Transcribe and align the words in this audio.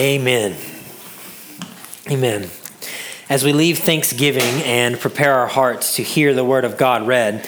Amen. 0.00 0.56
Amen. 2.10 2.48
As 3.28 3.44
we 3.44 3.52
leave 3.52 3.80
Thanksgiving 3.80 4.62
and 4.64 4.98
prepare 4.98 5.34
our 5.34 5.46
hearts 5.46 5.96
to 5.96 6.02
hear 6.02 6.32
the 6.32 6.42
Word 6.42 6.64
of 6.64 6.78
God 6.78 7.06
read, 7.06 7.46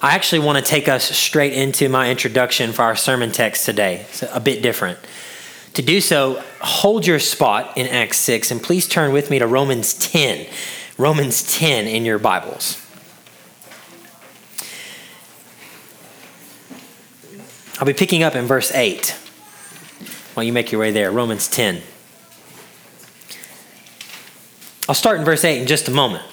I 0.00 0.14
actually 0.14 0.38
want 0.38 0.56
to 0.56 0.64
take 0.64 0.88
us 0.88 1.04
straight 1.04 1.52
into 1.52 1.90
my 1.90 2.10
introduction 2.10 2.72
for 2.72 2.84
our 2.84 2.96
sermon 2.96 3.32
text 3.32 3.66
today. 3.66 4.06
It's 4.08 4.22
a 4.22 4.40
bit 4.40 4.62
different. 4.62 4.98
To 5.74 5.82
do 5.82 6.00
so, 6.00 6.42
hold 6.62 7.06
your 7.06 7.18
spot 7.18 7.76
in 7.76 7.86
Acts 7.86 8.16
6 8.20 8.50
and 8.50 8.62
please 8.62 8.88
turn 8.88 9.12
with 9.12 9.28
me 9.28 9.38
to 9.38 9.46
Romans 9.46 9.92
10. 9.92 10.46
Romans 10.96 11.54
10 11.54 11.86
in 11.86 12.06
your 12.06 12.18
Bibles. 12.18 12.82
I'll 17.78 17.86
be 17.86 17.92
picking 17.92 18.22
up 18.22 18.34
in 18.34 18.46
verse 18.46 18.72
8 18.72 19.19
while 20.34 20.44
you 20.44 20.52
make 20.52 20.72
your 20.72 20.80
way 20.80 20.90
there. 20.90 21.10
Romans 21.10 21.48
10. 21.48 21.82
I'll 24.88 24.94
start 24.94 25.18
in 25.18 25.24
verse 25.24 25.44
8 25.44 25.60
in 25.60 25.66
just 25.66 25.88
a 25.88 25.92
moment 25.92 26.24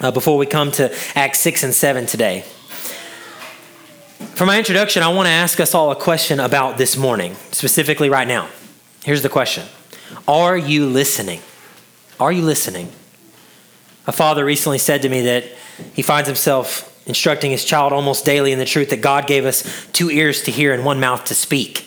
uh, 0.00 0.10
before 0.10 0.36
we 0.36 0.46
come 0.46 0.70
to 0.72 0.94
Acts 1.14 1.40
6 1.40 1.64
and 1.64 1.74
7 1.74 2.06
today. 2.06 2.44
For 4.34 4.46
my 4.46 4.58
introduction, 4.58 5.02
I 5.02 5.08
want 5.08 5.26
to 5.26 5.32
ask 5.32 5.60
us 5.60 5.74
all 5.74 5.90
a 5.90 5.96
question 5.96 6.40
about 6.40 6.78
this 6.78 6.96
morning, 6.96 7.34
specifically 7.52 8.10
right 8.10 8.28
now. 8.28 8.48
Here's 9.04 9.22
the 9.22 9.28
question 9.28 9.66
Are 10.28 10.56
you 10.56 10.86
listening? 10.86 11.40
Are 12.20 12.32
you 12.32 12.42
listening? 12.42 12.92
A 14.06 14.12
father 14.12 14.44
recently 14.44 14.78
said 14.78 15.02
to 15.02 15.08
me 15.08 15.22
that 15.22 15.44
he 15.94 16.02
finds 16.02 16.28
himself 16.28 16.92
instructing 17.06 17.50
his 17.50 17.64
child 17.64 17.92
almost 17.92 18.24
daily 18.24 18.52
in 18.52 18.58
the 18.58 18.64
truth 18.64 18.90
that 18.90 19.00
God 19.00 19.26
gave 19.26 19.44
us 19.44 19.86
two 19.92 20.10
ears 20.10 20.42
to 20.42 20.50
hear 20.50 20.72
and 20.72 20.84
one 20.84 21.00
mouth 21.00 21.24
to 21.26 21.34
speak. 21.34 21.85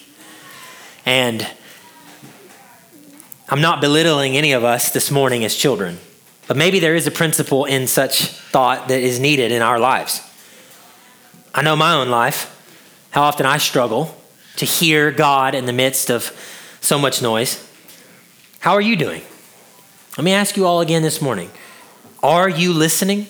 And 1.05 1.48
I'm 3.48 3.62
not 3.62 3.81
belittling 3.81 4.38
any 4.38 4.52
of 4.52 4.64
us 4.64 4.92
this 4.92 5.09
morning 5.09 5.44
as 5.44 5.55
children, 5.55 6.00
but 6.47 6.55
maybe 6.55 6.80
there 6.80 6.95
is 6.95 7.08
a 7.08 7.11
principle 7.11 7.66
in 7.66 7.88
such 7.88 8.28
thought 8.28 8.88
that 8.89 9.00
is 9.00 9.20
needed 9.20 9.52
in 9.52 9.61
our 9.61 9.80
lives. 9.80 10.22
I 11.53 11.61
know 11.61 11.75
my 11.75 11.94
own 11.94 12.09
life, 12.09 12.55
how 13.11 13.23
often 13.23 13.45
I 13.45 13.58
struggle 13.58 14.16
to 14.58 14.66
hear 14.66 15.11
God 15.11 15.55
in 15.55 15.66
the 15.66 15.73
midst 15.73 16.11
of 16.11 16.31
so 16.81 17.00
much 17.00 17.22
noise. 17.22 17.66
How 18.59 18.73
are 18.73 18.81
you 18.81 18.95
doing? 18.95 19.22
Let 20.17 20.23
me 20.23 20.33
ask 20.33 20.58
you 20.58 20.66
all 20.66 20.81
again 20.81 21.02
this 21.02 21.22
morning. 21.22 21.50
Are 22.22 22.50
you 22.50 22.73
listening? 22.73 23.27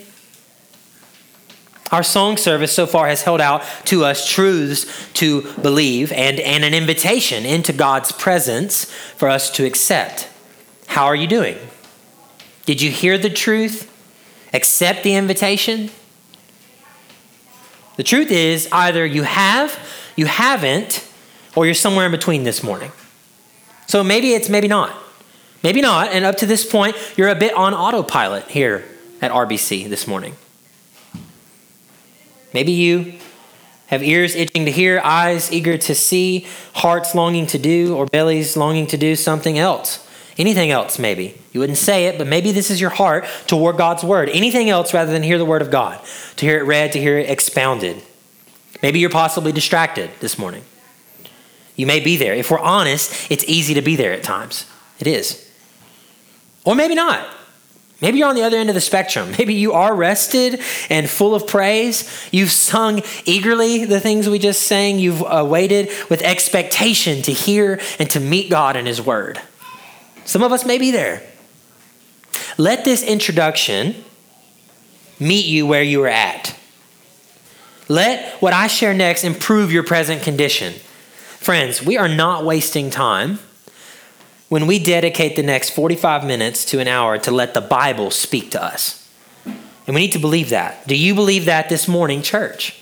Our 1.92 2.04
song 2.04 2.38
service 2.38 2.72
so 2.72 2.86
far 2.86 3.08
has 3.08 3.24
held 3.24 3.42
out 3.42 3.64
to 3.86 4.06
us 4.06 4.30
truths 4.30 4.86
to 5.14 5.42
believe 5.56 6.12
and, 6.12 6.40
and 6.40 6.64
an 6.64 6.74
invitation 6.74 7.46
into 7.46 7.74
God's 7.74 8.12
presence 8.12 8.86
for 8.86 9.28
us 9.28 9.50
to 9.52 9.66
accept. 9.66 10.30
How 10.88 11.06
are 11.06 11.16
you 11.16 11.28
doing? 11.28 11.58
Did 12.66 12.82
you 12.82 12.92
hear 12.92 13.18
the 13.18 13.30
truth? 13.30 13.92
Accept 14.54 15.04
the 15.04 15.16
invitation? 15.16 15.90
The 17.96 18.04
truth 18.04 18.32
is 18.32 18.70
either 18.72 19.06
you 19.06 19.24
have, 19.24 19.78
you 20.16 20.26
haven't, 20.26 21.08
or 21.56 21.66
you're 21.66 21.76
somewhere 21.76 22.06
in 22.06 22.12
between 22.12 22.44
this 22.44 22.62
morning. 22.62 22.92
So 23.88 24.04
maybe 24.04 24.34
it's 24.34 24.50
maybe 24.50 24.68
not. 24.68 24.96
Maybe 25.64 25.82
not. 25.82 26.12
And 26.12 26.24
up 26.24 26.38
to 26.38 26.46
this 26.46 26.70
point, 26.70 26.96
you're 27.18 27.30
a 27.30 27.36
bit 27.36 27.54
on 27.54 27.74
autopilot 27.74 28.48
here 28.50 28.86
at 29.22 29.32
RBC 29.32 29.90
this 29.90 30.08
morning. 30.08 30.36
Maybe 32.54 32.72
you 32.72 33.14
have 33.88 34.04
ears 34.04 34.36
itching 34.36 34.66
to 34.66 34.72
hear, 34.72 35.02
eyes 35.04 35.52
eager 35.52 35.78
to 35.78 35.96
see, 35.96 36.48
hearts 36.74 37.16
longing 37.16 37.48
to 37.48 37.58
do, 37.58 37.96
or 37.96 38.06
bellies 38.06 38.56
longing 38.56 38.88
to 38.88 38.98
do 38.98 39.16
something 39.16 39.58
else. 39.58 40.08
Anything 40.38 40.72
else, 40.72 41.00
maybe. 41.00 41.38
You 41.52 41.60
wouldn't 41.60 41.78
say 41.78 42.06
it, 42.06 42.18
but 42.18 42.28
maybe 42.28 42.52
this 42.52 42.72
is 42.72 42.80
your 42.80 42.92
heart 42.92 43.26
toward 43.48 43.78
God's 43.78 44.04
word. 44.04 44.30
Anything 44.30 44.70
else 44.70 44.94
rather 44.94 45.12
than 45.12 45.24
hear 45.24 45.38
the 45.38 45.46
word 45.46 45.62
of 45.62 45.72
God, 45.72 46.00
to 46.38 46.46
hear 46.46 46.60
it 46.60 46.64
read, 46.64 46.92
to 46.94 47.00
hear 47.00 47.18
it 47.18 47.30
expounded. 47.30 48.02
Maybe 48.82 49.00
you're 49.00 49.10
possibly 49.10 49.52
distracted 49.52 50.12
this 50.22 50.38
morning. 50.38 50.64
You 51.76 51.88
may 51.88 52.00
be 52.00 52.16
there. 52.16 52.34
If 52.34 52.52
we're 52.52 52.60
honest, 52.60 53.32
it's 53.32 53.44
easy 53.48 53.74
to 53.74 53.82
be 53.82 53.96
there 53.96 54.14
at 54.14 54.24
times. 54.24 54.66
It 55.00 55.08
is. 55.08 55.50
Or 56.64 56.76
maybe 56.76 56.96
not. 56.96 57.28
Maybe 58.02 58.20
you're 58.20 58.30
on 58.30 58.36
the 58.36 58.44
other 58.44 58.58
end 58.58 58.70
of 58.70 58.76
the 58.76 58.82
spectrum. 58.82 59.32
Maybe 59.38 59.54
you 59.54 59.74
are 59.74 59.94
rested 59.94 60.62
and 60.90 61.10
full 61.10 61.36
of 61.36 61.48
praise. 61.48 62.10
You've 62.32 62.52
sung 62.52 63.02
eagerly 63.26 63.86
the 63.86 64.00
things 64.00 64.30
we 64.30 64.40
just 64.40 64.64
sang. 64.64 65.00
You've 65.00 65.24
uh, 65.24 65.46
waited 65.48 65.90
with 66.10 66.22
expectation 66.22 67.22
to 67.24 67.34
hear 67.34 67.80
and 68.00 68.10
to 68.12 68.20
meet 68.20 68.50
God 68.50 68.76
in 68.76 68.86
His 68.86 69.02
Word. 69.02 69.42
Some 70.26 70.44
of 70.44 70.52
us 70.52 70.66
may 70.66 70.78
be 70.78 70.92
there. 70.92 71.24
Let 72.58 72.86
this 72.86 73.04
introduction 73.04 74.04
meet 75.20 75.46
you 75.46 75.66
where 75.66 75.84
you 75.84 76.04
are 76.04 76.08
at. 76.08 76.56
Let 77.88 78.42
what 78.42 78.54
I 78.54 78.68
share 78.68 78.94
next 78.94 79.24
improve 79.24 79.72
your 79.72 79.84
present 79.84 80.22
condition. 80.22 80.74
Friends, 81.40 81.84
we 81.84 81.98
are 81.98 82.08
not 82.08 82.46
wasting 82.46 82.90
time 82.90 83.40
when 84.50 84.66
we 84.66 84.80
dedicate 84.80 85.36
the 85.36 85.44
next 85.44 85.70
45 85.70 86.26
minutes 86.26 86.66
to 86.66 86.80
an 86.80 86.88
hour 86.88 87.18
to 87.20 87.32
let 87.32 87.54
the 87.54 87.62
Bible 87.62 88.12
speak 88.12 88.52
to 88.52 88.64
us. 88.64 89.08
And 89.46 89.96
we 89.96 90.02
need 90.02 90.12
to 90.12 90.20
believe 90.20 90.50
that. 90.50 90.88
Do 90.88 90.96
you 90.96 91.16
believe 91.16 91.46
that 91.46 91.70
this 91.70 91.88
morning, 91.88 92.22
church? 92.22 92.80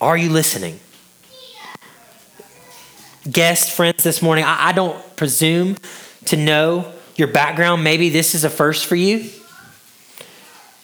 Are 0.00 0.16
you 0.16 0.30
listening? 0.30 0.78
Guest 3.30 3.72
friends 3.72 4.04
this 4.04 4.22
morning, 4.22 4.44
I, 4.44 4.68
I 4.68 4.72
don't 4.72 5.16
presume 5.16 5.76
to 6.26 6.36
know 6.36 6.92
your 7.16 7.28
background. 7.28 7.82
Maybe 7.82 8.08
this 8.10 8.34
is 8.34 8.44
a 8.44 8.50
first 8.50 8.86
for 8.86 8.94
you, 8.94 9.28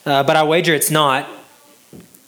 uh, 0.05 0.25
but 0.25 0.37
I 0.37 0.43
wager 0.43 0.75
it's 0.75 0.91
not. 0.91 1.29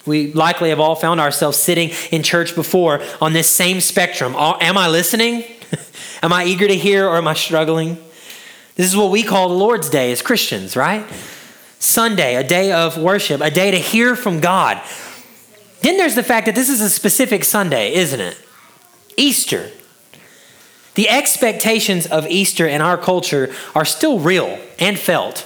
We 0.06 0.32
likely 0.32 0.70
have 0.70 0.78
all 0.78 0.94
found 0.94 1.20
ourselves 1.20 1.58
sitting 1.58 1.90
in 2.12 2.22
church 2.22 2.54
before 2.54 3.02
on 3.20 3.32
this 3.32 3.48
same 3.48 3.80
spectrum. 3.80 4.36
Am 4.36 4.78
I 4.78 4.88
listening? 4.88 5.44
Am 6.22 6.32
I 6.32 6.44
eager 6.44 6.66
to 6.66 6.76
hear 6.76 7.06
or 7.06 7.16
am 7.16 7.28
I 7.28 7.34
struggling? 7.34 7.98
This 8.74 8.86
is 8.86 8.96
what 8.96 9.10
we 9.10 9.22
call 9.22 9.48
the 9.48 9.54
Lord's 9.54 9.88
Day 9.88 10.12
as 10.12 10.22
Christians, 10.22 10.76
right? 10.76 11.06
Sunday, 11.78 12.36
a 12.36 12.44
day 12.44 12.72
of 12.72 12.98
worship, 12.98 13.40
a 13.40 13.50
day 13.50 13.70
to 13.70 13.78
hear 13.78 14.16
from 14.16 14.40
God. 14.40 14.80
Then 15.82 15.96
there's 15.98 16.14
the 16.14 16.22
fact 16.22 16.46
that 16.46 16.54
this 16.54 16.68
is 16.68 16.80
a 16.80 16.90
specific 16.90 17.44
Sunday, 17.44 17.94
isn't 17.94 18.20
it? 18.20 18.38
Easter. 19.16 19.70
The 20.94 21.08
expectations 21.08 22.06
of 22.06 22.26
Easter 22.26 22.66
in 22.66 22.80
our 22.80 22.96
culture 22.96 23.54
are 23.74 23.84
still 23.84 24.18
real 24.18 24.58
and 24.78 24.98
felt. 24.98 25.45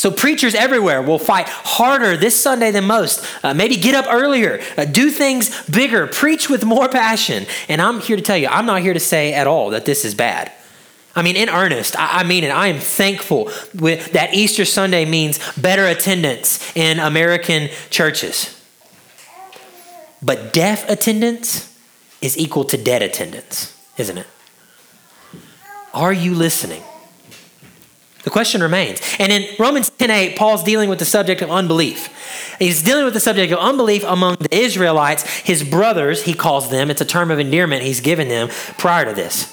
So, 0.00 0.10
preachers 0.10 0.54
everywhere 0.54 1.02
will 1.02 1.18
fight 1.18 1.46
harder 1.46 2.16
this 2.16 2.34
Sunday 2.40 2.70
than 2.70 2.84
most. 2.84 3.22
Uh, 3.44 3.52
maybe 3.52 3.76
get 3.76 3.94
up 3.94 4.06
earlier, 4.08 4.62
uh, 4.78 4.86
do 4.86 5.10
things 5.10 5.50
bigger, 5.68 6.06
preach 6.06 6.48
with 6.48 6.64
more 6.64 6.88
passion. 6.88 7.44
And 7.68 7.82
I'm 7.82 8.00
here 8.00 8.16
to 8.16 8.22
tell 8.22 8.38
you, 8.38 8.48
I'm 8.48 8.64
not 8.64 8.80
here 8.80 8.94
to 8.94 8.98
say 8.98 9.34
at 9.34 9.46
all 9.46 9.68
that 9.72 9.84
this 9.84 10.06
is 10.06 10.14
bad. 10.14 10.50
I 11.14 11.20
mean, 11.20 11.36
in 11.36 11.50
earnest, 11.50 11.96
I, 11.98 12.24
mean 12.24 12.44
it. 12.44 12.48
I 12.48 12.68
am 12.68 12.78
thankful 12.78 13.50
with, 13.74 14.12
that 14.12 14.32
Easter 14.32 14.64
Sunday 14.64 15.04
means 15.04 15.38
better 15.58 15.86
attendance 15.86 16.74
in 16.74 16.98
American 16.98 17.68
churches. 17.90 18.58
But 20.22 20.54
deaf 20.54 20.88
attendance 20.88 21.78
is 22.22 22.38
equal 22.38 22.64
to 22.64 22.78
dead 22.78 23.02
attendance, 23.02 23.78
isn't 23.98 24.16
it? 24.16 24.26
Are 25.92 26.14
you 26.14 26.34
listening? 26.34 26.84
The 28.22 28.30
question 28.30 28.62
remains. 28.62 29.00
And 29.18 29.32
in 29.32 29.46
Romans 29.58 29.90
10:8, 29.90 30.36
Paul's 30.36 30.62
dealing 30.62 30.90
with 30.90 30.98
the 30.98 31.04
subject 31.04 31.40
of 31.42 31.50
unbelief. 31.50 32.08
He's 32.58 32.82
dealing 32.82 33.04
with 33.04 33.14
the 33.14 33.20
subject 33.20 33.52
of 33.52 33.58
unbelief 33.58 34.04
among 34.04 34.36
the 34.36 34.54
Israelites, 34.54 35.22
his 35.22 35.64
brothers, 35.64 36.24
he 36.24 36.34
calls 36.34 36.70
them. 36.70 36.90
It's 36.90 37.00
a 37.00 37.06
term 37.06 37.30
of 37.30 37.38
endearment 37.38 37.82
he's 37.82 38.00
given 38.00 38.28
them 38.28 38.48
prior 38.76 39.06
to 39.06 39.14
this. 39.14 39.52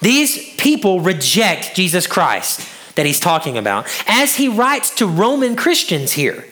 These 0.00 0.54
people 0.56 1.00
reject 1.00 1.76
Jesus 1.76 2.06
Christ 2.06 2.66
that 2.96 3.06
he's 3.06 3.20
talking 3.20 3.56
about 3.56 3.86
as 4.08 4.36
he 4.36 4.48
writes 4.48 4.90
to 4.96 5.06
Roman 5.06 5.54
Christians 5.54 6.12
here 6.12 6.44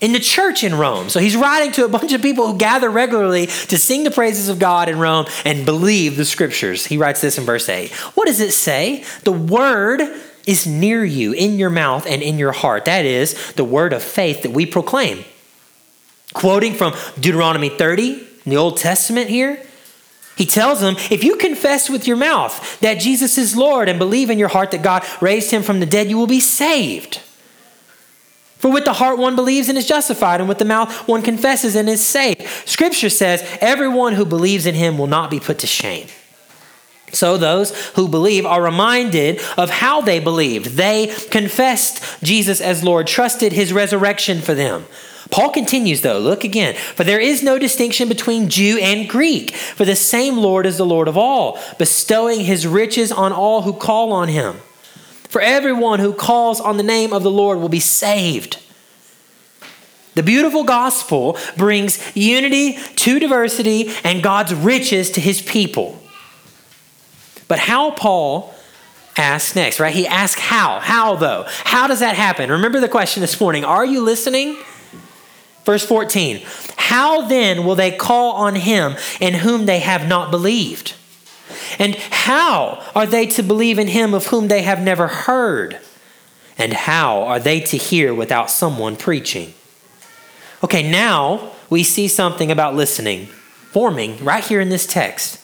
in 0.00 0.12
the 0.12 0.20
church 0.20 0.62
in 0.62 0.76
Rome. 0.76 1.08
So 1.08 1.18
he's 1.18 1.36
writing 1.36 1.72
to 1.72 1.84
a 1.84 1.88
bunch 1.88 2.12
of 2.12 2.22
people 2.22 2.46
who 2.46 2.58
gather 2.58 2.88
regularly 2.88 3.46
to 3.46 3.78
sing 3.78 4.04
the 4.04 4.10
praises 4.10 4.48
of 4.48 4.58
God 4.58 4.88
in 4.88 4.98
Rome 4.98 5.26
and 5.44 5.64
believe 5.64 6.16
the 6.16 6.24
scriptures. 6.24 6.86
He 6.86 6.96
writes 6.96 7.20
this 7.20 7.38
in 7.38 7.44
verse 7.44 7.68
8. 7.68 7.90
What 8.14 8.26
does 8.26 8.40
it 8.40 8.52
say? 8.52 9.04
The 9.24 9.32
word 9.32 10.02
is 10.48 10.66
near 10.66 11.04
you, 11.04 11.32
in 11.32 11.58
your 11.58 11.68
mouth 11.68 12.06
and 12.06 12.22
in 12.22 12.38
your 12.38 12.52
heart. 12.52 12.86
That 12.86 13.04
is 13.04 13.52
the 13.52 13.64
word 13.64 13.92
of 13.92 14.02
faith 14.02 14.42
that 14.42 14.50
we 14.50 14.64
proclaim. 14.64 15.24
Quoting 16.32 16.72
from 16.72 16.94
Deuteronomy 17.20 17.68
30 17.68 18.12
in 18.12 18.50
the 18.50 18.56
Old 18.56 18.78
Testament 18.78 19.28
here, 19.28 19.62
he 20.36 20.46
tells 20.46 20.80
them 20.80 20.96
if 21.10 21.22
you 21.22 21.36
confess 21.36 21.90
with 21.90 22.06
your 22.06 22.16
mouth 22.16 22.80
that 22.80 22.98
Jesus 22.98 23.36
is 23.36 23.56
Lord 23.56 23.90
and 23.90 23.98
believe 23.98 24.30
in 24.30 24.38
your 24.38 24.48
heart 24.48 24.70
that 24.70 24.82
God 24.82 25.04
raised 25.20 25.50
him 25.50 25.62
from 25.62 25.80
the 25.80 25.86
dead, 25.86 26.08
you 26.08 26.16
will 26.16 26.26
be 26.26 26.40
saved. 26.40 27.20
For 28.56 28.72
with 28.72 28.86
the 28.86 28.94
heart 28.94 29.18
one 29.18 29.36
believes 29.36 29.68
and 29.68 29.76
is 29.76 29.86
justified, 29.86 30.40
and 30.40 30.48
with 30.48 30.58
the 30.58 30.64
mouth 30.64 31.06
one 31.06 31.22
confesses 31.22 31.76
and 31.76 31.88
is 31.90 32.04
saved. 32.04 32.42
Scripture 32.64 33.10
says 33.10 33.46
everyone 33.60 34.14
who 34.14 34.24
believes 34.24 34.64
in 34.64 34.74
him 34.74 34.96
will 34.96 35.06
not 35.06 35.30
be 35.30 35.40
put 35.40 35.58
to 35.58 35.66
shame. 35.66 36.06
So 37.12 37.36
those 37.36 37.74
who 37.90 38.08
believe 38.08 38.44
are 38.44 38.62
reminded 38.62 39.40
of 39.56 39.70
how 39.70 40.00
they 40.00 40.20
believed. 40.20 40.76
They 40.76 41.06
confessed 41.30 42.22
Jesus 42.22 42.60
as 42.60 42.84
Lord, 42.84 43.06
trusted 43.06 43.52
his 43.52 43.72
resurrection 43.72 44.40
for 44.40 44.54
them. 44.54 44.84
Paul 45.30 45.50
continues, 45.50 46.00
though, 46.00 46.18
look 46.18 46.44
again. 46.44 46.74
For 46.74 47.04
there 47.04 47.20
is 47.20 47.42
no 47.42 47.58
distinction 47.58 48.08
between 48.08 48.48
Jew 48.48 48.78
and 48.78 49.08
Greek, 49.08 49.50
for 49.54 49.84
the 49.84 49.96
same 49.96 50.38
Lord 50.38 50.64
is 50.64 50.78
the 50.78 50.86
Lord 50.86 51.06
of 51.06 51.18
all, 51.18 51.58
bestowing 51.78 52.40
his 52.40 52.66
riches 52.66 53.12
on 53.12 53.32
all 53.32 53.62
who 53.62 53.74
call 53.74 54.12
on 54.12 54.28
him. 54.28 54.56
For 55.28 55.42
everyone 55.42 56.00
who 56.00 56.14
calls 56.14 56.60
on 56.60 56.78
the 56.78 56.82
name 56.82 57.12
of 57.12 57.22
the 57.22 57.30
Lord 57.30 57.58
will 57.58 57.68
be 57.68 57.80
saved. 57.80 58.58
The 60.14 60.22
beautiful 60.22 60.64
gospel 60.64 61.36
brings 61.56 62.00
unity 62.16 62.72
to 62.72 63.18
diversity 63.18 63.92
and 64.02 64.22
God's 64.22 64.54
riches 64.54 65.10
to 65.12 65.20
his 65.20 65.42
people. 65.42 66.02
But 67.48 67.58
how 67.58 67.90
Paul 67.92 68.54
asks 69.16 69.56
next, 69.56 69.80
right? 69.80 69.94
He 69.94 70.06
asks 70.06 70.40
how. 70.40 70.78
How, 70.80 71.16
though? 71.16 71.44
How 71.48 71.86
does 71.86 72.00
that 72.00 72.14
happen? 72.14 72.50
Remember 72.50 72.80
the 72.80 72.88
question 72.88 73.20
this 73.20 73.40
morning 73.40 73.64
Are 73.64 73.84
you 73.84 74.02
listening? 74.02 74.56
Verse 75.64 75.84
14 75.84 76.42
How 76.76 77.26
then 77.26 77.64
will 77.64 77.74
they 77.74 77.90
call 77.90 78.36
on 78.36 78.54
him 78.54 78.96
in 79.20 79.34
whom 79.34 79.66
they 79.66 79.80
have 79.80 80.06
not 80.06 80.30
believed? 80.30 80.94
And 81.78 81.94
how 81.94 82.84
are 82.94 83.06
they 83.06 83.26
to 83.26 83.42
believe 83.42 83.78
in 83.78 83.88
him 83.88 84.14
of 84.14 84.26
whom 84.26 84.48
they 84.48 84.62
have 84.62 84.80
never 84.80 85.08
heard? 85.08 85.78
And 86.56 86.72
how 86.72 87.22
are 87.22 87.38
they 87.38 87.60
to 87.60 87.76
hear 87.76 88.12
without 88.12 88.50
someone 88.50 88.96
preaching? 88.96 89.54
Okay, 90.62 90.88
now 90.88 91.52
we 91.70 91.84
see 91.84 92.08
something 92.08 92.50
about 92.50 92.74
listening 92.74 93.26
forming 93.70 94.22
right 94.24 94.42
here 94.42 94.60
in 94.60 94.70
this 94.70 94.86
text. 94.86 95.40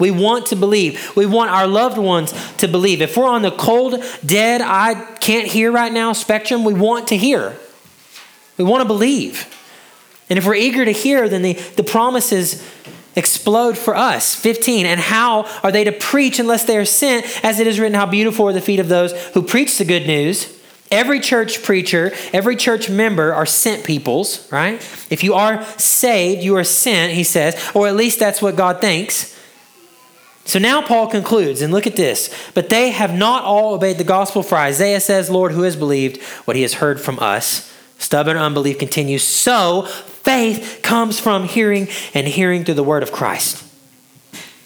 We 0.00 0.10
want 0.10 0.46
to 0.46 0.56
believe. 0.56 1.14
We 1.14 1.26
want 1.26 1.50
our 1.50 1.68
loved 1.68 1.98
ones 1.98 2.34
to 2.56 2.66
believe. 2.66 3.02
If 3.02 3.16
we're 3.16 3.28
on 3.28 3.42
the 3.42 3.52
cold, 3.52 4.02
dead, 4.24 4.62
I 4.62 4.94
can't 5.16 5.46
hear 5.46 5.70
right 5.70 5.92
now 5.92 6.12
spectrum, 6.14 6.64
we 6.64 6.74
want 6.74 7.08
to 7.08 7.16
hear. 7.16 7.56
We 8.56 8.64
want 8.64 8.82
to 8.82 8.86
believe. 8.86 9.46
And 10.28 10.38
if 10.38 10.46
we're 10.46 10.54
eager 10.54 10.84
to 10.84 10.92
hear, 10.92 11.28
then 11.28 11.42
the, 11.42 11.52
the 11.52 11.84
promises 11.84 12.66
explode 13.16 13.76
for 13.76 13.94
us. 13.94 14.34
15. 14.34 14.86
And 14.86 15.00
how 15.00 15.44
are 15.62 15.72
they 15.72 15.84
to 15.84 15.92
preach 15.92 16.38
unless 16.38 16.64
they 16.64 16.76
are 16.76 16.84
sent? 16.84 17.26
As 17.44 17.60
it 17.60 17.66
is 17.66 17.78
written, 17.78 17.94
How 17.94 18.06
beautiful 18.06 18.46
are 18.48 18.52
the 18.52 18.60
feet 18.60 18.80
of 18.80 18.88
those 18.88 19.12
who 19.28 19.42
preach 19.42 19.78
the 19.78 19.84
good 19.84 20.06
news. 20.06 20.56
Every 20.90 21.20
church 21.20 21.62
preacher, 21.62 22.12
every 22.32 22.56
church 22.56 22.90
member 22.90 23.32
are 23.32 23.46
sent 23.46 23.84
peoples, 23.84 24.50
right? 24.50 24.74
If 25.08 25.22
you 25.22 25.34
are 25.34 25.64
saved, 25.78 26.42
you 26.42 26.56
are 26.56 26.64
sent, 26.64 27.12
he 27.12 27.22
says, 27.22 27.70
or 27.74 27.86
at 27.86 27.94
least 27.94 28.18
that's 28.18 28.42
what 28.42 28.56
God 28.56 28.80
thinks. 28.80 29.36
So 30.44 30.58
now 30.58 30.82
Paul 30.82 31.06
concludes, 31.06 31.62
and 31.62 31.72
look 31.72 31.86
at 31.86 31.96
this. 31.96 32.34
But 32.54 32.70
they 32.70 32.90
have 32.90 33.14
not 33.14 33.44
all 33.44 33.74
obeyed 33.74 33.98
the 33.98 34.04
gospel, 34.04 34.42
for 34.42 34.56
Isaiah 34.56 35.00
says, 35.00 35.30
Lord, 35.30 35.52
who 35.52 35.62
has 35.62 35.76
believed 35.76 36.20
what 36.44 36.56
he 36.56 36.62
has 36.62 36.74
heard 36.74 37.00
from 37.00 37.18
us? 37.20 37.72
Stubborn 37.98 38.36
unbelief 38.36 38.78
continues. 38.78 39.22
So 39.22 39.82
faith 39.82 40.80
comes 40.82 41.20
from 41.20 41.44
hearing 41.44 41.88
and 42.14 42.26
hearing 42.26 42.64
through 42.64 42.74
the 42.74 42.82
word 42.82 43.02
of 43.02 43.12
Christ. 43.12 43.62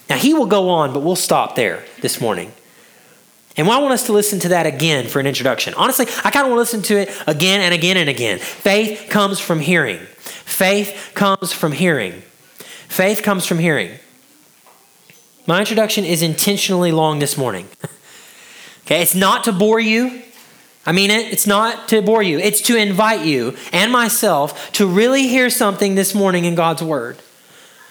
Now 0.08 0.16
he 0.16 0.32
will 0.32 0.46
go 0.46 0.68
on, 0.68 0.92
but 0.92 1.00
we'll 1.00 1.16
stop 1.16 1.56
there 1.56 1.84
this 2.00 2.20
morning. 2.20 2.52
And 3.56 3.68
I 3.68 3.78
want 3.78 3.94
us 3.94 4.06
to 4.06 4.12
listen 4.12 4.40
to 4.40 4.48
that 4.48 4.66
again 4.66 5.06
for 5.06 5.20
an 5.20 5.26
introduction. 5.26 5.74
Honestly, 5.74 6.06
I 6.24 6.30
kind 6.30 6.46
of 6.46 6.52
want 6.52 6.56
to 6.56 6.76
listen 6.76 6.82
to 6.82 6.96
it 6.98 7.22
again 7.26 7.60
and 7.60 7.72
again 7.72 7.96
and 7.96 8.08
again. 8.08 8.38
Faith 8.38 9.06
comes 9.10 9.38
from 9.38 9.60
hearing. 9.60 9.98
Faith 9.98 11.12
comes 11.14 11.52
from 11.52 11.72
hearing. 11.72 12.22
Faith 12.88 13.22
comes 13.22 13.46
from 13.46 13.58
hearing. 13.58 13.98
My 15.46 15.60
introduction 15.60 16.04
is 16.04 16.22
intentionally 16.22 16.90
long 16.90 17.18
this 17.18 17.36
morning. 17.36 17.68
okay, 18.86 19.02
it's 19.02 19.14
not 19.14 19.44
to 19.44 19.52
bore 19.52 19.80
you. 19.80 20.22
I 20.86 20.92
mean 20.92 21.10
it, 21.10 21.32
it's 21.32 21.46
not 21.46 21.88
to 21.88 22.02
bore 22.02 22.22
you, 22.22 22.38
it's 22.38 22.60
to 22.62 22.76
invite 22.76 23.24
you 23.24 23.56
and 23.72 23.92
myself 23.92 24.72
to 24.72 24.86
really 24.86 25.28
hear 25.28 25.50
something 25.50 25.94
this 25.94 26.14
morning 26.14 26.44
in 26.44 26.54
God's 26.54 26.82
Word. 26.82 27.18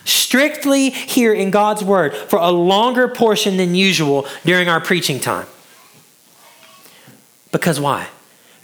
Strictly 0.05 0.89
hear 0.89 1.33
in 1.33 1.51
God's 1.51 1.83
Word 1.83 2.15
for 2.15 2.37
a 2.39 2.49
longer 2.49 3.07
portion 3.07 3.57
than 3.57 3.75
usual 3.75 4.27
during 4.45 4.67
our 4.67 4.81
preaching 4.81 5.19
time. 5.19 5.47
Because 7.51 7.79
why? 7.79 8.07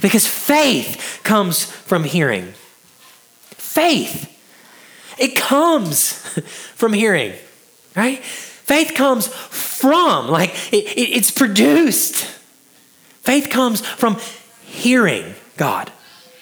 Because 0.02 0.28
faith 0.28 1.22
comes 1.24 1.64
from 1.64 2.04
hearing. 2.06 2.54
Faith. 3.52 4.36
It 5.20 5.36
comes 5.36 6.14
from 6.76 6.94
hearing, 6.94 7.34
right? 7.96 8.22
Faith 8.70 8.94
comes 8.94 9.26
from, 9.28 10.28
like, 10.28 10.52
it, 10.72 10.86
it, 10.96 11.10
it's 11.18 11.32
produced. 11.32 12.26
Faith 13.24 13.50
comes 13.50 13.82
from 13.82 14.20
hearing 14.64 15.34
God. 15.58 15.90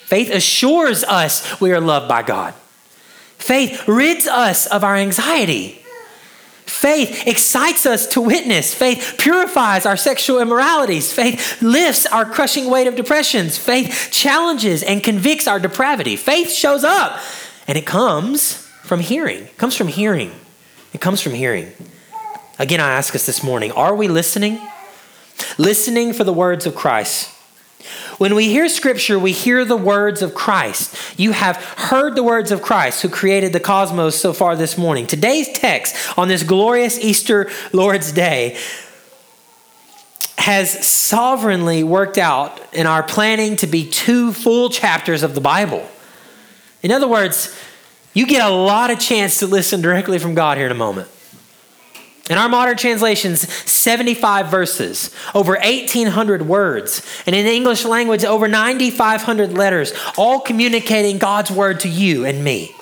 Faith 0.04 0.30
assures 0.30 1.06
us 1.06 1.62
we 1.62 1.72
are 1.72 1.80
loved 1.80 2.10
by 2.10 2.24
God. 2.24 2.54
Faith 3.38 3.88
rids 3.88 4.28
us 4.28 4.66
of 4.66 4.84
our 4.84 4.98
anxiety. 4.98 5.82
Faith 6.66 7.26
excites 7.28 7.86
us 7.86 8.06
to 8.08 8.20
witness. 8.20 8.74
Faith 8.74 9.16
purifies 9.18 9.86
our 9.86 9.96
sexual 9.96 10.42
immoralities. 10.42 11.14
Faith 11.14 11.62
lifts 11.62 12.06
our 12.08 12.26
crushing 12.26 12.70
weight 12.70 12.88
of 12.88 12.98
depressions. 12.98 13.58
Faith 13.58 14.10
challenges 14.12 14.84
and 14.84 15.02
convicts 15.02 15.48
our 15.48 15.62
depravity. 15.62 16.18
Faith 16.18 16.52
shows 16.52 16.84
up 16.84 17.22
and 17.70 17.78
it 17.78 17.86
comes 17.86 18.56
from 18.84 19.00
hearing. 19.00 19.44
It 19.44 19.58
comes 19.58 19.78
from 19.78 19.88
hearing. 19.88 20.34
It 20.94 21.00
comes 21.00 21.22
from 21.22 21.32
hearing. 21.32 21.72
Again, 22.60 22.80
I 22.80 22.92
ask 22.92 23.16
us 23.16 23.26
this 23.26 23.44
morning 23.44 23.72
are 23.72 23.96
we 23.96 24.08
listening? 24.08 24.60
listening 25.58 26.14
for 26.14 26.24
the 26.24 26.34
words 26.34 26.66
of 26.66 26.76
Christ. 26.76 27.34
When 28.18 28.36
we 28.36 28.48
hear 28.48 28.68
scripture, 28.68 29.20
we 29.20 29.32
hear 29.32 29.64
the 29.64 29.78
words 29.78 30.22
of 30.22 30.34
Christ. 30.34 30.96
You 31.20 31.32
have 31.32 31.58
heard 31.58 32.16
the 32.16 32.24
words 32.24 32.52
of 32.52 32.62
Christ 32.62 33.02
who 33.02 33.10
created 33.10 33.54
the 33.54 33.60
cosmos 33.60 34.20
so 34.20 34.34
far 34.34 34.56
this 34.56 34.78
morning. 34.78 35.06
Today's 35.06 35.48
text 35.54 36.18
on 36.18 36.28
this 36.28 36.44
glorious 36.44 37.00
Easter 37.00 37.50
Lord's 37.72 38.12
Day 38.12 38.58
has 40.38 40.86
sovereignly 40.86 41.84
worked 41.84 42.18
out 42.18 42.62
in 42.74 42.88
our 42.88 43.04
planning 43.04 43.56
to 43.58 43.68
be 43.68 43.88
two 43.90 44.34
full 44.34 44.70
chapters 44.70 45.24
of 45.24 45.36
the 45.36 45.42
Bible. 45.42 45.88
In 46.82 46.92
other 46.92 47.08
words, 47.08 47.56
you 48.14 48.26
get 48.26 48.46
a 48.46 48.54
lot 48.54 48.90
of 48.90 49.00
chance 49.00 49.40
to 49.40 49.48
listen 49.48 49.82
directly 49.82 50.20
from 50.20 50.34
God 50.34 50.58
here 50.58 50.66
in 50.66 50.72
a 50.72 50.76
moment. 50.76 51.10
In 52.30 52.38
our 52.38 52.50
modern 52.50 52.76
translations, 52.76 53.48
75 53.70 54.50
verses, 54.50 55.16
over 55.34 55.54
1,800 55.54 56.42
words, 56.42 57.02
and 57.26 57.36
in 57.36 57.46
the 57.46 57.54
English 57.54 57.86
language, 57.86 58.26
over 58.26 58.48
9,500 58.48 59.54
letters, 59.54 59.94
all 60.18 60.42
communicating 60.42 61.20
God's 61.20 61.52
word 61.52 61.80
to 61.82 61.90
you 61.90 62.26
and 62.26 62.44
me. 62.44 62.76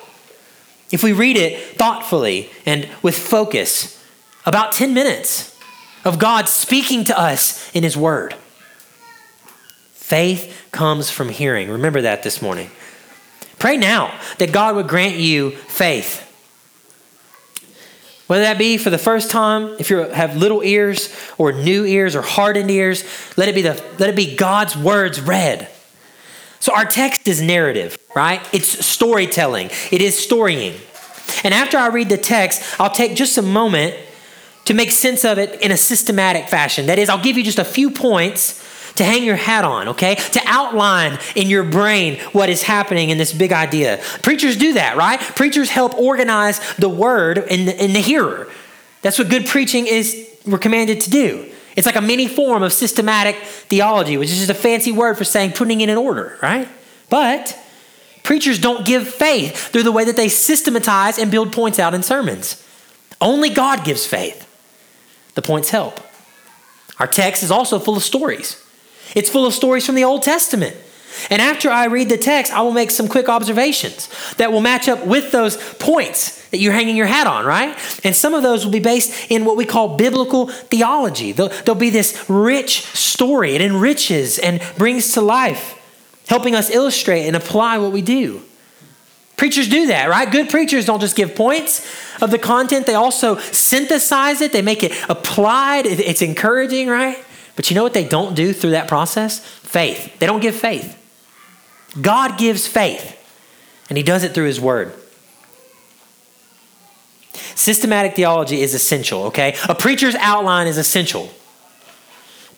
If 0.90 1.02
we 1.02 1.12
read 1.12 1.36
it 1.36 1.76
thoughtfully 1.76 2.50
and 2.64 2.88
with 3.02 3.16
focus, 3.16 4.02
about 4.44 4.72
10 4.72 4.94
minutes 4.94 5.56
of 6.04 6.18
God 6.18 6.48
speaking 6.48 7.04
to 7.04 7.18
us 7.18 7.70
in 7.74 7.82
His 7.82 7.96
word. 7.96 8.34
Faith 9.92 10.68
comes 10.70 11.10
from 11.10 11.30
hearing. 11.30 11.68
Remember 11.68 12.00
that 12.02 12.22
this 12.22 12.40
morning. 12.40 12.70
Pray 13.58 13.76
now 13.76 14.16
that 14.38 14.52
God 14.52 14.76
would 14.76 14.86
grant 14.86 15.16
you 15.16 15.50
faith 15.50 16.25
whether 18.26 18.42
that 18.42 18.58
be 18.58 18.76
for 18.76 18.90
the 18.90 18.98
first 18.98 19.30
time, 19.30 19.76
if 19.78 19.88
you 19.88 19.98
have 19.98 20.36
little 20.36 20.62
ears 20.62 21.14
or 21.38 21.52
new 21.52 21.84
ears 21.84 22.16
or 22.16 22.22
hardened 22.22 22.70
ears, 22.70 23.04
let 23.36 23.48
it 23.48 23.54
be 23.54 23.62
the 23.62 23.82
let 23.98 24.10
it 24.10 24.16
be 24.16 24.34
God's 24.34 24.76
words 24.76 25.20
read. 25.20 25.68
So 26.58 26.74
our 26.74 26.84
text 26.84 27.28
is 27.28 27.40
narrative, 27.40 27.96
right? 28.16 28.40
It's 28.52 28.84
storytelling. 28.84 29.70
It 29.92 30.02
is 30.02 30.18
storying. 30.18 30.74
And 31.44 31.54
after 31.54 31.78
I 31.78 31.88
read 31.88 32.08
the 32.08 32.18
text, 32.18 32.80
I'll 32.80 32.90
take 32.90 33.14
just 33.14 33.38
a 33.38 33.42
moment 33.42 33.94
to 34.64 34.74
make 34.74 34.90
sense 34.90 35.24
of 35.24 35.38
it 35.38 35.60
in 35.60 35.70
a 35.70 35.76
systematic 35.76 36.48
fashion. 36.48 36.86
That 36.86 36.98
is, 36.98 37.08
I'll 37.08 37.22
give 37.22 37.36
you 37.36 37.44
just 37.44 37.60
a 37.60 37.64
few 37.64 37.90
points 37.90 38.65
to 38.96 39.04
hang 39.04 39.24
your 39.24 39.36
hat 39.36 39.64
on, 39.64 39.88
okay? 39.88 40.14
To 40.14 40.40
outline 40.46 41.18
in 41.34 41.48
your 41.48 41.64
brain 41.64 42.18
what 42.32 42.48
is 42.48 42.62
happening 42.62 43.10
in 43.10 43.18
this 43.18 43.32
big 43.32 43.52
idea. 43.52 44.00
Preachers 44.22 44.56
do 44.56 44.74
that, 44.74 44.96
right? 44.96 45.18
Preachers 45.20 45.70
help 45.70 45.94
organize 45.94 46.60
the 46.76 46.88
word 46.88 47.38
in 47.38 47.66
the, 47.66 47.84
in 47.84 47.92
the 47.92 48.00
hearer. 48.00 48.48
That's 49.02 49.18
what 49.18 49.28
good 49.28 49.46
preaching 49.46 49.86
is, 49.86 50.28
we're 50.46 50.58
commanded 50.58 51.00
to 51.02 51.10
do. 51.10 51.50
It's 51.76 51.86
like 51.86 51.96
a 51.96 52.00
mini 52.00 52.26
form 52.26 52.62
of 52.62 52.72
systematic 52.72 53.36
theology, 53.36 54.16
which 54.16 54.30
is 54.30 54.38
just 54.38 54.50
a 54.50 54.54
fancy 54.54 54.92
word 54.92 55.18
for 55.18 55.24
saying 55.24 55.52
putting 55.52 55.80
it 55.82 55.88
in 55.88 55.96
order, 55.96 56.38
right? 56.42 56.68
But 57.10 57.58
preachers 58.22 58.58
don't 58.58 58.84
give 58.86 59.06
faith 59.06 59.68
through 59.68 59.82
the 59.82 59.92
way 59.92 60.04
that 60.04 60.16
they 60.16 60.28
systematize 60.28 61.18
and 61.18 61.30
build 61.30 61.52
points 61.52 61.78
out 61.78 61.94
in 61.94 62.02
sermons. 62.02 62.66
Only 63.20 63.50
God 63.50 63.84
gives 63.84 64.06
faith. 64.06 64.42
The 65.34 65.42
points 65.42 65.70
help. 65.70 66.00
Our 66.98 67.06
text 67.06 67.42
is 67.42 67.50
also 67.50 67.78
full 67.78 67.96
of 67.96 68.02
stories. 68.02 68.62
It's 69.14 69.30
full 69.30 69.46
of 69.46 69.54
stories 69.54 69.86
from 69.86 69.94
the 69.94 70.04
Old 70.04 70.22
Testament. 70.22 70.76
And 71.30 71.40
after 71.40 71.70
I 71.70 71.86
read 71.86 72.08
the 72.08 72.18
text, 72.18 72.52
I 72.52 72.60
will 72.62 72.72
make 72.72 72.90
some 72.90 73.08
quick 73.08 73.28
observations 73.28 74.08
that 74.36 74.52
will 74.52 74.60
match 74.60 74.88
up 74.88 75.06
with 75.06 75.32
those 75.32 75.56
points. 75.74 76.36
that 76.50 76.58
you're 76.58 76.72
hanging 76.72 76.96
your 76.96 77.06
hat 77.06 77.26
on, 77.26 77.44
right? 77.44 77.76
And 78.04 78.14
some 78.14 78.32
of 78.32 78.42
those 78.42 78.64
will 78.64 78.72
be 78.72 78.80
based 78.80 79.30
in 79.30 79.44
what 79.44 79.56
we 79.56 79.64
call 79.64 79.96
biblical 79.96 80.46
theology. 80.48 81.32
There'll, 81.32 81.50
there'll 81.64 81.74
be 81.74 81.90
this 81.90 82.24
rich 82.28 82.82
story. 82.82 83.54
It 83.54 83.60
enriches 83.60 84.38
and 84.38 84.62
brings 84.78 85.12
to 85.12 85.20
life, 85.20 85.74
helping 86.28 86.54
us 86.54 86.70
illustrate 86.70 87.26
and 87.26 87.34
apply 87.34 87.78
what 87.78 87.92
we 87.92 88.00
do. 88.00 88.42
Preachers 89.36 89.68
do 89.68 89.88
that, 89.88 90.08
right? 90.08 90.30
Good 90.30 90.48
preachers 90.48 90.86
don't 90.86 91.00
just 91.00 91.14
give 91.16 91.34
points 91.34 91.86
of 92.22 92.30
the 92.30 92.38
content, 92.38 92.86
they 92.86 92.94
also 92.94 93.36
synthesize 93.36 94.40
it, 94.40 94.52
they 94.52 94.62
make 94.62 94.82
it 94.82 94.92
applied. 95.10 95.84
It's 95.84 96.22
encouraging, 96.22 96.88
right? 96.88 97.22
But 97.56 97.70
you 97.70 97.74
know 97.74 97.82
what 97.82 97.94
they 97.94 98.06
don't 98.06 98.34
do 98.34 98.52
through 98.52 98.70
that 98.70 98.86
process? 98.86 99.40
Faith. 99.40 100.18
They 100.18 100.26
don't 100.26 100.40
give 100.40 100.54
faith. 100.54 101.02
God 102.00 102.38
gives 102.38 102.66
faith, 102.66 103.16
and 103.88 103.96
He 103.96 104.04
does 104.04 104.22
it 104.22 104.34
through 104.34 104.46
His 104.46 104.60
Word. 104.60 104.92
Systematic 107.54 108.14
theology 108.14 108.60
is 108.60 108.74
essential, 108.74 109.24
okay? 109.24 109.56
A 109.68 109.74
preacher's 109.74 110.14
outline 110.16 110.66
is 110.66 110.76
essential. 110.76 111.30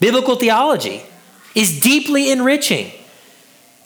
Biblical 0.01 0.37
theology 0.37 1.05
is 1.55 1.81
deeply 1.81 2.31
enriching. 2.31 2.93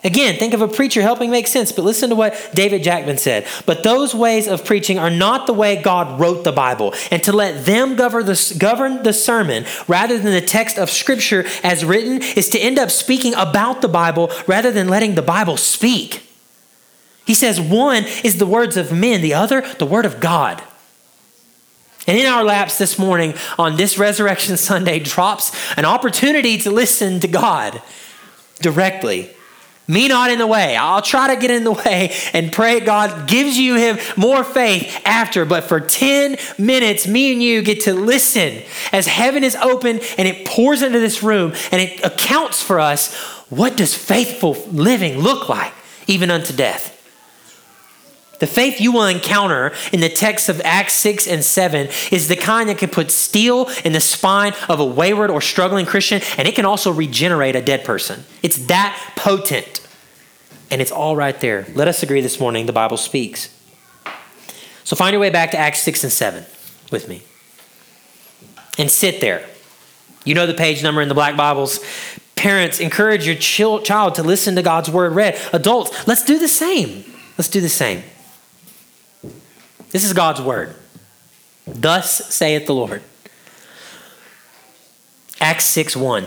Again, 0.05 0.37
think 0.37 0.53
of 0.53 0.61
a 0.61 0.67
preacher 0.67 1.01
helping 1.01 1.31
make 1.31 1.47
sense, 1.47 1.71
but 1.71 1.85
listen 1.85 2.11
to 2.11 2.17
what 2.17 2.51
David 2.55 2.83
Jackman 2.83 3.19
said. 3.19 3.47
But 3.67 3.85
those 3.85 4.15
ways 4.15 4.49
of 4.49 4.65
preaching 4.65 4.99
are 4.99 5.11
not 5.11 5.47
the 5.47 5.53
way 5.53 5.81
God 5.81 6.19
wrote 6.19 6.43
the 6.43 6.51
Bible, 6.51 6.93
and 7.13 7.23
to 7.23 7.33
let 7.33 7.67
them 7.67 7.95
govern 7.95 8.27
the, 8.27 8.57
govern 8.59 9.05
the 9.05 9.13
sermon 9.13 9.65
rather 9.87 10.19
than 10.19 10.33
the 10.33 10.41
text 10.41 10.77
of 10.77 10.91
Scripture 10.91 11.45
as 11.63 11.85
written 11.85 12.21
is 12.37 12.49
to 12.49 12.59
end 12.59 12.81
up 12.81 12.91
speaking 12.91 13.33
about 13.35 13.81
the 13.81 13.89
Bible 13.89 14.33
rather 14.49 14.73
than 14.73 14.89
letting 14.89 15.15
the 15.15 15.23
Bible 15.23 15.57
speak. 15.57 16.29
He 17.25 17.35
says 17.35 17.61
one 17.61 18.05
is 18.25 18.39
the 18.39 18.47
words 18.47 18.77
of 18.77 18.91
men, 18.93 19.21
the 19.21 19.35
other, 19.35 19.61
the 19.79 19.87
Word 19.87 20.05
of 20.05 20.19
God. 20.19 20.61
And 22.09 22.19
in 22.19 22.27
our 22.27 22.43
laps 22.43 22.79
this 22.79 22.99
morning 22.99 23.35
on 23.57 23.77
this 23.77 23.97
Resurrection 23.97 24.57
Sunday 24.57 24.99
drops 24.99 25.57
an 25.77 25.85
opportunity 25.85 26.59
to 26.59 26.73
listen 26.73 27.21
to 27.21 27.29
God 27.29 27.81
directly. 28.61 29.31
Me 29.89 30.07
not 30.07 30.31
in 30.31 30.39
the 30.39 30.47
way. 30.47 30.77
I'll 30.77 31.03
try 31.03 31.35
to 31.35 31.41
get 31.41 31.51
in 31.51 31.65
the 31.65 31.73
way 31.73 32.15
and 32.33 32.53
pray 32.53 32.81
God 32.81 33.29
gives 33.29 33.59
you 33.59 33.75
him 33.75 33.99
more 34.17 34.45
faith 34.45 35.01
after. 35.05 35.45
But 35.45 35.65
for 35.65 35.81
10 35.81 36.37
minutes, 36.59 37.07
me 37.07 37.33
and 37.33 37.43
you 37.43 37.63
get 37.63 37.83
to 37.83 37.93
listen 37.93 38.63
as 38.93 39.07
heaven 39.07 39.43
is 39.43 39.57
open 39.57 40.01
and 40.17 40.29
it 40.29 40.47
pours 40.47 40.83
into 40.83 41.01
this 41.01 41.23
room 41.23 41.53
and 41.73 41.81
it 41.81 42.05
accounts 42.05 42.63
for 42.63 42.79
us 42.79 43.15
what 43.49 43.77
does 43.77 43.95
faithful 43.95 44.55
living 44.71 45.19
look 45.19 45.49
like, 45.49 45.73
even 46.07 46.31
unto 46.31 46.55
death. 46.55 46.92
The 48.43 48.49
faith 48.49 48.81
you 48.81 48.91
will 48.91 49.07
encounter 49.07 49.71
in 49.93 50.01
the 50.01 50.09
text 50.09 50.49
of 50.49 50.61
Acts 50.65 50.95
6 50.95 51.29
and 51.29 51.45
7 51.45 51.87
is 52.11 52.27
the 52.27 52.35
kind 52.35 52.69
that 52.69 52.77
can 52.77 52.91
put 52.91 53.13
steel 53.13 53.71
in 53.85 53.93
the 53.93 54.01
spine 54.01 54.53
of 54.69 54.81
a 54.81 54.85
wayward 54.85 55.31
or 55.31 55.41
struggling 55.41 55.87
Christian, 55.87 56.21
and 56.37 56.49
it 56.49 56.57
can 56.57 56.65
also 56.65 56.91
regenerate 56.91 57.55
a 57.55 57.63
dead 57.63 57.85
person. 57.85 58.25
It's 58.43 58.67
that 58.67 59.13
potent. 59.15 59.87
And 60.73 60.83
it's 60.83 60.91
all 60.91 61.15
right 61.15 61.39
there. 61.39 61.69
Let 61.77 61.87
us 61.87 62.03
agree 62.03 62.21
this 62.21 62.41
morning 62.41 62.67
the 62.67 62.73
Bible 62.73 62.97
speaks. 62.97 63.57
So 64.83 64.97
find 64.97 65.13
your 65.13 65.21
way 65.21 65.31
back 65.31 65.53
to 65.53 65.57
Acts 65.57 65.81
6 65.83 66.03
and 66.03 66.13
7 66.13 66.45
with 66.91 67.09
me. 67.09 67.23
And 68.77 68.91
sit 68.91 69.21
there. 69.21 69.47
You 70.25 70.35
know 70.35 70.49
the 70.49 70.55
page 70.55 70.83
number 70.83 71.01
in 71.01 71.07
the 71.07 71.15
black 71.15 71.37
Bibles. 71.37 71.79
Parents, 72.35 72.81
encourage 72.81 73.25
your 73.25 73.37
child 73.37 74.17
to 74.17 74.25
listen 74.25 74.57
to 74.57 74.63
God's 74.63 74.91
word 74.91 75.13
read. 75.13 75.41
Adults, 75.53 76.09
let's 76.09 76.25
do 76.25 76.41
the 76.41 76.49
same. 76.49 77.05
Let's 77.39 77.49
do 77.49 77.61
the 77.61 77.69
same. 77.69 78.03
This 79.93 80.05
is 80.05 80.15
God's 80.15 80.41
word. 80.41 80.75
Thus 81.67 82.35
saith 82.35 82.67
the 82.67 82.75
Lord. 82.75 83.03
Acts 85.39 85.67
6 85.67 85.97
1. 85.97 86.27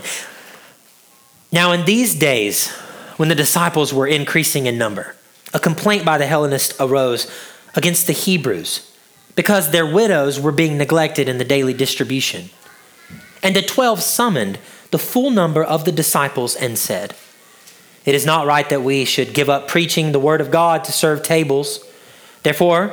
Now, 1.52 1.72
in 1.72 1.84
these 1.84 2.14
days, 2.14 2.70
when 3.16 3.28
the 3.28 3.34
disciples 3.34 3.92
were 3.92 4.06
increasing 4.06 4.66
in 4.66 4.78
number, 4.78 5.16
a 5.52 5.58
complaint 5.58 6.04
by 6.04 6.16
the 6.16 6.26
Hellenists 6.26 6.76
arose 6.80 7.30
against 7.74 8.06
the 8.06 8.12
Hebrews 8.12 8.92
because 9.34 9.70
their 9.70 9.86
widows 9.86 10.38
were 10.38 10.52
being 10.52 10.78
neglected 10.78 11.28
in 11.28 11.38
the 11.38 11.44
daily 11.44 11.74
distribution. 11.74 12.50
And 13.42 13.56
the 13.56 13.62
twelve 13.62 14.00
summoned 14.00 14.58
the 14.92 14.98
full 14.98 15.30
number 15.30 15.62
of 15.62 15.84
the 15.84 15.92
disciples 15.92 16.54
and 16.54 16.78
said, 16.78 17.14
It 18.04 18.14
is 18.14 18.24
not 18.24 18.46
right 18.46 18.68
that 18.70 18.82
we 18.82 19.04
should 19.04 19.34
give 19.34 19.50
up 19.50 19.66
preaching 19.66 20.12
the 20.12 20.20
word 20.20 20.40
of 20.40 20.50
God 20.52 20.84
to 20.84 20.92
serve 20.92 21.22
tables. 21.22 21.84
Therefore, 22.42 22.92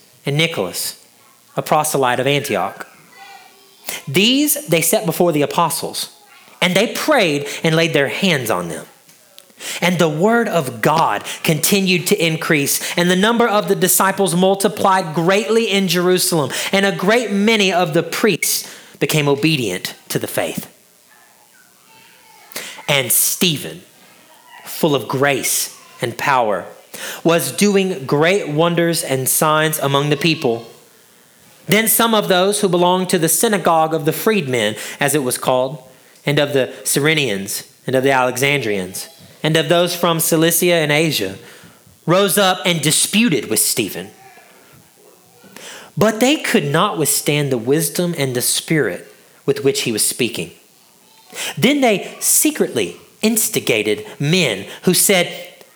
and 0.25 0.37
Nicholas, 0.37 1.05
a 1.55 1.61
proselyte 1.61 2.19
of 2.19 2.27
Antioch. 2.27 2.87
These 4.07 4.67
they 4.67 4.81
set 4.81 5.05
before 5.05 5.31
the 5.31 5.41
apostles, 5.41 6.15
and 6.61 6.75
they 6.75 6.93
prayed 6.93 7.47
and 7.63 7.75
laid 7.75 7.93
their 7.93 8.07
hands 8.07 8.49
on 8.49 8.69
them. 8.69 8.85
And 9.79 9.99
the 9.99 10.09
word 10.09 10.47
of 10.47 10.81
God 10.81 11.23
continued 11.43 12.07
to 12.07 12.25
increase, 12.25 12.97
and 12.97 13.11
the 13.11 13.15
number 13.15 13.47
of 13.47 13.67
the 13.67 13.75
disciples 13.75 14.35
multiplied 14.35 15.13
greatly 15.13 15.69
in 15.69 15.87
Jerusalem, 15.87 16.51
and 16.71 16.85
a 16.85 16.95
great 16.95 17.31
many 17.31 17.71
of 17.71 17.93
the 17.93 18.03
priests 18.03 18.67
became 18.99 19.27
obedient 19.27 19.95
to 20.09 20.19
the 20.19 20.27
faith. 20.27 20.67
And 22.87 23.11
Stephen, 23.11 23.81
full 24.65 24.95
of 24.95 25.07
grace 25.07 25.77
and 26.01 26.17
power, 26.17 26.65
was 27.23 27.51
doing 27.51 28.05
great 28.05 28.49
wonders 28.49 29.03
and 29.03 29.27
signs 29.27 29.79
among 29.79 30.09
the 30.09 30.17
people. 30.17 30.67
Then 31.67 31.87
some 31.87 32.13
of 32.13 32.27
those 32.27 32.61
who 32.61 32.67
belonged 32.67 33.09
to 33.09 33.19
the 33.19 33.29
synagogue 33.29 33.93
of 33.93 34.05
the 34.05 34.11
freedmen, 34.11 34.75
as 34.99 35.15
it 35.15 35.23
was 35.23 35.37
called, 35.37 35.83
and 36.25 36.39
of 36.39 36.53
the 36.53 36.73
Cyrenians, 36.83 37.67
and 37.87 37.95
of 37.95 38.03
the 38.03 38.11
Alexandrians, 38.11 39.07
and 39.43 39.55
of 39.57 39.69
those 39.69 39.95
from 39.95 40.19
Cilicia 40.19 40.73
and 40.73 40.91
Asia, 40.91 41.37
rose 42.05 42.37
up 42.37 42.59
and 42.65 42.81
disputed 42.81 43.49
with 43.49 43.59
Stephen. 43.59 44.09
But 45.97 46.19
they 46.19 46.37
could 46.37 46.65
not 46.65 46.97
withstand 46.97 47.51
the 47.51 47.57
wisdom 47.57 48.15
and 48.17 48.35
the 48.35 48.41
spirit 48.41 49.07
with 49.45 49.63
which 49.63 49.81
he 49.81 49.91
was 49.91 50.05
speaking. 50.05 50.51
Then 51.57 51.81
they 51.81 52.15
secretly 52.19 52.97
instigated 53.21 54.05
men 54.19 54.67
who 54.83 54.93
said, 54.93 55.50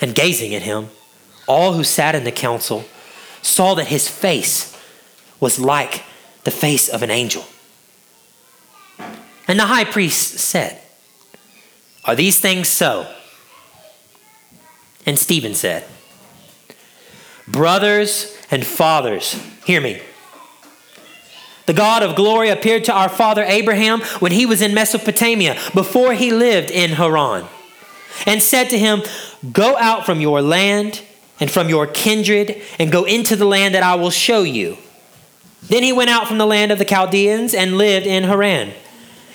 and 0.00 0.14
gazing 0.14 0.54
at 0.54 0.62
him, 0.62 0.90
all 1.46 1.74
who 1.74 1.84
sat 1.84 2.14
in 2.14 2.24
the 2.24 2.32
council 2.32 2.84
saw 3.42 3.74
that 3.74 3.88
his 3.88 4.08
face 4.08 4.76
was 5.40 5.58
like 5.58 6.02
the 6.44 6.50
face 6.50 6.88
of 6.88 7.02
an 7.02 7.10
angel. 7.10 7.44
And 9.46 9.58
the 9.58 9.66
high 9.66 9.84
priest 9.84 10.38
said, 10.38 10.80
Are 12.04 12.14
these 12.14 12.40
things 12.40 12.68
so? 12.68 13.06
And 15.06 15.18
Stephen 15.18 15.54
said, 15.54 15.84
Brothers 17.46 18.36
and 18.50 18.64
fathers, 18.64 19.38
hear 19.66 19.80
me. 19.80 20.00
The 21.66 21.74
God 21.74 22.02
of 22.02 22.16
glory 22.16 22.48
appeared 22.48 22.84
to 22.84 22.92
our 22.92 23.08
father 23.08 23.42
Abraham 23.42 24.00
when 24.18 24.32
he 24.32 24.46
was 24.46 24.60
in 24.60 24.74
Mesopotamia, 24.74 25.58
before 25.74 26.14
he 26.14 26.30
lived 26.30 26.70
in 26.70 26.90
Haran 26.90 27.46
and 28.26 28.42
said 28.42 28.70
to 28.70 28.78
him, 28.78 29.02
Go 29.52 29.76
out 29.76 30.06
from 30.06 30.20
your 30.20 30.40
land 30.42 31.02
and 31.40 31.50
from 31.50 31.68
your 31.68 31.86
kindred 31.86 32.62
and 32.78 32.92
go 32.92 33.04
into 33.04 33.36
the 33.36 33.44
land 33.44 33.74
that 33.74 33.82
I 33.82 33.94
will 33.96 34.10
show 34.10 34.42
you. 34.42 34.78
Then 35.62 35.82
he 35.82 35.92
went 35.92 36.10
out 36.10 36.28
from 36.28 36.38
the 36.38 36.46
land 36.46 36.72
of 36.72 36.78
the 36.78 36.84
Chaldeans 36.84 37.54
and 37.54 37.78
lived 37.78 38.06
in 38.06 38.24
Haran. 38.24 38.72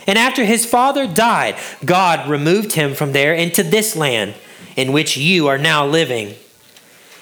And 0.07 0.17
after 0.17 0.43
his 0.43 0.65
father 0.65 1.07
died, 1.07 1.55
God 1.85 2.29
removed 2.29 2.73
him 2.73 2.95
from 2.95 3.11
there 3.11 3.33
into 3.33 3.63
this 3.63 3.95
land 3.95 4.35
in 4.75 4.91
which 4.91 5.17
you 5.17 5.47
are 5.47 5.57
now 5.57 5.85
living. 5.85 6.35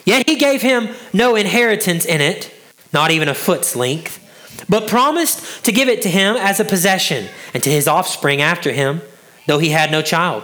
Yet 0.05 0.29
he 0.29 0.35
gave 0.35 0.61
him 0.61 0.89
no 1.11 1.35
inheritance 1.35 2.05
in 2.05 2.21
it, 2.21 2.53
not 2.93 3.11
even 3.11 3.27
a 3.27 3.33
foot's 3.33 3.75
length, 3.75 4.23
but 4.69 4.87
promised 4.87 5.65
to 5.65 5.71
give 5.71 5.89
it 5.89 6.01
to 6.03 6.09
him 6.09 6.35
as 6.37 6.59
a 6.59 6.65
possession 6.65 7.27
and 7.53 7.61
to 7.63 7.69
his 7.69 7.87
offspring 7.87 8.41
after 8.41 8.71
him, 8.71 9.01
though 9.47 9.59
he 9.59 9.69
had 9.69 9.91
no 9.91 10.01
child. 10.01 10.43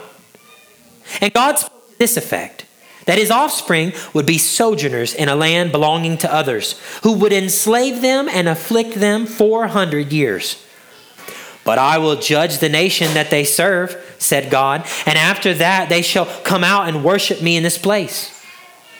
And 1.21 1.33
God 1.33 1.59
spoke 1.59 1.91
to 1.91 1.97
this 1.99 2.17
effect 2.17 2.65
that 3.05 3.17
his 3.17 3.31
offspring 3.31 3.93
would 4.13 4.25
be 4.25 4.37
sojourners 4.37 5.13
in 5.13 5.29
a 5.29 5.35
land 5.35 5.71
belonging 5.71 6.17
to 6.19 6.33
others, 6.33 6.79
who 7.03 7.13
would 7.13 7.33
enslave 7.33 8.01
them 8.01 8.29
and 8.29 8.47
afflict 8.47 8.93
them 8.95 9.25
400 9.25 10.11
years. 10.13 10.63
But 11.65 11.77
I 11.77 11.97
will 11.97 12.17
judge 12.17 12.59
the 12.59 12.69
nation 12.69 13.13
that 13.13 13.29
they 13.29 13.43
serve, 13.43 14.15
said 14.19 14.51
God, 14.51 14.85
and 15.05 15.17
after 15.17 15.53
that 15.55 15.89
they 15.89 16.01
shall 16.01 16.25
come 16.43 16.63
out 16.63 16.87
and 16.87 17.03
worship 17.03 17.41
me 17.41 17.55
in 17.55 17.63
this 17.63 17.77
place. 17.77 18.29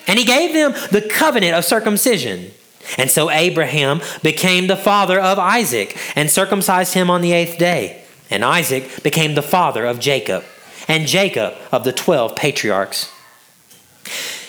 And 0.07 0.19
he 0.19 0.25
gave 0.25 0.53
them 0.53 0.73
the 0.91 1.07
covenant 1.09 1.55
of 1.55 1.65
circumcision. 1.65 2.51
And 2.97 3.09
so 3.09 3.29
Abraham 3.29 4.01
became 4.21 4.67
the 4.67 4.75
father 4.75 5.19
of 5.19 5.39
Isaac 5.39 5.97
and 6.15 6.29
circumcised 6.29 6.93
him 6.93 7.09
on 7.09 7.21
the 7.21 7.31
eighth 7.31 7.57
day. 7.57 8.03
And 8.29 8.43
Isaac 8.43 9.03
became 9.03 9.35
the 9.35 9.41
father 9.41 9.85
of 9.85 9.99
Jacob, 9.99 10.43
and 10.87 11.07
Jacob 11.07 11.55
of 11.71 11.83
the 11.83 11.93
twelve 11.93 12.35
patriarchs. 12.35 13.11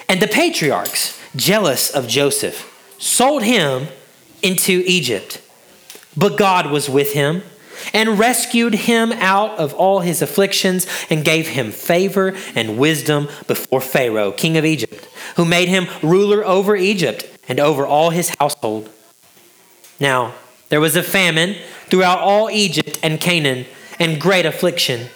And 0.08 0.20
the 0.20 0.26
patriarchs, 0.26 1.20
jealous 1.34 1.90
of 1.90 2.08
Joseph, 2.08 2.70
sold 2.98 3.42
him 3.42 3.88
into 4.42 4.82
Egypt. 4.86 5.40
But 6.16 6.36
God 6.36 6.70
was 6.70 6.88
with 6.88 7.12
him 7.12 7.42
and 7.92 8.18
rescued 8.18 8.74
him 8.74 9.12
out 9.12 9.58
of 9.58 9.74
all 9.74 10.00
his 10.00 10.22
afflictions 10.22 10.86
and 11.10 11.24
gave 11.24 11.48
him 11.48 11.70
favor 11.70 12.34
and 12.54 12.78
wisdom 12.78 13.28
before 13.46 13.80
Pharaoh, 13.80 14.32
king 14.32 14.56
of 14.56 14.64
Egypt, 14.64 15.08
who 15.36 15.44
made 15.44 15.68
him 15.68 15.86
ruler 16.02 16.44
over 16.44 16.76
Egypt 16.76 17.26
and 17.48 17.58
over 17.58 17.86
all 17.86 18.10
his 18.10 18.34
household. 18.38 18.88
Now, 20.00 20.34
there 20.68 20.80
was 20.80 20.96
a 20.96 21.02
famine 21.02 21.56
throughout 21.86 22.18
all 22.18 22.50
Egypt 22.50 22.98
and 23.02 23.20
Canaan 23.20 23.66
and 23.98 24.20
great 24.20 24.46
affliction, 24.46 25.08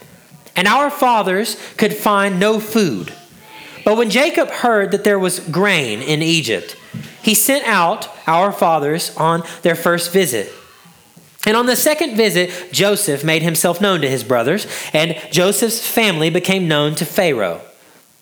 and 0.58 0.66
our 0.66 0.90
fathers 0.90 1.56
could 1.76 1.94
find 1.94 2.40
no 2.40 2.58
food. 2.58 3.14
But 3.84 3.96
when 3.96 4.10
Jacob 4.10 4.50
heard 4.50 4.90
that 4.90 5.04
there 5.04 5.18
was 5.18 5.38
grain 5.38 6.02
in 6.02 6.20
Egypt, 6.20 6.76
he 7.22 7.32
sent 7.32 7.64
out 7.64 8.10
our 8.26 8.50
fathers 8.50 9.16
on 9.16 9.44
their 9.62 9.76
first 9.76 10.12
visit. 10.12 10.52
And 11.46 11.56
on 11.56 11.66
the 11.66 11.76
second 11.76 12.16
visit, 12.16 12.72
Joseph 12.72 13.22
made 13.22 13.42
himself 13.42 13.80
known 13.80 14.00
to 14.00 14.10
his 14.10 14.24
brothers, 14.24 14.66
and 14.92 15.16
Joseph's 15.30 15.86
family 15.86 16.28
became 16.28 16.66
known 16.66 16.96
to 16.96 17.06
Pharaoh. 17.06 17.60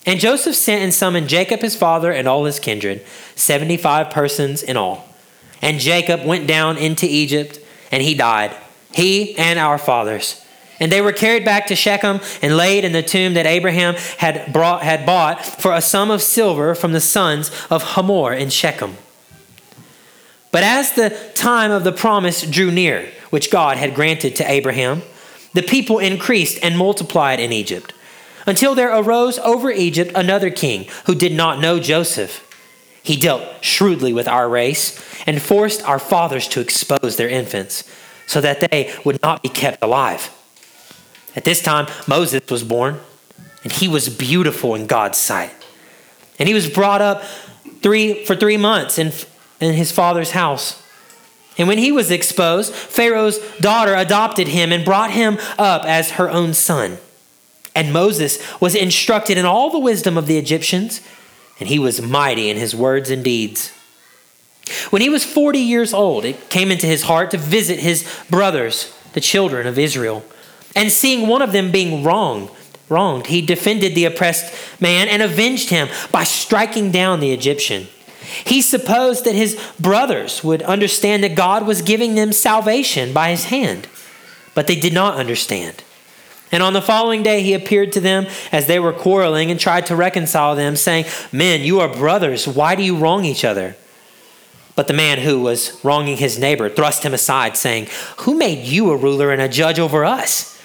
And 0.05 0.21
Joseph 0.21 0.57
sent 0.57 0.83
and 0.83 0.93
summoned 0.93 1.31
Jacob 1.31 1.61
his 1.61 1.75
father 1.75 2.13
and 2.13 2.29
all 2.29 2.45
his 2.45 2.61
kindred, 2.61 3.03
75 3.35 4.11
persons 4.11 4.63
in 4.63 4.77
all. 4.77 5.09
And 5.63 5.81
Jacob 5.81 6.27
went 6.27 6.47
down 6.47 6.77
into 6.77 7.07
Egypt, 7.07 7.59
and 7.91 8.03
he 8.03 8.15
died, 8.15 8.55
he 8.93 9.39
and 9.39 9.59
our 9.59 9.79
fathers. 9.79 10.43
And 10.79 10.93
they 10.93 11.01
were 11.01 11.13
carried 11.13 11.45
back 11.45 11.67
to 11.67 11.77
Shechem 11.77 12.21
and 12.43 12.57
laid 12.57 12.85
in 12.85 12.93
the 12.93 13.03
tomb 13.03 13.35
that 13.35 13.47
Abraham 13.47 13.95
had, 14.19 14.53
brought, 14.53 14.83
had 14.83 15.07
bought 15.07 15.45
for 15.45 15.73
a 15.73 15.81
sum 15.81 16.11
of 16.11 16.23
silver 16.23 16.75
from 16.75 16.93
the 16.93 17.01
sons 17.01 17.51
of 17.71 17.83
Hamor 17.83 18.35
in 18.35 18.51
Shechem. 18.51 18.97
But 20.53 20.63
as 20.63 20.93
the 20.93 21.11
time 21.35 21.71
of 21.71 21.85
the 21.85 21.93
promise 21.93 22.43
drew 22.43 22.71
near, 22.71 23.11
which 23.31 23.51
God 23.51 23.77
had 23.77 23.95
granted 23.95 24.37
to 24.37 24.51
Abraham, 24.51 25.03
the 25.55 25.63
people 25.63 25.99
increased 25.99 26.59
and 26.63 26.77
multiplied 26.77 27.41
in 27.41 27.53
Egypt, 27.53 27.93
until 28.47 28.75
there 28.75 28.95
arose 28.95 29.39
over 29.39 29.71
Egypt 29.71 30.13
another 30.15 30.51
king 30.51 30.87
who 31.07 31.15
did 31.15 31.33
not 31.33 31.61
know 31.61 31.81
Joseph. 31.81 32.43
He 33.03 33.17
dealt 33.17 33.65
shrewdly 33.65 34.13
with 34.13 34.29
our 34.29 34.49
race 34.49 34.99
and 35.27 35.41
forced 35.41 35.83
our 35.83 35.99
fathers 35.99 36.49
to 36.49 36.61
expose 36.61 37.17
their 37.17 37.29
infants, 37.29 37.85
so 38.27 38.41
that 38.41 38.71
they 38.71 38.95
would 39.05 39.23
not 39.23 39.43
be 39.43 39.49
kept 39.49 39.83
alive. 39.83 40.31
At 41.37 41.45
this 41.45 41.61
time, 41.61 41.87
Moses 42.09 42.43
was 42.51 42.65
born, 42.65 42.99
and 43.63 43.71
he 43.71 43.87
was 43.87 44.09
beautiful 44.09 44.75
in 44.75 44.87
God's 44.87 45.19
sight. 45.19 45.53
And 46.39 46.49
he 46.49 46.55
was 46.55 46.69
brought 46.69 47.03
up 47.03 47.23
three, 47.83 48.25
for 48.25 48.35
three 48.35 48.57
months 48.57 48.99
in, 48.99 49.13
in 49.61 49.75
his 49.75 49.93
father's 49.93 50.31
house. 50.31 50.83
And 51.59 51.69
when 51.69 51.79
he 51.79 51.93
was 51.93 52.11
exposed, 52.11 52.75
Pharaoh's 52.75 53.39
daughter 53.59 53.95
adopted 53.95 54.49
him 54.49 54.73
and 54.73 54.85
brought 54.85 55.11
him 55.11 55.39
up 55.59 55.85
as 55.85 56.13
her 56.13 56.31
own 56.31 56.55
son. 56.55 56.99
And 57.75 57.93
Moses 57.93 58.43
was 58.61 58.75
instructed 58.75 59.37
in 59.37 59.45
all 59.45 59.71
the 59.71 59.79
wisdom 59.79 60.17
of 60.17 60.27
the 60.27 60.39
Egyptians, 60.39 61.03
and 61.61 61.69
he 61.69 61.79
was 61.79 62.01
mighty 62.01 62.49
in 62.49 62.57
his 62.57 62.75
words 62.75 63.11
and 63.11 63.23
deeds. 63.23 63.73
When 64.91 65.03
he 65.03 65.11
was 65.11 65.25
40 65.25 65.59
years 65.59 65.93
old, 65.93 66.25
it 66.25 66.49
came 66.49 66.71
into 66.71 66.87
his 66.87 67.03
heart 67.03 67.31
to 67.31 67.39
visit 67.39 67.79
his 67.79 68.07
brothers, 68.31 68.95
the 69.13 69.21
children 69.21 69.67
of 69.67 69.79
Israel 69.79 70.25
and 70.77 70.93
seeing 70.93 71.27
one 71.27 71.43
of 71.43 71.51
them 71.51 71.73
being 71.73 72.05
wronged, 72.05 72.51
wronged, 72.89 73.27
he 73.27 73.41
defended 73.41 73.95
the 73.95 74.05
oppressed 74.05 74.81
man 74.81 75.09
and 75.09 75.23
avenged 75.23 75.71
him 75.71 75.89
by 76.13 76.23
striking 76.23 76.93
down 76.93 77.19
the 77.19 77.33
Egyptian. 77.33 77.89
He 78.45 78.61
supposed 78.61 79.25
that 79.25 79.35
his 79.35 79.59
brothers 79.81 80.45
would 80.45 80.63
understand 80.63 81.25
that 81.25 81.35
God 81.35 81.67
was 81.67 81.83
giving 81.83 82.15
them 82.15 82.33
salvation 82.33 83.13
by 83.13 83.31
his 83.31 83.47
hand, 83.47 83.89
but 84.55 84.67
they 84.67 84.79
did 84.79 84.93
not 84.93 85.17
understand. 85.17 85.83
And 86.53 86.63
on 86.63 86.75
the 86.75 86.83
following 86.83 87.23
day, 87.23 87.43
he 87.43 87.55
appeared 87.55 87.93
to 87.93 88.01
them 88.01 88.27
as 88.53 88.67
they 88.67 88.79
were 88.79 88.93
quarreling 88.93 89.51
and 89.51 89.59
tried 89.59 89.87
to 89.87 89.97
reconcile 89.97 90.55
them, 90.55 90.77
saying, 90.77 91.07
Men, 91.33 91.63
you 91.63 91.81
are 91.81 91.89
brothers. 91.89 92.47
Why 92.47 92.77
do 92.77 92.83
you 92.83 92.97
wrong 92.97 93.25
each 93.25 93.45
other? 93.45 93.77
But 94.77 94.89
the 94.89 94.95
man 94.95 95.19
who 95.19 95.41
was 95.41 95.83
wronging 95.83 96.19
his 96.19 96.39
neighbor 96.39 96.69
thrust 96.69 97.03
him 97.03 97.15
aside, 97.15 97.57
saying, 97.57 97.89
Who 98.19 98.37
made 98.37 98.67
you 98.67 98.91
a 98.91 98.97
ruler 98.97 99.33
and 99.33 99.41
a 99.41 99.49
judge 99.49 99.79
over 99.79 100.05
us? 100.05 100.56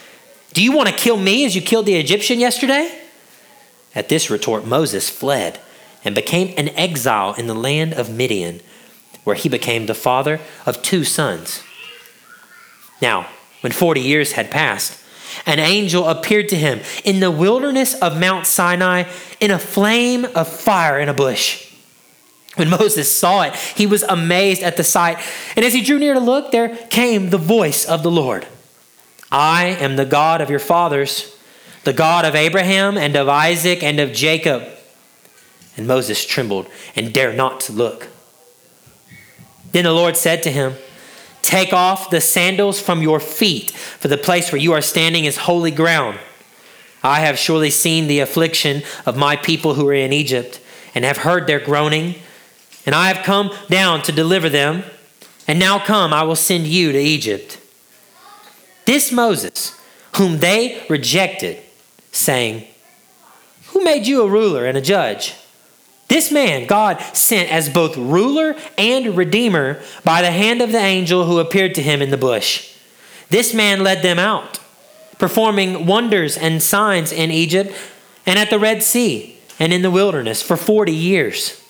Do 0.53 0.63
you 0.63 0.71
want 0.71 0.89
to 0.89 0.95
kill 0.95 1.17
me 1.17 1.45
as 1.45 1.55
you 1.55 1.61
killed 1.61 1.85
the 1.85 1.95
Egyptian 1.95 2.39
yesterday? 2.39 2.99
At 3.95 4.09
this 4.09 4.29
retort, 4.29 4.65
Moses 4.65 5.09
fled 5.09 5.59
and 6.03 6.15
became 6.15 6.53
an 6.57 6.69
exile 6.69 7.33
in 7.33 7.47
the 7.47 7.55
land 7.55 7.93
of 7.93 8.09
Midian, 8.09 8.61
where 9.23 9.35
he 9.35 9.49
became 9.49 9.85
the 9.85 9.93
father 9.93 10.39
of 10.65 10.81
two 10.81 11.03
sons. 11.03 11.63
Now, 13.01 13.27
when 13.61 13.71
40 13.71 14.01
years 14.01 14.33
had 14.33 14.51
passed, 14.51 14.99
an 15.45 15.59
angel 15.59 16.07
appeared 16.07 16.49
to 16.49 16.55
him 16.55 16.81
in 17.03 17.19
the 17.19 17.31
wilderness 17.31 17.93
of 17.95 18.19
Mount 18.19 18.45
Sinai 18.45 19.03
in 19.39 19.51
a 19.51 19.59
flame 19.59 20.25
of 20.35 20.47
fire 20.47 20.99
in 20.99 21.09
a 21.09 21.13
bush. 21.13 21.73
When 22.55 22.69
Moses 22.69 23.13
saw 23.13 23.43
it, 23.43 23.55
he 23.55 23.87
was 23.87 24.03
amazed 24.03 24.61
at 24.61 24.75
the 24.75 24.83
sight. 24.83 25.19
And 25.55 25.63
as 25.63 25.73
he 25.73 25.81
drew 25.81 25.99
near 25.99 26.13
to 26.13 26.19
look, 26.19 26.51
there 26.51 26.75
came 26.89 27.29
the 27.29 27.37
voice 27.37 27.85
of 27.85 28.03
the 28.03 28.11
Lord. 28.11 28.45
I 29.31 29.67
am 29.79 29.95
the 29.95 30.05
God 30.05 30.41
of 30.41 30.49
your 30.49 30.59
fathers, 30.59 31.37
the 31.83 31.93
God 31.93 32.25
of 32.25 32.35
Abraham 32.35 32.97
and 32.97 33.15
of 33.15 33.29
Isaac 33.29 33.81
and 33.81 33.99
of 33.99 34.11
Jacob. 34.11 34.67
And 35.77 35.87
Moses 35.87 36.25
trembled 36.25 36.67
and 36.95 37.13
dared 37.13 37.37
not 37.37 37.61
to 37.61 37.71
look. 37.71 38.09
Then 39.71 39.85
the 39.85 39.93
Lord 39.93 40.17
said 40.17 40.43
to 40.43 40.51
him, 40.51 40.75
Take 41.41 41.73
off 41.73 42.09
the 42.09 42.21
sandals 42.21 42.79
from 42.79 43.01
your 43.01 43.19
feet, 43.19 43.71
for 43.71 44.07
the 44.07 44.17
place 44.17 44.51
where 44.51 44.61
you 44.61 44.73
are 44.73 44.81
standing 44.81 45.25
is 45.25 45.37
holy 45.37 45.71
ground. 45.71 46.19
I 47.03 47.21
have 47.21 47.39
surely 47.39 47.71
seen 47.71 48.07
the 48.07 48.19
affliction 48.19 48.83
of 49.05 49.17
my 49.17 49.35
people 49.35 49.73
who 49.73 49.87
are 49.87 49.93
in 49.93 50.13
Egypt, 50.13 50.61
and 50.93 51.05
have 51.05 51.17
heard 51.17 51.47
their 51.47 51.59
groaning, 51.59 52.15
and 52.85 52.93
I 52.93 53.07
have 53.07 53.25
come 53.25 53.51
down 53.69 54.01
to 54.03 54.11
deliver 54.11 54.49
them. 54.49 54.83
And 55.47 55.57
now 55.57 55.79
come, 55.79 56.13
I 56.13 56.23
will 56.23 56.35
send 56.35 56.67
you 56.67 56.91
to 56.91 56.99
Egypt. 56.99 57.60
This 58.91 59.09
Moses, 59.09 59.79
whom 60.17 60.39
they 60.39 60.85
rejected, 60.89 61.63
saying, 62.11 62.67
Who 63.67 63.85
made 63.85 64.05
you 64.05 64.21
a 64.21 64.27
ruler 64.27 64.65
and 64.65 64.77
a 64.77 64.81
judge? 64.81 65.33
This 66.09 66.29
man 66.29 66.67
God 66.67 66.99
sent 67.15 67.49
as 67.49 67.69
both 67.69 67.95
ruler 67.95 68.53
and 68.77 69.15
redeemer 69.15 69.81
by 70.03 70.21
the 70.21 70.31
hand 70.31 70.61
of 70.61 70.73
the 70.73 70.77
angel 70.77 71.23
who 71.23 71.39
appeared 71.39 71.73
to 71.75 71.81
him 71.81 72.01
in 72.01 72.09
the 72.09 72.17
bush. 72.17 72.75
This 73.29 73.53
man 73.53 73.81
led 73.81 74.03
them 74.03 74.19
out, 74.19 74.59
performing 75.17 75.85
wonders 75.85 76.35
and 76.35 76.61
signs 76.61 77.13
in 77.13 77.31
Egypt 77.31 77.73
and 78.25 78.37
at 78.37 78.49
the 78.49 78.59
Red 78.59 78.83
Sea 78.83 79.37
and 79.57 79.71
in 79.71 79.83
the 79.83 79.89
wilderness 79.89 80.41
for 80.41 80.57
40 80.57 80.91
years. 80.91 81.60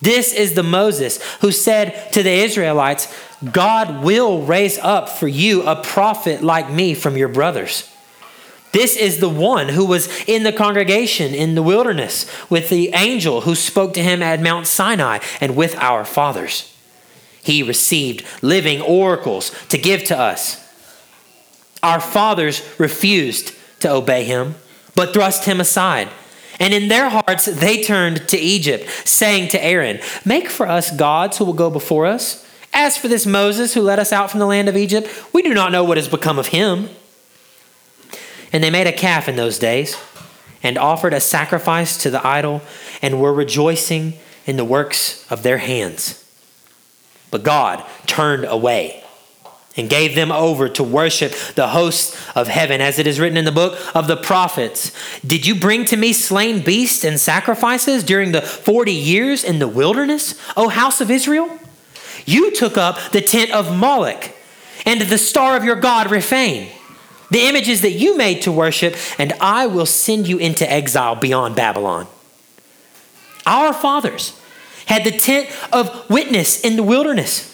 This 0.00 0.32
is 0.34 0.54
the 0.54 0.62
Moses 0.62 1.22
who 1.40 1.50
said 1.50 2.12
to 2.12 2.22
the 2.22 2.30
Israelites, 2.30 3.12
God 3.52 4.04
will 4.04 4.42
raise 4.42 4.78
up 4.78 5.08
for 5.08 5.28
you 5.28 5.62
a 5.62 5.82
prophet 5.82 6.42
like 6.42 6.70
me 6.70 6.94
from 6.94 7.16
your 7.16 7.28
brothers. 7.28 7.90
This 8.72 8.96
is 8.96 9.20
the 9.20 9.28
one 9.28 9.68
who 9.68 9.84
was 9.84 10.08
in 10.26 10.42
the 10.42 10.52
congregation 10.52 11.32
in 11.32 11.54
the 11.54 11.62
wilderness 11.62 12.26
with 12.50 12.70
the 12.70 12.90
angel 12.92 13.42
who 13.42 13.54
spoke 13.54 13.94
to 13.94 14.02
him 14.02 14.20
at 14.20 14.40
Mount 14.40 14.66
Sinai 14.66 15.20
and 15.40 15.54
with 15.54 15.76
our 15.76 16.04
fathers. 16.04 16.74
he 17.44 17.62
received 17.62 18.24
living 18.42 18.80
oracles 18.80 19.52
to 19.68 19.78
give 19.78 20.02
to 20.04 20.18
us. 20.18 20.60
Our 21.82 22.00
fathers 22.00 22.62
refused 22.78 23.52
to 23.80 23.90
obey 23.90 24.24
him, 24.24 24.54
but 24.94 25.12
thrust 25.12 25.44
him 25.44 25.60
aside. 25.60 26.08
And 26.60 26.72
in 26.72 26.88
their 26.88 27.08
hearts 27.08 27.46
they 27.46 27.82
turned 27.82 28.28
to 28.28 28.38
Egypt, 28.38 28.88
saying 29.04 29.48
to 29.50 29.64
Aaron, 29.64 30.00
Make 30.24 30.48
for 30.48 30.68
us 30.68 30.94
gods 30.94 31.38
who 31.38 31.44
will 31.44 31.52
go 31.52 31.70
before 31.70 32.06
us. 32.06 32.46
As 32.72 32.96
for 32.96 33.08
this 33.08 33.26
Moses 33.26 33.74
who 33.74 33.82
led 33.82 33.98
us 33.98 34.12
out 34.12 34.30
from 34.30 34.40
the 34.40 34.46
land 34.46 34.68
of 34.68 34.76
Egypt, 34.76 35.08
we 35.32 35.42
do 35.42 35.54
not 35.54 35.70
know 35.70 35.84
what 35.84 35.96
has 35.96 36.08
become 36.08 36.38
of 36.38 36.48
him. 36.48 36.88
And 38.52 38.62
they 38.62 38.70
made 38.70 38.86
a 38.86 38.92
calf 38.92 39.28
in 39.28 39.36
those 39.36 39.58
days, 39.58 39.96
and 40.62 40.78
offered 40.78 41.12
a 41.12 41.20
sacrifice 41.20 41.96
to 42.02 42.10
the 42.10 42.24
idol, 42.26 42.62
and 43.00 43.20
were 43.20 43.32
rejoicing 43.32 44.14
in 44.46 44.56
the 44.56 44.64
works 44.64 45.30
of 45.30 45.42
their 45.42 45.58
hands. 45.58 46.20
But 47.30 47.42
God 47.42 47.84
turned 48.06 48.44
away 48.44 49.03
and 49.76 49.90
gave 49.90 50.14
them 50.14 50.30
over 50.30 50.68
to 50.68 50.82
worship 50.82 51.32
the 51.56 51.68
hosts 51.68 52.16
of 52.36 52.48
heaven, 52.48 52.80
as 52.80 52.98
it 52.98 53.06
is 53.06 53.18
written 53.18 53.36
in 53.36 53.44
the 53.44 53.52
book 53.52 53.78
of 53.94 54.06
the 54.06 54.16
prophets. 54.16 54.92
Did 55.26 55.46
you 55.46 55.54
bring 55.54 55.84
to 55.86 55.96
me 55.96 56.12
slain 56.12 56.62
beasts 56.62 57.04
and 57.04 57.18
sacrifices 57.18 58.04
during 58.04 58.32
the 58.32 58.42
40 58.42 58.92
years 58.92 59.42
in 59.42 59.58
the 59.58 59.68
wilderness, 59.68 60.40
O 60.56 60.68
house 60.68 61.00
of 61.00 61.10
Israel? 61.10 61.58
You 62.24 62.54
took 62.54 62.76
up 62.76 62.98
the 63.10 63.20
tent 63.20 63.50
of 63.50 63.76
Moloch 63.76 64.30
and 64.86 65.00
the 65.00 65.18
star 65.18 65.56
of 65.56 65.64
your 65.64 65.76
God, 65.76 66.06
Rephan, 66.06 66.68
the 67.30 67.46
images 67.48 67.82
that 67.82 67.92
you 67.92 68.16
made 68.16 68.42
to 68.42 68.52
worship, 68.52 68.96
and 69.18 69.32
I 69.40 69.66
will 69.66 69.86
send 69.86 70.28
you 70.28 70.38
into 70.38 70.70
exile 70.70 71.16
beyond 71.16 71.56
Babylon. 71.56 72.06
Our 73.46 73.72
fathers 73.72 74.38
had 74.86 75.04
the 75.04 75.10
tent 75.10 75.48
of 75.72 76.08
witness 76.08 76.60
in 76.60 76.76
the 76.76 76.82
wilderness, 76.82 77.53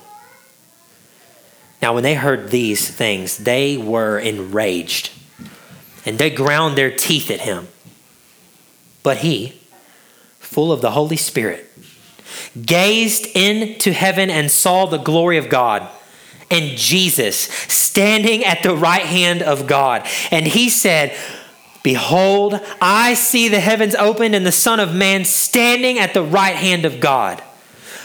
Now, 1.81 1.93
when 1.93 2.03
they 2.03 2.13
heard 2.13 2.51
these 2.51 2.89
things, 2.89 3.37
they 3.37 3.75
were 3.75 4.19
enraged 4.19 5.11
and 6.05 6.19
they 6.19 6.29
ground 6.29 6.77
their 6.77 6.91
teeth 6.91 7.31
at 7.31 7.41
him. 7.41 7.67
But 9.03 9.17
he, 9.17 9.59
full 10.39 10.71
of 10.71 10.81
the 10.81 10.91
Holy 10.91 11.17
Spirit, 11.17 11.67
gazed 12.61 13.25
into 13.35 13.93
heaven 13.93 14.29
and 14.29 14.51
saw 14.51 14.85
the 14.85 14.97
glory 14.97 15.37
of 15.37 15.49
God 15.49 15.89
and 16.51 16.77
Jesus 16.77 17.37
standing 17.37 18.43
at 18.43 18.61
the 18.61 18.75
right 18.75 19.05
hand 19.05 19.41
of 19.41 19.65
God. 19.65 20.07
And 20.29 20.45
he 20.45 20.69
said, 20.69 21.17
Behold, 21.81 22.59
I 22.79 23.15
see 23.15 23.47
the 23.47 23.59
heavens 23.59 23.95
opened 23.95 24.35
and 24.35 24.45
the 24.45 24.51
Son 24.51 24.79
of 24.79 24.93
Man 24.93 25.25
standing 25.25 25.97
at 25.97 26.13
the 26.13 26.21
right 26.21 26.55
hand 26.55 26.85
of 26.85 26.99
God. 26.99 27.41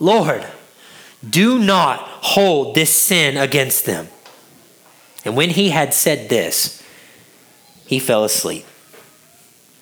Lord, 0.00 0.44
do 1.28 1.58
not 1.58 2.00
hold 2.00 2.74
this 2.74 2.92
sin 2.92 3.36
against 3.36 3.84
them. 3.84 4.08
And 5.24 5.36
when 5.36 5.50
he 5.50 5.70
had 5.70 5.94
said 5.94 6.28
this, 6.30 6.82
he 7.86 7.98
fell 7.98 8.24
asleep. 8.24 8.64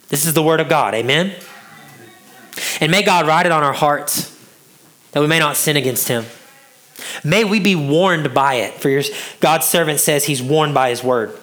This 0.08 0.26
is 0.26 0.34
the 0.34 0.42
word 0.42 0.60
of 0.60 0.68
God. 0.68 0.94
Amen. 0.94 1.34
And 2.80 2.90
may 2.90 3.02
God 3.02 3.26
write 3.26 3.46
it 3.46 3.52
on 3.52 3.62
our 3.62 3.72
hearts 3.72 4.34
that 5.12 5.20
we 5.20 5.26
may 5.26 5.38
not 5.38 5.56
sin 5.56 5.76
against 5.76 6.08
him. 6.08 6.24
May 7.22 7.44
we 7.44 7.60
be 7.60 7.76
warned 7.76 8.34
by 8.34 8.54
it. 8.54 8.74
For 8.74 8.88
your 8.88 9.02
God's 9.40 9.66
servant 9.66 10.00
says 10.00 10.24
he's 10.24 10.42
warned 10.42 10.74
by 10.74 10.90
his 10.90 11.04
word. 11.04 11.38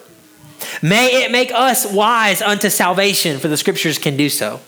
May 0.82 1.24
it 1.24 1.30
make 1.30 1.50
us 1.52 1.90
wise 1.90 2.42
unto 2.42 2.68
salvation, 2.68 3.38
for 3.38 3.48
the 3.48 3.56
scriptures 3.56 3.98
can 3.98 4.16
do 4.16 4.28
so. 4.28 4.60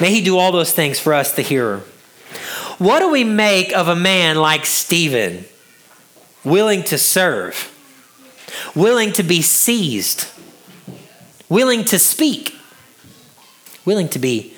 May 0.00 0.10
he 0.10 0.22
do 0.22 0.38
all 0.38 0.50
those 0.50 0.72
things 0.72 0.98
for 0.98 1.14
us, 1.14 1.32
the 1.32 1.42
hearer. 1.42 1.82
What 2.78 3.00
do 3.00 3.10
we 3.10 3.24
make 3.24 3.72
of 3.72 3.88
a 3.88 3.96
man 3.96 4.36
like 4.36 4.66
Stephen, 4.66 5.46
willing 6.44 6.82
to 6.84 6.98
serve, 6.98 7.72
willing 8.74 9.12
to 9.12 9.22
be 9.22 9.40
seized, 9.40 10.28
willing 11.48 11.84
to 11.84 11.98
speak, 11.98 12.54
willing 13.86 14.08
to 14.10 14.18
be 14.18 14.54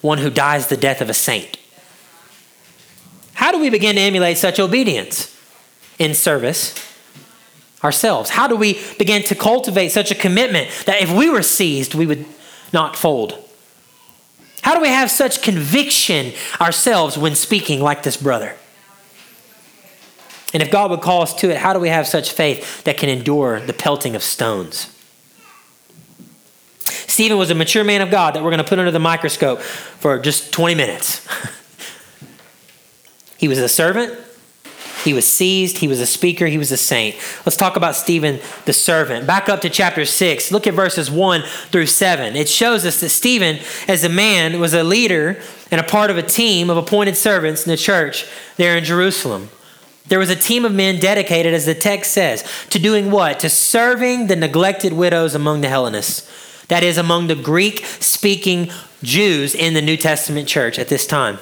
one 0.00 0.18
who 0.18 0.30
dies 0.30 0.68
the 0.68 0.76
death 0.76 1.00
of 1.00 1.10
a 1.10 1.14
saint? 1.14 1.58
How 3.34 3.50
do 3.50 3.58
we 3.58 3.68
begin 3.68 3.96
to 3.96 4.00
emulate 4.00 4.38
such 4.38 4.60
obedience 4.60 5.36
in 5.98 6.14
service 6.14 6.74
ourselves? 7.82 8.30
How 8.30 8.46
do 8.46 8.54
we 8.54 8.80
begin 8.96 9.24
to 9.24 9.34
cultivate 9.34 9.88
such 9.88 10.12
a 10.12 10.14
commitment 10.14 10.70
that 10.86 11.02
if 11.02 11.12
we 11.12 11.28
were 11.28 11.42
seized, 11.42 11.94
we 11.94 12.06
would 12.06 12.26
not 12.72 12.94
fold? 12.94 13.49
How 14.62 14.74
do 14.74 14.80
we 14.80 14.88
have 14.88 15.10
such 15.10 15.42
conviction 15.42 16.32
ourselves 16.60 17.16
when 17.16 17.34
speaking 17.34 17.80
like 17.80 18.02
this 18.02 18.16
brother? 18.16 18.56
And 20.52 20.62
if 20.62 20.70
God 20.70 20.90
would 20.90 21.00
call 21.00 21.22
us 21.22 21.34
to 21.36 21.50
it, 21.50 21.56
how 21.56 21.72
do 21.72 21.78
we 21.78 21.88
have 21.88 22.06
such 22.06 22.32
faith 22.32 22.84
that 22.84 22.98
can 22.98 23.08
endure 23.08 23.60
the 23.60 23.72
pelting 23.72 24.16
of 24.16 24.22
stones? 24.22 24.94
Stephen 27.06 27.38
was 27.38 27.50
a 27.50 27.54
mature 27.54 27.84
man 27.84 28.00
of 28.00 28.10
God 28.10 28.34
that 28.34 28.42
we're 28.42 28.50
going 28.50 28.62
to 28.62 28.68
put 28.68 28.78
under 28.78 28.90
the 28.90 28.98
microscope 28.98 29.60
for 29.60 30.18
just 30.18 30.52
20 30.52 30.74
minutes. 30.74 31.26
he 33.36 33.46
was 33.46 33.58
a 33.58 33.68
servant, 33.68 34.18
he 35.04 35.12
was 35.12 35.26
seized. 35.26 35.78
He 35.78 35.88
was 35.88 36.00
a 36.00 36.06
speaker. 36.06 36.46
He 36.46 36.58
was 36.58 36.72
a 36.72 36.76
saint. 36.76 37.16
Let's 37.46 37.56
talk 37.56 37.76
about 37.76 37.96
Stephen 37.96 38.40
the 38.66 38.72
servant. 38.72 39.26
Back 39.26 39.48
up 39.48 39.60
to 39.62 39.70
chapter 39.70 40.04
6. 40.04 40.52
Look 40.52 40.66
at 40.66 40.74
verses 40.74 41.10
1 41.10 41.42
through 41.70 41.86
7. 41.86 42.36
It 42.36 42.48
shows 42.48 42.84
us 42.84 43.00
that 43.00 43.10
Stephen, 43.10 43.58
as 43.88 44.04
a 44.04 44.08
man, 44.08 44.60
was 44.60 44.74
a 44.74 44.84
leader 44.84 45.40
and 45.70 45.80
a 45.80 45.84
part 45.84 46.10
of 46.10 46.18
a 46.18 46.22
team 46.22 46.70
of 46.70 46.76
appointed 46.76 47.16
servants 47.16 47.64
in 47.66 47.70
the 47.70 47.76
church 47.76 48.26
there 48.56 48.76
in 48.76 48.84
Jerusalem. 48.84 49.50
There 50.08 50.18
was 50.18 50.30
a 50.30 50.36
team 50.36 50.64
of 50.64 50.74
men 50.74 50.98
dedicated, 50.98 51.54
as 51.54 51.66
the 51.66 51.74
text 51.74 52.12
says, 52.12 52.44
to 52.70 52.80
doing 52.80 53.12
what? 53.12 53.38
To 53.40 53.48
serving 53.48 54.26
the 54.26 54.34
neglected 54.36 54.92
widows 54.92 55.36
among 55.36 55.60
the 55.60 55.68
Hellenists. 55.68 56.28
That 56.66 56.82
is, 56.82 56.98
among 56.98 57.28
the 57.28 57.36
Greek 57.36 57.84
speaking 58.00 58.70
Jews 59.02 59.54
in 59.54 59.74
the 59.74 59.82
New 59.82 59.96
Testament 59.96 60.48
church 60.48 60.78
at 60.78 60.88
this 60.88 61.06
time. 61.06 61.38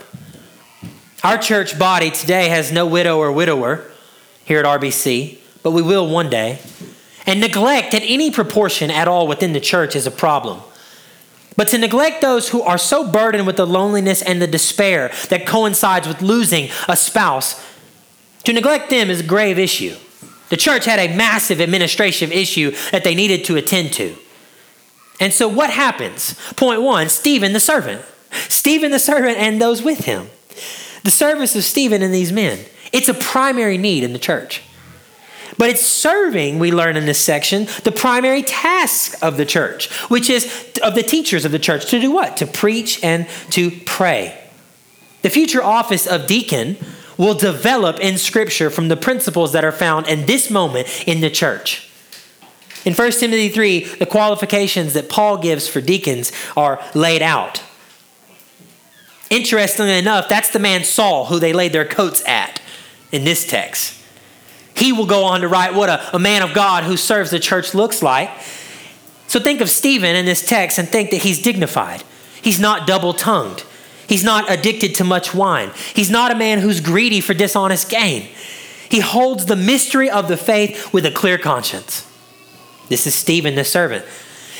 Our 1.25 1.37
church 1.37 1.77
body 1.79 2.13
today 2.13 2.49
has 2.49 2.71
no 2.71 2.87
widow 2.87 3.19
or 3.19 3.33
widower 3.33 3.85
here 4.45 4.61
at 4.61 4.65
RBC, 4.65 5.39
but 5.65 5.73
we 5.73 5.83
will 5.83 6.09
one 6.09 6.31
day. 6.31 6.61
And 7.27 7.41
neglect 7.41 7.93
at 7.93 8.03
any 8.05 8.31
proportion 8.31 8.91
at 8.91 9.09
all 9.09 9.27
within 9.27 9.53
the 9.53 9.61
church 9.61 9.97
is 9.97 10.07
a 10.07 10.13
problem. 10.13 10.61
But 11.57 11.69
to 11.69 11.79
neglect 11.79 12.21
those 12.21 12.51
who 12.51 12.63
are 12.63 12.79
so 12.79 13.11
burdened 13.11 13.49
with 13.49 13.57
the 13.57 13.67
loneliness 13.67 14.23
and 14.23 14.41
the 14.41 14.47
despair 14.47 15.11
that 15.29 15.45
coincides 15.45 16.07
with 16.07 16.23
losing 16.23 16.71
a 16.89 16.97
spouse, 16.97 17.67
to 18.45 18.53
neglect 18.53 18.89
them 18.89 19.11
is 19.11 19.21
a 19.21 19.25
grave 19.25 19.59
issue. 19.59 19.97
The 20.51 20.57
church 20.57 20.85
had 20.85 21.01
a 21.01 21.15
massive 21.17 21.59
administrative 21.59 22.31
issue 22.31 22.71
that 22.93 23.03
they 23.03 23.17
needed 23.17 23.45
to 23.47 23.57
attend 23.57 23.93
to. 23.95 24.15
And 25.19 25.33
so 25.33 25.49
what 25.49 25.71
happens? 25.71 26.35
Point 26.55 26.81
one 26.81 27.09
Stephen 27.09 27.53
the 27.53 27.61
servant. 27.61 28.03
Stephen 28.49 28.93
the 28.93 29.01
servant 29.01 29.37
and 29.37 29.61
those 29.61 29.83
with 29.83 30.05
him. 30.05 30.29
The 31.05 31.11
service 31.11 31.55
of 31.57 31.65
Stephen 31.65 32.03
and 32.03 32.13
these 32.13 32.33
men. 32.33 32.59
It's 32.93 33.09
a 33.09 33.15
primary 33.15 33.79
need 33.79 34.05
in 34.05 34.13
the 34.13 34.19
church. 34.19 34.63
But 35.57 35.71
it's 35.71 35.85
serving, 35.85 36.59
we 36.59 36.71
learn 36.71 36.97
in 36.97 37.07
this 37.07 37.19
section, 37.19 37.67
the 37.83 37.93
primary 37.93 38.43
task 38.43 39.21
of 39.23 39.37
the 39.37 39.45
church, 39.45 39.91
which 40.09 40.31
is 40.31 40.47
of 40.83 40.95
the 40.95 41.03
teachers 41.03 41.45
of 41.45 41.53
the 41.53 41.59
church 41.59 41.87
to 41.91 42.01
do 42.01 42.13
what? 42.13 42.37
To 42.39 42.47
preach 42.47 43.03
and 43.03 43.27
to 43.51 43.73
pray. 43.85 44.41
The 45.23 45.31
future 45.31 45.63
office 45.63 46.07
of 46.07 46.27
deacon 46.27 46.77
will 47.17 47.35
develop 47.35 47.99
in 47.99 48.17
Scripture 48.17 48.71
from 48.71 48.87
the 48.87 48.97
principles 48.97 49.53
that 49.53 49.65
are 49.65 49.73
found 49.73 50.07
in 50.07 50.27
this 50.27 50.51
moment 50.51 51.09
in 51.09 51.21
the 51.21 51.31
church. 51.31 51.91
In 52.85 52.95
1 52.95 53.11
Timothy 53.13 53.49
3, 53.49 53.85
the 53.97 54.07
qualifications 54.07 54.95
that 54.95 55.09
Paul 55.09 55.39
gives 55.39 55.67
for 55.67 55.81
deacons 55.81 56.31
are 56.57 56.81
laid 56.95 57.21
out. 57.21 57.61
Interestingly 59.31 59.99
enough, 59.99 60.29
that's 60.29 60.51
the 60.51 60.59
man 60.59 60.85
Saul 60.85 61.27
who 61.27 61.39
they 61.39 61.53
laid 61.53 61.73
their 61.73 61.85
coats 61.85 62.23
at 62.27 62.61
in 63.13 63.25
this 63.25 63.47
text. 63.47 63.95
He 64.75 64.93
will 64.93 65.07
go 65.07 65.25
on 65.25 65.41
to 65.41 65.49
write 65.49 65.75
what 65.75 65.89
a, 65.89 66.17
a 66.17 66.19
man 66.19 66.43
of 66.43 66.55
God 66.55 66.85
who 66.85 66.97
serves 66.97 67.31
the 67.31 67.41
church 67.41 67.75
looks 67.75 68.03
like. 68.03 68.31
So 69.27 69.41
think 69.41 69.61
of 69.61 69.69
Stephen 69.69 70.17
in 70.17 70.25
this 70.25 70.47
text 70.47 70.79
and 70.79 70.89
think 70.89 71.11
that 71.11 71.23
he's 71.23 71.43
dignified. 71.43 72.03
He's 72.41 72.61
not 72.61 72.87
double 72.87 73.13
tongued. 73.13 73.65
He's 74.09 74.25
not 74.25 74.51
addicted 74.51 74.95
to 74.97 75.05
much 75.05 75.35
wine. 75.35 75.71
He's 75.95 76.11
not 76.11 76.31
a 76.31 76.35
man 76.35 76.61
who's 76.61 76.81
greedy 76.81 77.21
for 77.21 77.35
dishonest 77.35 77.91
gain. 77.91 78.29
He 78.89 79.01
holds 79.01 79.45
the 79.45 79.57
mystery 79.57 80.09
of 80.09 80.29
the 80.29 80.37
faith 80.39 80.95
with 80.95 81.05
a 81.05 81.11
clear 81.11 81.37
conscience. 81.37 82.07
This 82.89 83.07
is 83.07 83.15
Stephen 83.15 83.55
the 83.55 83.65
servant. 83.65 84.07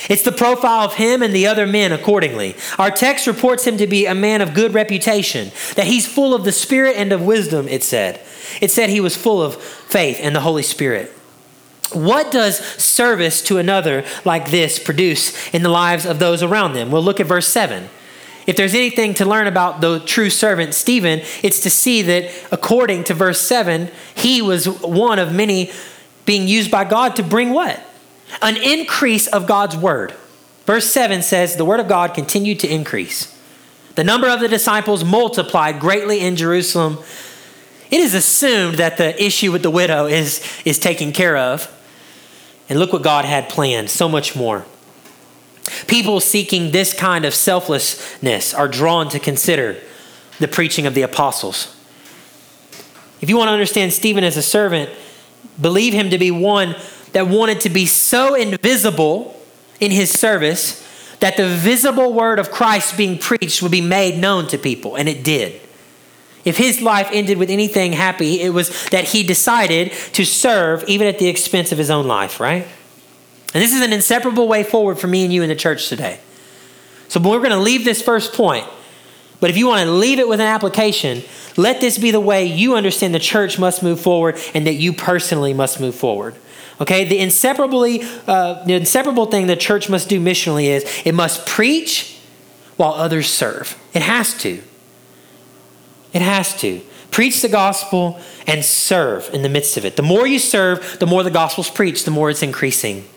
It's 0.09 0.23
the 0.23 0.33
profile 0.33 0.85
of 0.85 0.95
him 0.95 1.23
and 1.23 1.35
the 1.35 1.47
other 1.47 1.67
men 1.67 1.93
accordingly. 1.93 2.57
Our 2.79 2.91
text 2.91 3.27
reports 3.27 3.67
him 3.67 3.77
to 3.79 3.87
be 3.87 4.07
a 4.07 4.15
man 4.15 4.41
of 4.41 4.55
good 4.55 4.75
reputation, 4.75 5.51
that 5.75 5.87
he's 5.87 6.07
full 6.07 6.35
of 6.35 6.45
the 6.45 6.53
Spirit 6.53 6.97
and 6.97 7.13
of 7.13 7.23
wisdom, 7.23 7.69
it 7.69 7.83
said. 7.83 8.21
It 8.61 8.71
said 8.71 8.91
he 8.91 9.01
was 9.01 9.17
full 9.17 9.43
of 9.43 9.57
faith 9.57 10.19
and 10.23 10.35
the 10.35 10.41
Holy 10.41 10.63
Spirit. 10.63 11.13
What 11.93 12.31
does 12.31 12.59
service 12.59 13.41
to 13.43 13.59
another 13.59 14.05
like 14.25 14.51
this 14.51 14.79
produce 14.79 15.53
in 15.55 15.63
the 15.63 15.69
lives 15.71 16.05
of 16.05 16.19
those 16.19 16.43
around 16.43 16.75
them? 16.75 16.91
We'll 16.91 17.03
look 17.03 17.21
at 17.21 17.27
verse 17.27 17.49
7. 17.49 17.89
If 18.47 18.57
there's 18.57 18.75
anything 18.75 19.15
to 19.15 19.27
learn 19.27 19.47
about 19.47 19.81
the 19.81 20.01
true 20.01 20.31
servant 20.31 20.75
Stephen, 20.75 21.21
it's 21.43 21.61
to 21.61 21.71
see 21.71 22.03
that 22.03 22.31
according 22.51 23.05
to 23.05 23.15
verse 23.15 23.41
7, 23.41 23.91
he 24.15 24.41
was 24.41 24.67
one 24.67 25.19
of 25.19 25.35
many 25.35 25.71
being 26.25 26.49
used 26.49 26.71
by 26.71 26.85
God 26.85 27.17
to 27.17 27.23
bring 27.23 27.51
what? 27.51 27.83
An 28.43 28.57
increase 28.57 29.27
of 29.27 29.47
God's 29.47 29.77
word. 29.77 30.15
Verse 30.65 30.91
7 30.91 31.23
says, 31.23 31.57
The 31.57 31.65
word 31.65 31.81
of 31.81 31.89
God 31.89 32.15
continued 32.15 32.61
to 32.61 32.73
increase. 32.73 33.35
The 33.95 34.05
number 34.05 34.29
of 34.29 34.41
the 34.41 34.49
disciples 34.49 35.03
multiplied 35.03 35.81
greatly 35.81 36.21
in 36.21 36.37
Jerusalem. 36.37 36.99
It 37.91 38.01
is 38.01 38.15
assumed 38.15 38.77
that 38.77 38.97
the 38.99 39.21
issue 39.23 39.51
with 39.51 39.63
the 39.63 39.71
widow 39.71 40.07
is, 40.07 40.47
is 40.65 40.79
taken 40.79 41.13
care 41.13 41.37
of. 41.37 41.75
And 42.69 42.79
look 42.79 42.93
what 42.93 43.03
God 43.03 43.25
had 43.25 43.49
planned 43.49 43.89
so 43.89 44.09
much 44.09 44.37
more. 44.37 44.67
People 45.87 46.21
seeking 46.21 46.71
this 46.71 46.93
kind 46.93 47.25
of 47.25 47.35
selflessness 47.35 48.53
are 48.53 48.69
drawn 48.69 49.09
to 49.09 49.19
consider 49.19 49.79
the 50.39 50.49
preaching 50.49 50.87
of 50.87 50.95
the 50.95 51.03
apostles. 51.03 51.75
If 53.21 53.29
you 53.29 53.37
want 53.37 53.49
to 53.49 53.53
understand 53.53 53.93
Stephen 53.93 54.23
as 54.23 54.37
a 54.37 54.43
servant, 54.43 54.91
believe 55.61 55.93
him 55.93 56.11
to 56.11 56.19
be 56.19 56.31
one 56.31 56.77
that 57.19 57.27
wanted 57.27 57.63
to 57.63 57.69
be 57.69 57.85
so 57.85 58.37
invisible 58.37 59.35
in 59.81 59.91
his 59.91 60.09
service 60.09 60.87
that 61.19 61.37
the 61.37 61.49
visible 61.49 62.13
word 62.13 62.39
of 62.39 62.53
Christ 62.53 62.97
being 62.97 63.19
preached 63.19 63.61
would 63.61 63.73
be 63.73 63.81
made 63.81 64.21
known 64.21 64.47
to 64.47 64.57
people, 64.57 64.95
and 64.95 65.09
it 65.09 65.25
did. 65.25 65.61
If 66.45 66.57
his 66.57 66.81
life 66.81 67.09
ended 67.13 67.37
with 67.37 67.51
anything 67.51 67.93
happy, 67.93 68.41
it 68.41 68.51
was 68.51 68.89
that 68.91 69.03
he 69.03 69.25
decided 69.25 69.91
to 70.13 70.25
serve 70.25 70.85
even 70.89 71.09
at 71.09 71.19
the 71.19 71.27
expense 71.27 71.73
of 71.73 71.79
his 71.79 71.91
own 71.91 72.07
life, 72.07 72.39
right? 72.39 72.69
And 73.53 73.61
this 73.65 73.75
is 73.75 73.81
an 73.81 73.93
inseparable 73.93 74.47
way 74.47 74.63
forward 74.63 75.01
for 75.01 75.09
me 75.09 75.25
and 75.25 75.33
you 75.33 75.43
in 75.43 75.49
the 75.49 75.57
church 75.57 75.89
today. 75.89 76.21
So 77.09 77.19
we're 77.19 77.39
going 77.39 77.51
to 77.51 77.59
leave 77.59 77.85
this 77.85 78.01
first 78.01 78.33
point. 78.33 78.65
But 79.41 79.51
if 79.51 79.57
you 79.57 79.67
want 79.67 79.85
to 79.85 79.91
leave 79.91 80.21
it 80.21 80.29
with 80.29 80.39
an 80.39 80.47
application, 80.47 81.25
let 81.57 81.81
this 81.81 81.99
be 81.99 82.13
the 82.13 82.21
way 82.21 82.45
you 82.45 82.77
understand 82.77 83.13
the 83.13 83.19
church 83.19 83.59
must 83.59 83.83
move 83.83 84.01
forward 84.01 84.39
and 84.55 84.69
that 84.69 84.75
you 84.75 84.93
personally 84.93 85.53
must 85.53 85.81
move 85.81 85.97
forward. 85.97 86.37
Okay, 86.81 87.05
the 87.05 87.19
inseparably 87.19 88.03
uh, 88.27 88.65
the 88.65 88.75
inseparable 88.75 89.27
thing 89.27 89.47
the 89.47 89.57
church 89.57 89.89
must 89.89 90.09
do 90.09 90.21
missionally 90.21 90.65
is 90.65 90.85
it 91.05 91.15
must 91.15 91.47
preach 91.47 92.19
while 92.77 92.93
others 92.93 93.29
serve. 93.29 93.77
It 93.93 94.03
has 94.03 94.39
to. 94.43 94.63
It 96.13 96.23
has 96.23 96.59
to. 96.61 96.81
Preach 97.11 97.43
the 97.43 97.49
gospel 97.49 98.21
and 98.47 98.65
serve 98.65 99.29
in 99.33 99.43
the 99.43 99.49
midst 99.49 99.77
of 99.77 99.85
it. 99.85 99.97
The 99.97 100.03
more 100.03 100.27
you 100.27 100.39
serve, 100.39 100.99
the 101.01 101.07
more 101.07 101.23
the 101.23 101.31
gospel's 101.31 101.71
preached, 101.71 102.05
the 102.05 102.11
more 102.11 102.31
it's 102.31 102.43
increasing. 102.43 103.09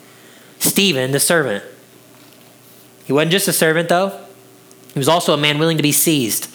Stephen, 0.59 1.11
the 1.11 1.19
servant. 1.19 1.63
He 3.05 3.13
wasn't 3.13 3.31
just 3.31 3.47
a 3.47 3.53
servant, 3.53 3.89
though, 3.89 4.19
he 4.93 4.99
was 4.99 5.07
also 5.07 5.33
a 5.33 5.37
man 5.37 5.59
willing 5.59 5.77
to 5.77 5.83
be 5.83 5.91
seized. 5.91 6.45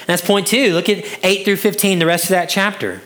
And 0.00 0.08
that's 0.08 0.22
point 0.22 0.46
two. 0.46 0.72
Look 0.74 0.88
at 0.88 1.04
8 1.22 1.44
through 1.44 1.56
15, 1.56 1.98
the 1.98 2.06
rest 2.06 2.24
of 2.24 2.30
that 2.30 2.48
chapter. 2.48 3.02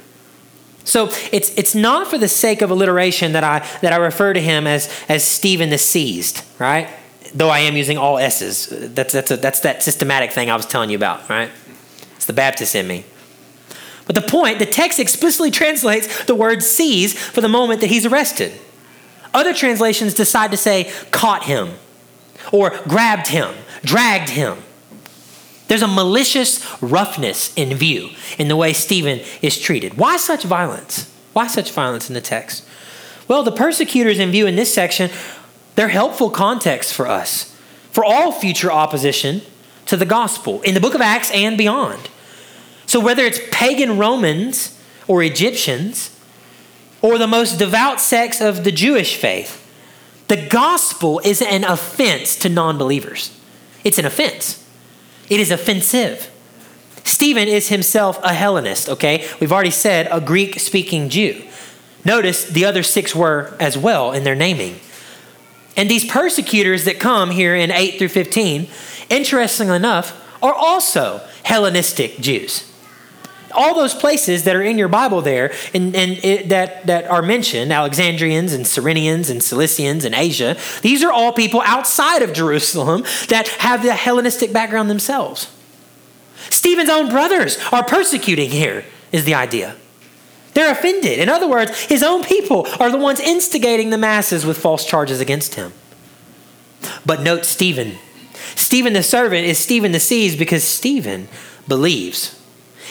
So 0.87 1.09
it's, 1.33 1.51
it's 1.59 1.75
not 1.75 2.07
for 2.07 2.17
the 2.17 2.29
sake 2.29 2.63
of 2.63 2.71
alliteration 2.71 3.33
that 3.33 3.43
I, 3.43 3.59
that 3.83 3.93
I 3.93 3.97
refer 3.97 4.33
to 4.33 4.41
him 4.41 4.69
as, 4.69 4.89
as 5.09 5.25
Stephen 5.25 5.69
the 5.69 5.79
seized, 5.79 6.45
right? 6.61 6.89
Though 7.35 7.51
I 7.51 7.59
am 7.61 7.77
using 7.77 7.99
all 7.99 8.19
S's. 8.19 8.69
That's, 8.95 9.13
that's, 9.13 9.33
a, 9.33 9.37
that's 9.37 9.61
that 9.61 9.83
systematic 9.83 10.31
thing 10.31 10.49
I 10.49 10.55
was 10.55 10.65
telling 10.65 10.91
you 10.91 10.97
about, 10.97 11.29
right? 11.29 11.51
It's 12.15 12.27
the 12.27 12.33
Baptist 12.33 12.77
in 12.77 12.87
me. 12.87 13.05
But 14.07 14.15
the 14.15 14.23
point, 14.23 14.61
the 14.61 14.67
text 14.67 15.01
explicitly 15.01 15.51
translates 15.63 16.25
the 16.27 16.37
word 16.37 16.63
seize 16.63 17.19
for 17.19 17.41
the 17.41 17.49
moment 17.49 17.81
that 17.81 17.89
he's 17.89 18.07
arrested. 18.07 18.53
Other 19.35 19.53
translations 19.53 20.15
decide 20.15 20.53
to 20.53 20.57
say 20.57 20.93
caught 21.11 21.45
him 21.45 21.71
or 22.53 22.71
grabbed 22.85 23.27
him, 23.27 23.53
dragged 23.83 24.31
him. 24.31 24.59
There's 25.69 25.83
a 25.83 25.89
malicious 25.89 26.65
roughness 26.81 27.53
in 27.55 27.77
view 27.77 28.11
in 28.39 28.49
the 28.49 28.57
way 28.57 28.73
Stephen 28.73 29.21
is 29.43 29.59
treated. 29.59 29.95
Why 29.95 30.17
such 30.17 30.45
violence? 30.45 31.13
Why 31.33 31.47
such 31.49 31.73
violence 31.73 32.09
in 32.09 32.15
the 32.15 32.21
text? 32.21 32.67
Well, 33.29 33.43
the 33.43 33.53
persecutors 33.53 34.19
in 34.19 34.31
view 34.31 34.47
in 34.47 34.57
this 34.57 34.73
section, 34.73 35.11
they're 35.75 35.89
helpful 35.89 36.31
context 36.31 36.95
for 36.95 37.09
us 37.09 37.57
for 37.91 38.05
all 38.05 38.31
future 38.31 38.71
opposition 38.71 39.43
to 39.87 39.97
the 39.97 40.07
gospel 40.07 40.61
in 40.63 40.75
the 40.75 40.81
book 40.81 40.95
of 40.95 41.01
Acts 41.01 41.31
and 41.33 41.59
beyond. 41.59 42.11
So, 42.87 43.01
whether 43.01 43.25
it's 43.25 43.41
pagan 43.51 43.99
Romans 43.99 44.81
or 45.09 45.23
Egyptians 45.23 46.17
or 47.03 47.19
the 47.19 47.27
most 47.27 47.59
devout 47.59 48.01
sects 48.01 48.41
of 48.41 48.65
the 48.65 48.73
Jewish 48.73 49.17
faith, 49.17 49.63
the 50.29 50.37
gospel 50.37 51.21
is 51.25 51.43
an 51.43 51.65
offense 51.65 52.37
to 52.37 52.49
non 52.49 52.79
believers. 52.79 53.37
It's 53.83 53.99
an 53.99 54.07
offense. 54.07 54.66
It 55.29 55.41
is 55.41 55.51
offensive. 55.51 56.31
Stephen 57.05 57.49
is 57.49 57.69
himself 57.69 58.19
a 58.23 58.33
Hellenist, 58.33 58.89
okay? 58.89 59.29
We've 59.41 59.53
already 59.53 59.71
said 59.71 60.09
a 60.11 60.21
Greek 60.21 60.59
speaking 60.59 61.09
Jew. 61.09 61.43
Notice 62.05 62.45
the 62.45 62.65
other 62.65 62.83
six 62.83 63.15
were 63.15 63.57
as 63.59 63.77
well 63.77 64.13
in 64.13 64.25
their 64.25 64.35
naming. 64.35 64.81
And 65.77 65.91
these 65.91 66.05
persecutors 66.05 66.85
that 66.85 66.99
come 66.99 67.31
here 67.31 67.55
in 67.55 67.71
8 67.71 67.99
through 67.99 68.09
15, 68.09 68.69
interestingly 69.11 69.77
enough, 69.77 70.23
are 70.43 70.55
also 70.55 71.21
Hellenistic 71.43 72.19
Jews. 72.19 72.73
All 73.57 73.75
those 73.75 73.95
places 73.95 74.45
that 74.45 74.55
are 74.55 74.63
in 74.63 74.79
your 74.79 74.89
Bible 74.89 75.23
there 75.23 75.53
and, 75.75 75.97
and 75.97 76.13
it, 76.25 76.51
that, 76.51 76.87
that 76.87 77.11
are 77.11 77.23
mentioned, 77.23 77.73
Alexandrians 77.73 78.53
and 78.53 78.65
Cyrenians 78.65 79.31
and 79.31 79.41
Cilicians 79.41 80.05
and 80.05 80.15
Asia, 80.15 80.57
these 80.83 81.03
are 81.03 81.11
all 81.11 81.33
people 81.33 81.63
outside 81.65 82.23
of 82.23 82.33
Jerusalem 82.33 83.05
that 83.29 83.49
have 83.59 83.83
the 83.83 83.95
Hellenistic 83.95 84.53
background 84.53 84.91
themselves. 84.91 85.51
Stephen's 86.51 86.91
own 86.91 87.09
brothers 87.09 87.59
are 87.73 87.85
persecuting 87.85 88.51
here, 88.51 88.85
is 89.13 89.25
the 89.25 89.35
idea. 89.35 89.77
They're 90.55 90.73
offended. 90.73 91.19
In 91.19 91.29
other 91.29 91.47
words, 91.47 91.79
his 91.85 92.03
own 92.03 92.25
people 92.25 92.67
are 92.81 92.91
the 92.91 92.97
ones 92.97 93.21
instigating 93.21 93.91
the 93.91 93.99
masses 93.99 94.47
with 94.47 94.57
false 94.57 94.87
charges 94.87 95.21
against 95.21 95.55
him. 95.55 95.73
But 97.05 97.21
note 97.21 97.45
Stephen. 97.45 97.99
Stephen 98.55 98.95
the 98.95 99.03
servant 99.03 99.47
is 99.47 99.59
Stephen 99.59 99.93
the 99.93 100.01
seized 100.01 100.39
because 100.39 100.65
Stephen 100.65 101.29
believes. 101.69 102.41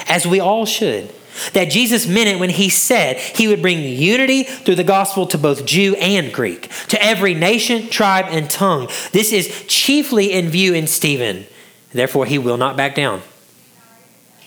As 0.07 0.25
we 0.25 0.39
all 0.39 0.65
should, 0.65 1.13
that 1.53 1.71
Jesus 1.71 2.07
meant 2.07 2.29
it 2.29 2.39
when 2.39 2.49
he 2.49 2.69
said 2.69 3.17
he 3.17 3.47
would 3.47 3.61
bring 3.61 3.79
unity 3.79 4.43
through 4.43 4.75
the 4.75 4.83
gospel 4.83 5.27
to 5.27 5.37
both 5.37 5.65
Jew 5.65 5.95
and 5.95 6.31
Greek, 6.33 6.69
to 6.87 7.01
every 7.03 7.33
nation, 7.33 7.89
tribe, 7.89 8.25
and 8.29 8.49
tongue. 8.49 8.87
This 9.11 9.33
is 9.33 9.65
chiefly 9.67 10.31
in 10.31 10.49
view 10.49 10.73
in 10.73 10.87
Stephen. 10.87 11.45
Therefore, 11.91 12.25
he 12.25 12.37
will 12.37 12.57
not 12.57 12.77
back 12.77 12.95
down. 12.95 13.21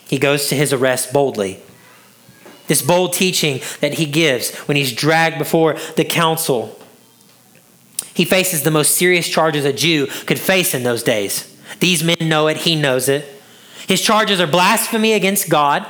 He 0.06 0.18
goes 0.18 0.48
to 0.48 0.54
his 0.54 0.72
arrest 0.72 1.12
boldly. 1.12 1.62
This 2.66 2.82
bold 2.82 3.14
teaching 3.14 3.60
that 3.80 3.94
he 3.94 4.06
gives 4.06 4.54
when 4.60 4.76
he's 4.76 4.92
dragged 4.92 5.38
before 5.38 5.76
the 5.96 6.04
council. 6.04 6.78
He 8.14 8.24
faces 8.24 8.62
the 8.62 8.70
most 8.70 8.96
serious 8.96 9.28
charges 9.28 9.64
a 9.64 9.72
Jew 9.72 10.06
could 10.26 10.38
face 10.38 10.74
in 10.74 10.82
those 10.82 11.02
days. 11.02 11.54
These 11.80 12.02
men 12.02 12.16
know 12.28 12.48
it, 12.48 12.58
he 12.58 12.76
knows 12.76 13.08
it. 13.08 13.37
His 13.88 14.00
charges 14.00 14.40
are 14.40 14.46
blasphemy 14.46 15.14
against 15.14 15.48
God 15.48 15.84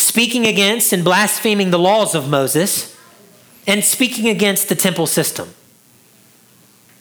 speaking 0.00 0.46
against 0.46 0.92
and 0.92 1.04
blaspheming 1.04 1.70
the 1.70 1.78
laws 1.78 2.14
of 2.14 2.28
Moses, 2.28 2.96
and 3.66 3.84
speaking 3.84 4.28
against 4.28 4.68
the 4.68 4.74
temple 4.74 5.06
system. 5.06 5.48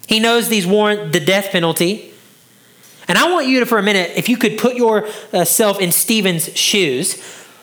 He 0.08 0.20
knows 0.20 0.50
these 0.50 0.68
warrant 0.68 1.14
the 1.14 1.20
death 1.20 1.52
penalty. 1.52 2.14
And 3.08 3.18
I 3.18 3.32
want 3.32 3.48
you 3.48 3.60
to, 3.62 3.66
for 3.66 3.78
a 3.78 3.84
minute, 3.84 4.12
if 4.16 4.30
you 4.30 4.38
could 4.38 4.58
put 4.58 4.76
yourself 4.76 5.80
in 5.80 5.92
Stephen's 5.92 6.56
shoes, 6.56 7.18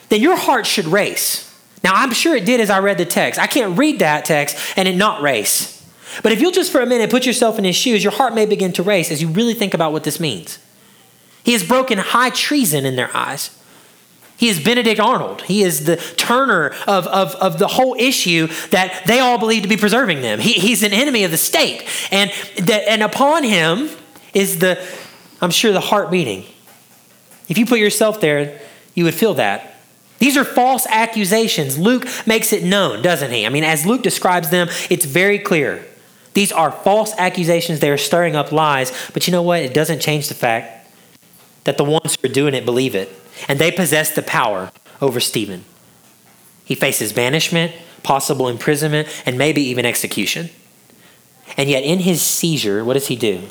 then 0.09 0.21
your 0.21 0.35
heart 0.35 0.65
should 0.65 0.85
race. 0.85 1.43
Now, 1.83 1.93
I'm 1.93 2.11
sure 2.11 2.35
it 2.35 2.45
did 2.45 2.59
as 2.59 2.69
I 2.69 2.79
read 2.79 2.97
the 2.97 3.05
text. 3.05 3.39
I 3.39 3.47
can't 3.47 3.77
read 3.77 3.99
that 3.99 4.25
text 4.25 4.57
and 4.75 4.87
it 4.87 4.95
not 4.95 5.21
race. 5.21 5.73
But 6.23 6.31
if 6.31 6.41
you'll 6.41 6.51
just 6.51 6.71
for 6.71 6.81
a 6.81 6.85
minute 6.85 7.09
put 7.09 7.25
yourself 7.25 7.57
in 7.57 7.63
his 7.63 7.75
shoes, 7.75 8.03
your 8.03 8.13
heart 8.13 8.33
may 8.33 8.45
begin 8.45 8.73
to 8.73 8.83
race 8.83 9.11
as 9.11 9.21
you 9.21 9.29
really 9.29 9.53
think 9.53 9.73
about 9.73 9.93
what 9.93 10.03
this 10.03 10.19
means. 10.19 10.57
He 11.47 11.53
has 11.53 11.63
broken 11.63 11.97
high 11.97 12.29
treason 12.29 12.85
in 12.85 12.97
their 12.97 13.15
eyes. 13.15 13.57
He 14.35 14.49
is 14.49 14.61
Benedict 14.61 14.99
Arnold. 14.99 15.43
He 15.43 15.63
is 15.63 15.85
the 15.85 15.95
turner 15.95 16.75
of, 16.85 17.07
of, 17.07 17.35
of 17.35 17.57
the 17.57 17.69
whole 17.69 17.95
issue 17.97 18.47
that 18.71 19.03
they 19.07 19.19
all 19.19 19.37
believe 19.37 19.63
to 19.63 19.69
be 19.69 19.77
preserving 19.77 20.21
them. 20.21 20.41
He, 20.41 20.51
he's 20.51 20.83
an 20.83 20.91
enemy 20.91 21.23
of 21.23 21.31
the 21.31 21.37
state. 21.37 21.87
And, 22.11 22.31
that, 22.57 22.89
and 22.89 23.01
upon 23.01 23.45
him 23.45 23.89
is 24.33 24.59
the, 24.59 24.85
I'm 25.39 25.51
sure, 25.51 25.71
the 25.71 25.79
heart 25.79 26.11
beating. 26.11 26.43
If 27.47 27.57
you 27.57 27.65
put 27.65 27.79
yourself 27.79 28.19
there, 28.19 28.59
you 28.93 29.05
would 29.05 29.13
feel 29.13 29.35
that. 29.35 29.77
These 30.19 30.35
are 30.35 30.43
false 30.43 30.85
accusations. 30.87 31.77
Luke 31.77 32.05
makes 32.25 32.51
it 32.51 32.65
known, 32.65 33.01
doesn't 33.01 33.31
he? 33.31 33.45
I 33.45 33.49
mean, 33.49 33.63
as 33.63 33.85
Luke 33.85 34.03
describes 34.03 34.49
them, 34.49 34.67
it's 34.89 35.05
very 35.05 35.39
clear. 35.39 35.85
These 36.33 36.51
are 36.51 36.73
false 36.73 37.13
accusations. 37.17 37.79
They 37.79 37.89
are 37.89 37.97
stirring 37.97 38.35
up 38.35 38.51
lies. 38.51 38.91
But 39.13 39.27
you 39.27 39.31
know 39.31 39.43
what? 39.43 39.61
It 39.61 39.73
doesn't 39.73 40.01
change 40.01 40.27
the 40.27 40.35
fact 40.35 40.76
that 41.67 41.75
the 41.77 41.83
ones 41.83 42.15
who 42.15 42.29
are 42.29 42.31
doing 42.31 42.53
it 42.53 42.63
believe 42.63 42.95
it 42.95 43.11
and 43.49 43.59
they 43.59 43.71
possess 43.71 44.09
the 44.15 44.21
power 44.21 44.71
over 45.01 45.19
Stephen. 45.19 45.65
He 46.63 46.75
faces 46.75 47.11
banishment, 47.11 47.73
possible 48.03 48.47
imprisonment, 48.47 49.09
and 49.25 49.37
maybe 49.37 49.61
even 49.63 49.85
execution. 49.85 50.49
And 51.57 51.69
yet, 51.69 51.83
in 51.83 51.99
his 51.99 52.21
seizure, 52.21 52.85
what 52.85 52.93
does 52.93 53.07
he 53.07 53.17
do? 53.17 53.49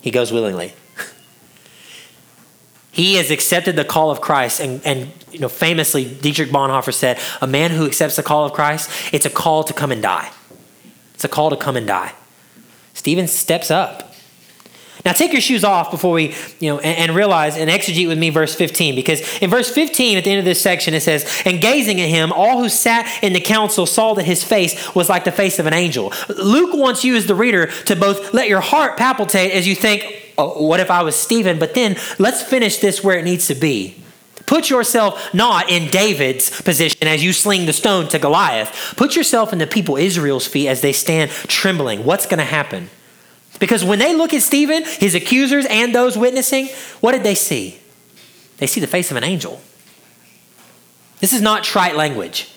He 0.00 0.12
goes 0.12 0.30
willingly. 0.30 0.74
he 2.92 3.14
has 3.16 3.32
accepted 3.32 3.74
the 3.74 3.84
call 3.84 4.12
of 4.12 4.20
Christ, 4.20 4.60
and, 4.60 4.80
and 4.86 5.10
you 5.32 5.40
know, 5.40 5.48
famously, 5.48 6.04
Dietrich 6.04 6.50
Bonhoeffer 6.50 6.94
said, 6.94 7.18
"A 7.40 7.48
man 7.48 7.72
who 7.72 7.84
accepts 7.84 8.14
the 8.14 8.22
call 8.22 8.44
of 8.44 8.52
Christ, 8.52 8.88
it's 9.12 9.26
a 9.26 9.30
call 9.30 9.64
to 9.64 9.72
come 9.72 9.90
and 9.90 10.00
die. 10.00 10.30
It's 11.14 11.24
a 11.24 11.28
call 11.28 11.50
to 11.50 11.56
come 11.56 11.76
and 11.76 11.86
die." 11.86 12.12
Stephen 12.94 13.26
steps 13.26 13.72
up. 13.72 14.09
Now 15.04 15.12
take 15.12 15.32
your 15.32 15.40
shoes 15.40 15.64
off 15.64 15.90
before 15.90 16.12
we, 16.12 16.34
you 16.58 16.70
know, 16.70 16.78
and, 16.78 16.98
and, 16.98 17.16
realize 17.16 17.56
and 17.56 17.70
exegete 17.70 18.08
with 18.08 18.18
me 18.18 18.30
verse 18.30 18.54
15, 18.54 18.94
because 18.94 19.20
in 19.38 19.48
verse 19.48 19.70
15 19.70 20.18
at 20.18 20.24
the 20.24 20.30
end 20.30 20.38
of 20.38 20.44
this 20.44 20.60
section 20.60 20.94
it 20.94 21.00
says, 21.00 21.42
And 21.44 21.60
gazing 21.60 22.00
at 22.00 22.08
him, 22.08 22.32
all 22.32 22.60
who 22.60 22.68
sat 22.68 23.06
in 23.22 23.32
the 23.32 23.40
council 23.40 23.86
saw 23.86 24.14
that 24.14 24.24
his 24.24 24.44
face 24.44 24.94
was 24.94 25.08
like 25.08 25.24
the 25.24 25.32
face 25.32 25.58
of 25.58 25.66
an 25.66 25.74
angel. 25.74 26.12
Luke 26.28 26.74
wants 26.74 27.04
you 27.04 27.16
as 27.16 27.26
the 27.26 27.34
reader 27.34 27.66
to 27.86 27.96
both 27.96 28.34
let 28.34 28.48
your 28.48 28.60
heart 28.60 28.96
palpitate 28.96 29.52
as 29.52 29.66
you 29.66 29.74
think, 29.74 30.32
oh, 30.36 30.66
what 30.66 30.80
if 30.80 30.90
I 30.90 31.02
was 31.02 31.16
Stephen? 31.16 31.58
But 31.58 31.74
then 31.74 31.96
let's 32.18 32.42
finish 32.42 32.78
this 32.78 33.02
where 33.02 33.18
it 33.18 33.24
needs 33.24 33.46
to 33.48 33.54
be. 33.54 33.96
Put 34.46 34.68
yourself 34.68 35.32
not 35.32 35.70
in 35.70 35.90
David's 35.90 36.60
position 36.62 37.06
as 37.06 37.22
you 37.22 37.32
sling 37.32 37.66
the 37.66 37.72
stone 37.72 38.08
to 38.08 38.18
Goliath. 38.18 38.94
Put 38.96 39.14
yourself 39.14 39.52
in 39.52 39.60
the 39.60 39.66
people 39.66 39.96
Israel's 39.96 40.46
feet 40.46 40.68
as 40.68 40.80
they 40.80 40.92
stand 40.92 41.30
trembling. 41.30 42.04
What's 42.04 42.26
going 42.26 42.38
to 42.38 42.44
happen? 42.44 42.90
Because 43.60 43.84
when 43.84 44.00
they 44.00 44.16
look 44.16 44.34
at 44.34 44.42
Stephen, 44.42 44.84
his 44.84 45.14
accusers, 45.14 45.66
and 45.66 45.94
those 45.94 46.18
witnessing, 46.18 46.66
what 47.00 47.12
did 47.12 47.22
they 47.22 47.36
see? 47.36 47.78
They 48.56 48.66
see 48.66 48.80
the 48.80 48.88
face 48.88 49.10
of 49.12 49.16
an 49.16 49.22
angel. 49.22 49.60
This 51.20 51.32
is 51.32 51.42
not 51.42 51.62
trite 51.62 51.94
language. 51.94 52.50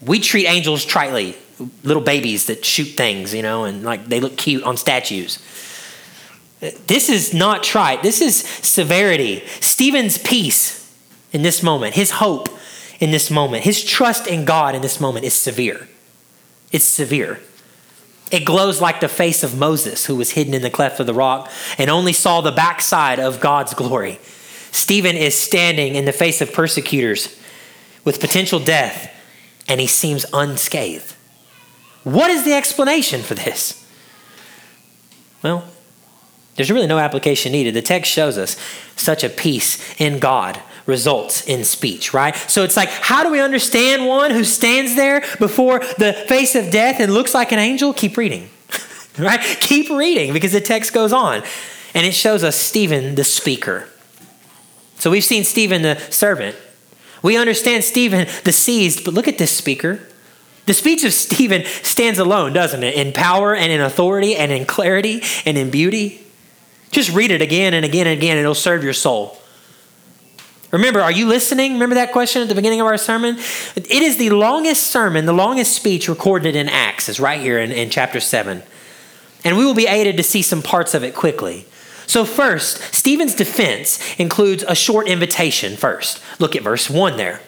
We 0.00 0.18
treat 0.18 0.46
angels 0.46 0.84
tritely, 0.84 1.36
little 1.84 2.02
babies 2.02 2.46
that 2.46 2.64
shoot 2.64 2.88
things, 2.96 3.32
you 3.32 3.42
know, 3.42 3.64
and 3.64 3.84
like 3.84 4.06
they 4.06 4.18
look 4.18 4.36
cute 4.36 4.64
on 4.64 4.76
statues. 4.76 5.38
This 6.86 7.08
is 7.08 7.34
not 7.34 7.62
trite. 7.62 8.02
This 8.02 8.20
is 8.20 8.36
severity. 8.36 9.44
Stephen's 9.60 10.18
peace 10.18 10.92
in 11.32 11.42
this 11.42 11.62
moment, 11.62 11.94
his 11.94 12.12
hope 12.12 12.48
in 13.00 13.10
this 13.10 13.30
moment, 13.30 13.64
his 13.64 13.84
trust 13.84 14.26
in 14.26 14.44
God 14.44 14.74
in 14.74 14.80
this 14.80 15.00
moment 15.00 15.24
is 15.24 15.34
severe. 15.34 15.88
It's 16.70 16.84
severe. 16.84 17.40
It 18.32 18.46
glows 18.46 18.80
like 18.80 19.00
the 19.00 19.08
face 19.08 19.44
of 19.44 19.58
Moses, 19.58 20.06
who 20.06 20.16
was 20.16 20.30
hidden 20.30 20.54
in 20.54 20.62
the 20.62 20.70
cleft 20.70 20.98
of 20.98 21.06
the 21.06 21.14
rock 21.14 21.50
and 21.76 21.90
only 21.90 22.14
saw 22.14 22.40
the 22.40 22.50
backside 22.50 23.20
of 23.20 23.40
God's 23.40 23.74
glory. 23.74 24.18
Stephen 24.70 25.16
is 25.16 25.38
standing 25.38 25.94
in 25.94 26.06
the 26.06 26.12
face 26.12 26.40
of 26.40 26.52
persecutors 26.52 27.38
with 28.04 28.20
potential 28.20 28.58
death, 28.58 29.14
and 29.68 29.80
he 29.80 29.86
seems 29.86 30.24
unscathed. 30.32 31.14
What 32.04 32.30
is 32.30 32.44
the 32.44 32.54
explanation 32.54 33.20
for 33.20 33.34
this? 33.34 33.86
Well, 35.42 35.64
there's 36.56 36.70
really 36.70 36.86
no 36.86 36.98
application 36.98 37.52
needed. 37.52 37.74
The 37.74 37.82
text 37.82 38.10
shows 38.10 38.38
us 38.38 38.56
such 38.96 39.22
a 39.22 39.28
peace 39.28 39.78
in 40.00 40.18
God 40.18 40.60
results 40.86 41.46
in 41.46 41.64
speech, 41.64 42.12
right? 42.12 42.34
So 42.34 42.64
it's 42.64 42.76
like, 42.76 42.88
how 42.88 43.22
do 43.22 43.30
we 43.30 43.40
understand 43.40 44.06
one 44.06 44.30
who 44.30 44.44
stands 44.44 44.96
there 44.96 45.20
before 45.38 45.80
the 45.98 46.12
face 46.28 46.54
of 46.54 46.70
death 46.70 47.00
and 47.00 47.12
looks 47.12 47.34
like 47.34 47.52
an 47.52 47.58
angel? 47.58 47.92
Keep 47.92 48.16
reading, 48.16 48.50
right? 49.18 49.40
Keep 49.40 49.90
reading 49.90 50.32
because 50.32 50.52
the 50.52 50.60
text 50.60 50.92
goes 50.92 51.12
on 51.12 51.42
and 51.94 52.06
it 52.06 52.14
shows 52.14 52.42
us 52.42 52.56
Stephen 52.56 53.14
the 53.14 53.24
speaker. 53.24 53.88
So 54.96 55.10
we've 55.10 55.24
seen 55.24 55.44
Stephen 55.44 55.82
the 55.82 55.98
servant. 56.10 56.56
We 57.22 57.36
understand 57.36 57.84
Stephen 57.84 58.26
the 58.44 58.52
seized, 58.52 59.04
but 59.04 59.14
look 59.14 59.28
at 59.28 59.38
this 59.38 59.50
speaker. 59.50 60.00
The 60.66 60.74
speech 60.74 61.04
of 61.04 61.12
Stephen 61.12 61.64
stands 61.82 62.18
alone, 62.18 62.52
doesn't 62.52 62.82
it? 62.82 62.94
In 62.94 63.12
power 63.12 63.54
and 63.54 63.72
in 63.72 63.80
authority 63.80 64.36
and 64.36 64.52
in 64.52 64.64
clarity 64.64 65.22
and 65.44 65.58
in 65.58 65.70
beauty. 65.70 66.24
Just 66.90 67.12
read 67.12 67.30
it 67.30 67.42
again 67.42 67.74
and 67.74 67.84
again 67.84 68.06
and 68.06 68.18
again, 68.18 68.36
and 68.36 68.44
it'll 68.44 68.54
serve 68.54 68.84
your 68.84 68.92
soul. 68.92 69.41
Remember, 70.72 71.00
are 71.00 71.12
you 71.12 71.26
listening? 71.26 71.74
Remember 71.74 71.94
that 71.96 72.12
question 72.12 72.40
at 72.40 72.48
the 72.48 72.54
beginning 72.54 72.80
of 72.80 72.86
our 72.86 72.96
sermon? 72.96 73.36
It 73.76 73.90
is 73.90 74.16
the 74.16 74.30
longest 74.30 74.86
sermon, 74.86 75.26
the 75.26 75.34
longest 75.34 75.76
speech 75.76 76.08
recorded 76.08 76.56
in 76.56 76.68
Acts, 76.68 77.10
is 77.10 77.20
right 77.20 77.40
here 77.40 77.58
in, 77.58 77.70
in 77.70 77.90
chapter 77.90 78.20
7. 78.20 78.62
And 79.44 79.58
we 79.58 79.66
will 79.66 79.74
be 79.74 79.86
aided 79.86 80.16
to 80.16 80.22
see 80.22 80.40
some 80.40 80.62
parts 80.62 80.94
of 80.94 81.04
it 81.04 81.14
quickly. 81.14 81.66
So, 82.06 82.24
first, 82.24 82.78
Stephen's 82.94 83.34
defense 83.34 83.98
includes 84.18 84.64
a 84.66 84.74
short 84.74 85.08
invitation 85.08 85.76
first. 85.76 86.22
Look 86.38 86.56
at 86.56 86.62
verse 86.62 86.88
1 86.88 87.16
there. 87.18 87.42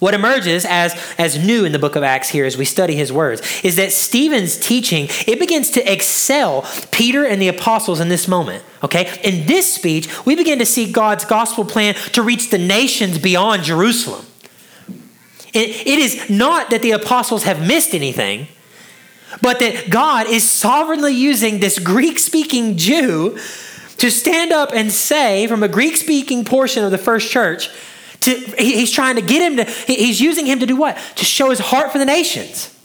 What 0.00 0.14
emerges 0.14 0.64
as, 0.64 0.98
as 1.18 1.38
new 1.38 1.66
in 1.66 1.72
the 1.72 1.78
book 1.78 1.94
of 1.94 2.02
Acts 2.02 2.30
here 2.30 2.46
as 2.46 2.56
we 2.56 2.64
study 2.64 2.96
his 2.96 3.12
words 3.12 3.42
is 3.62 3.76
that 3.76 3.92
Stephen's 3.92 4.56
teaching, 4.56 5.08
it 5.26 5.38
begins 5.38 5.70
to 5.72 5.92
excel 5.92 6.66
Peter 6.90 7.24
and 7.24 7.40
the 7.40 7.48
apostles 7.48 8.00
in 8.00 8.08
this 8.08 8.26
moment. 8.26 8.64
Okay? 8.82 9.20
In 9.22 9.46
this 9.46 9.72
speech, 9.72 10.08
we 10.24 10.34
begin 10.34 10.58
to 10.58 10.66
see 10.66 10.90
God's 10.90 11.26
gospel 11.26 11.66
plan 11.66 11.94
to 12.12 12.22
reach 12.22 12.48
the 12.48 12.56
nations 12.56 13.18
beyond 13.18 13.62
Jerusalem. 13.62 14.24
It, 15.52 15.86
it 15.86 15.98
is 15.98 16.30
not 16.30 16.70
that 16.70 16.80
the 16.80 16.92
apostles 16.92 17.42
have 17.42 17.66
missed 17.66 17.94
anything, 17.94 18.48
but 19.42 19.58
that 19.58 19.90
God 19.90 20.28
is 20.28 20.50
sovereignly 20.50 21.12
using 21.12 21.60
this 21.60 21.78
Greek 21.78 22.18
speaking 22.18 22.78
Jew 22.78 23.38
to 23.98 24.10
stand 24.10 24.50
up 24.50 24.70
and 24.72 24.90
say 24.90 25.46
from 25.46 25.62
a 25.62 25.68
Greek 25.68 25.96
speaking 25.96 26.46
portion 26.46 26.84
of 26.84 26.90
the 26.90 26.98
first 26.98 27.30
church, 27.30 27.68
to, 28.20 28.34
he's 28.58 28.90
trying 28.90 29.16
to 29.16 29.22
get 29.22 29.40
him 29.40 29.56
to, 29.56 29.64
he's 29.64 30.20
using 30.20 30.46
him 30.46 30.60
to 30.60 30.66
do 30.66 30.76
what? 30.76 30.96
To 31.16 31.24
show 31.24 31.50
his 31.50 31.58
heart 31.58 31.92
for 31.92 31.98
the 31.98 32.04
nations. 32.04 32.76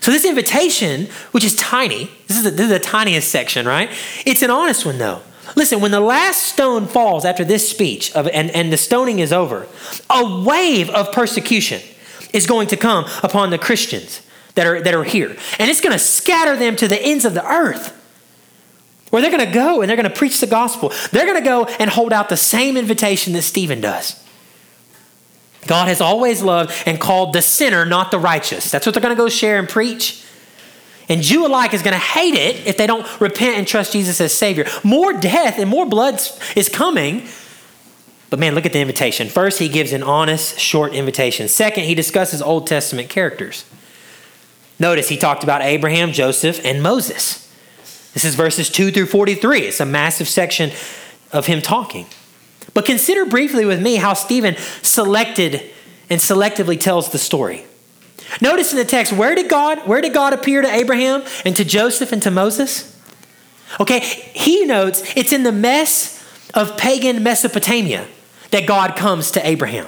So 0.00 0.10
this 0.10 0.24
invitation, 0.24 1.08
which 1.32 1.44
is 1.44 1.54
tiny, 1.56 2.10
this 2.26 2.38
is, 2.38 2.44
the, 2.44 2.50
this 2.50 2.62
is 2.62 2.70
the 2.70 2.78
tiniest 2.78 3.30
section, 3.30 3.66
right? 3.66 3.90
It's 4.24 4.42
an 4.42 4.50
honest 4.50 4.86
one 4.86 4.98
though. 4.98 5.20
Listen, 5.56 5.80
when 5.80 5.90
the 5.90 6.00
last 6.00 6.42
stone 6.44 6.86
falls 6.86 7.24
after 7.24 7.44
this 7.44 7.68
speech 7.68 8.14
of, 8.14 8.28
and, 8.28 8.50
and 8.50 8.72
the 8.72 8.76
stoning 8.76 9.18
is 9.18 9.32
over, 9.32 9.66
a 10.08 10.42
wave 10.44 10.88
of 10.90 11.12
persecution 11.12 11.82
is 12.32 12.46
going 12.46 12.68
to 12.68 12.76
come 12.76 13.04
upon 13.22 13.50
the 13.50 13.58
Christians 13.58 14.22
that 14.54 14.66
are, 14.66 14.80
that 14.80 14.94
are 14.94 15.04
here. 15.04 15.36
And 15.58 15.70
it's 15.70 15.80
going 15.80 15.92
to 15.92 15.98
scatter 15.98 16.56
them 16.56 16.76
to 16.76 16.88
the 16.88 17.00
ends 17.00 17.24
of 17.24 17.34
the 17.34 17.44
earth. 17.44 17.96
Where 19.10 19.20
they're 19.20 19.30
going 19.30 19.46
to 19.46 19.52
go 19.52 19.80
and 19.80 19.88
they're 19.88 19.96
going 19.96 20.08
to 20.08 20.16
preach 20.16 20.40
the 20.40 20.46
gospel. 20.46 20.92
They're 21.10 21.26
going 21.26 21.42
to 21.42 21.44
go 21.44 21.64
and 21.64 21.90
hold 21.90 22.12
out 22.12 22.28
the 22.28 22.36
same 22.36 22.76
invitation 22.76 23.32
that 23.32 23.42
Stephen 23.42 23.80
does. 23.80 24.24
God 25.66 25.88
has 25.88 26.00
always 26.00 26.42
loved 26.42 26.72
and 26.86 27.00
called 27.00 27.32
the 27.32 27.42
sinner, 27.42 27.84
not 27.84 28.10
the 28.10 28.18
righteous. 28.18 28.70
That's 28.70 28.86
what 28.86 28.94
they're 28.94 29.02
going 29.02 29.14
to 29.14 29.22
go 29.22 29.28
share 29.28 29.58
and 29.58 29.68
preach. 29.68 30.24
And 31.08 31.22
Jew 31.22 31.46
alike 31.46 31.74
is 31.74 31.82
going 31.82 31.92
to 31.92 31.98
hate 31.98 32.34
it 32.34 32.66
if 32.66 32.76
they 32.76 32.86
don't 32.86 33.20
repent 33.20 33.58
and 33.58 33.66
trust 33.66 33.92
Jesus 33.92 34.20
as 34.20 34.32
Savior. 34.32 34.64
More 34.84 35.12
death 35.12 35.58
and 35.58 35.68
more 35.68 35.84
blood 35.84 36.20
is 36.54 36.68
coming. 36.68 37.28
But 38.30 38.38
man, 38.38 38.54
look 38.54 38.64
at 38.64 38.72
the 38.72 38.80
invitation. 38.80 39.28
First, 39.28 39.58
he 39.58 39.68
gives 39.68 39.92
an 39.92 40.04
honest, 40.04 40.58
short 40.58 40.94
invitation. 40.94 41.48
Second, 41.48 41.84
he 41.84 41.96
discusses 41.96 42.40
Old 42.40 42.68
Testament 42.68 43.08
characters. 43.08 43.64
Notice 44.78 45.08
he 45.08 45.16
talked 45.16 45.42
about 45.42 45.62
Abraham, 45.62 46.12
Joseph, 46.12 46.64
and 46.64 46.80
Moses. 46.80 47.52
This 48.14 48.24
is 48.24 48.36
verses 48.36 48.70
2 48.70 48.92
through 48.92 49.06
43. 49.06 49.62
It's 49.62 49.80
a 49.80 49.84
massive 49.84 50.28
section 50.28 50.70
of 51.32 51.46
him 51.46 51.60
talking. 51.60 52.06
But 52.74 52.84
consider 52.84 53.24
briefly 53.24 53.64
with 53.64 53.82
me 53.82 53.96
how 53.96 54.14
Stephen 54.14 54.56
selected 54.82 55.70
and 56.08 56.20
selectively 56.20 56.78
tells 56.78 57.10
the 57.10 57.18
story. 57.18 57.64
Notice 58.40 58.72
in 58.72 58.78
the 58.78 58.84
text, 58.84 59.12
where 59.12 59.34
did 59.34 59.48
God, 59.48 59.86
where 59.88 60.00
did 60.00 60.14
God 60.14 60.32
appear 60.32 60.62
to 60.62 60.68
Abraham 60.68 61.24
and 61.44 61.56
to 61.56 61.64
Joseph 61.64 62.12
and 62.12 62.22
to 62.22 62.30
Moses? 62.30 62.96
Okay, 63.78 64.00
he 64.00 64.64
notes 64.64 65.02
it's 65.16 65.32
in 65.32 65.42
the 65.42 65.52
mess 65.52 66.24
of 66.54 66.76
pagan 66.76 67.22
Mesopotamia 67.22 68.06
that 68.50 68.66
God 68.66 68.96
comes 68.96 69.30
to 69.32 69.46
Abraham. 69.46 69.86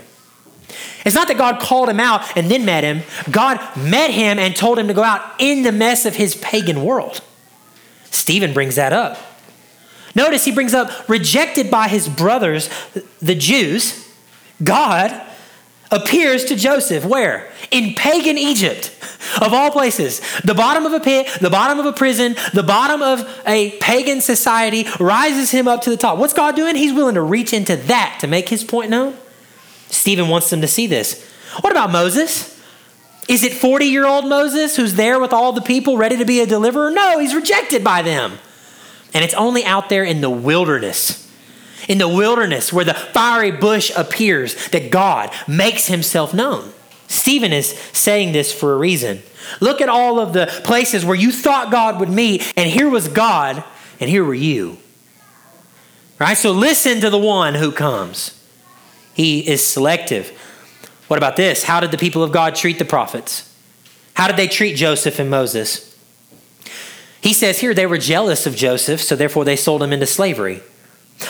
It's 1.04 1.16
not 1.16 1.28
that 1.28 1.38
God 1.38 1.60
called 1.60 1.88
him 1.88 1.98
out 1.98 2.36
and 2.36 2.48
then 2.48 2.64
met 2.64 2.84
him. 2.84 3.02
God 3.30 3.58
met 3.76 4.10
him 4.10 4.38
and 4.38 4.54
told 4.54 4.78
him 4.78 4.86
to 4.88 4.94
go 4.94 5.02
out 5.02 5.22
in 5.38 5.62
the 5.62 5.72
mess 5.72 6.06
of 6.06 6.14
his 6.14 6.36
pagan 6.36 6.84
world. 6.84 7.20
Stephen 8.10 8.52
brings 8.52 8.76
that 8.76 8.92
up. 8.92 9.18
Notice 10.14 10.44
he 10.44 10.52
brings 10.52 10.74
up 10.74 11.08
rejected 11.08 11.70
by 11.70 11.88
his 11.88 12.08
brothers, 12.08 12.68
the 13.20 13.34
Jews. 13.34 14.08
God 14.62 15.28
appears 15.90 16.46
to 16.46 16.56
Joseph 16.56 17.04
where? 17.04 17.50
In 17.70 17.94
pagan 17.94 18.38
Egypt, 18.38 18.96
of 19.40 19.52
all 19.52 19.70
places. 19.70 20.20
The 20.42 20.54
bottom 20.54 20.86
of 20.86 20.92
a 20.92 21.00
pit, 21.00 21.28
the 21.40 21.50
bottom 21.50 21.78
of 21.78 21.86
a 21.86 21.92
prison, 21.92 22.36
the 22.54 22.62
bottom 22.62 23.02
of 23.02 23.42
a 23.46 23.72
pagan 23.78 24.20
society 24.20 24.86
rises 24.98 25.50
him 25.50 25.68
up 25.68 25.82
to 25.82 25.90
the 25.90 25.96
top. 25.96 26.18
What's 26.18 26.34
God 26.34 26.56
doing? 26.56 26.76
He's 26.76 26.92
willing 26.92 27.14
to 27.14 27.22
reach 27.22 27.52
into 27.52 27.76
that 27.76 28.18
to 28.20 28.26
make 28.26 28.48
his 28.48 28.64
point 28.64 28.90
known. 28.90 29.16
Stephen 29.88 30.28
wants 30.28 30.48
them 30.50 30.62
to 30.62 30.68
see 30.68 30.86
this. 30.86 31.30
What 31.60 31.70
about 31.70 31.92
Moses? 31.92 32.48
Is 33.28 33.44
it 33.44 33.52
40 33.52 33.84
year 33.86 34.06
old 34.06 34.26
Moses 34.26 34.76
who's 34.76 34.94
there 34.94 35.20
with 35.20 35.32
all 35.32 35.52
the 35.52 35.60
people 35.60 35.96
ready 35.96 36.16
to 36.16 36.24
be 36.24 36.40
a 36.40 36.46
deliverer? 36.46 36.90
No, 36.90 37.18
he's 37.18 37.34
rejected 37.34 37.84
by 37.84 38.02
them. 38.02 38.38
And 39.14 39.24
it's 39.24 39.34
only 39.34 39.64
out 39.64 39.88
there 39.88 40.04
in 40.04 40.20
the 40.20 40.30
wilderness, 40.30 41.30
in 41.88 41.98
the 41.98 42.08
wilderness 42.08 42.72
where 42.72 42.84
the 42.84 42.94
fiery 42.94 43.50
bush 43.50 43.92
appears, 43.96 44.68
that 44.68 44.90
God 44.90 45.30
makes 45.46 45.86
himself 45.86 46.32
known. 46.32 46.72
Stephen 47.08 47.52
is 47.52 47.78
saying 47.92 48.32
this 48.32 48.52
for 48.52 48.72
a 48.72 48.78
reason. 48.78 49.22
Look 49.60 49.80
at 49.80 49.88
all 49.88 50.18
of 50.18 50.32
the 50.32 50.46
places 50.64 51.04
where 51.04 51.16
you 51.16 51.30
thought 51.30 51.70
God 51.70 52.00
would 52.00 52.08
meet, 52.08 52.52
and 52.56 52.70
here 52.70 52.88
was 52.88 53.08
God, 53.08 53.62
and 54.00 54.08
here 54.08 54.24
were 54.24 54.34
you. 54.34 54.78
Right? 56.18 56.36
So 56.36 56.52
listen 56.52 57.00
to 57.00 57.10
the 57.10 57.18
one 57.18 57.54
who 57.54 57.72
comes. 57.72 58.38
He 59.12 59.46
is 59.46 59.66
selective. 59.66 60.30
What 61.08 61.18
about 61.18 61.36
this? 61.36 61.64
How 61.64 61.80
did 61.80 61.90
the 61.90 61.98
people 61.98 62.22
of 62.22 62.32
God 62.32 62.54
treat 62.54 62.78
the 62.78 62.84
prophets? 62.86 63.52
How 64.14 64.26
did 64.26 64.36
they 64.36 64.48
treat 64.48 64.76
Joseph 64.76 65.18
and 65.18 65.28
Moses? 65.28 65.91
He 67.22 67.32
says 67.32 67.60
here 67.60 67.72
they 67.72 67.86
were 67.86 67.98
jealous 67.98 68.46
of 68.46 68.56
Joseph, 68.56 69.00
so 69.00 69.14
therefore 69.16 69.44
they 69.44 69.56
sold 69.56 69.82
him 69.82 69.92
into 69.92 70.06
slavery. 70.06 70.62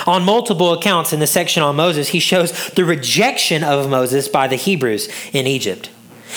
On 0.07 0.25
multiple 0.25 0.73
accounts 0.73 1.13
in 1.13 1.21
the 1.21 1.27
section 1.27 1.63
on 1.63 1.77
Moses, 1.77 2.09
he 2.09 2.19
shows 2.19 2.71
the 2.71 2.85
rejection 2.85 3.63
of 3.63 3.91
Moses 3.91 4.27
by 4.27 4.49
the 4.49 4.57
Hebrews 4.57 5.09
in 5.33 5.47
Egypt. 5.47 5.91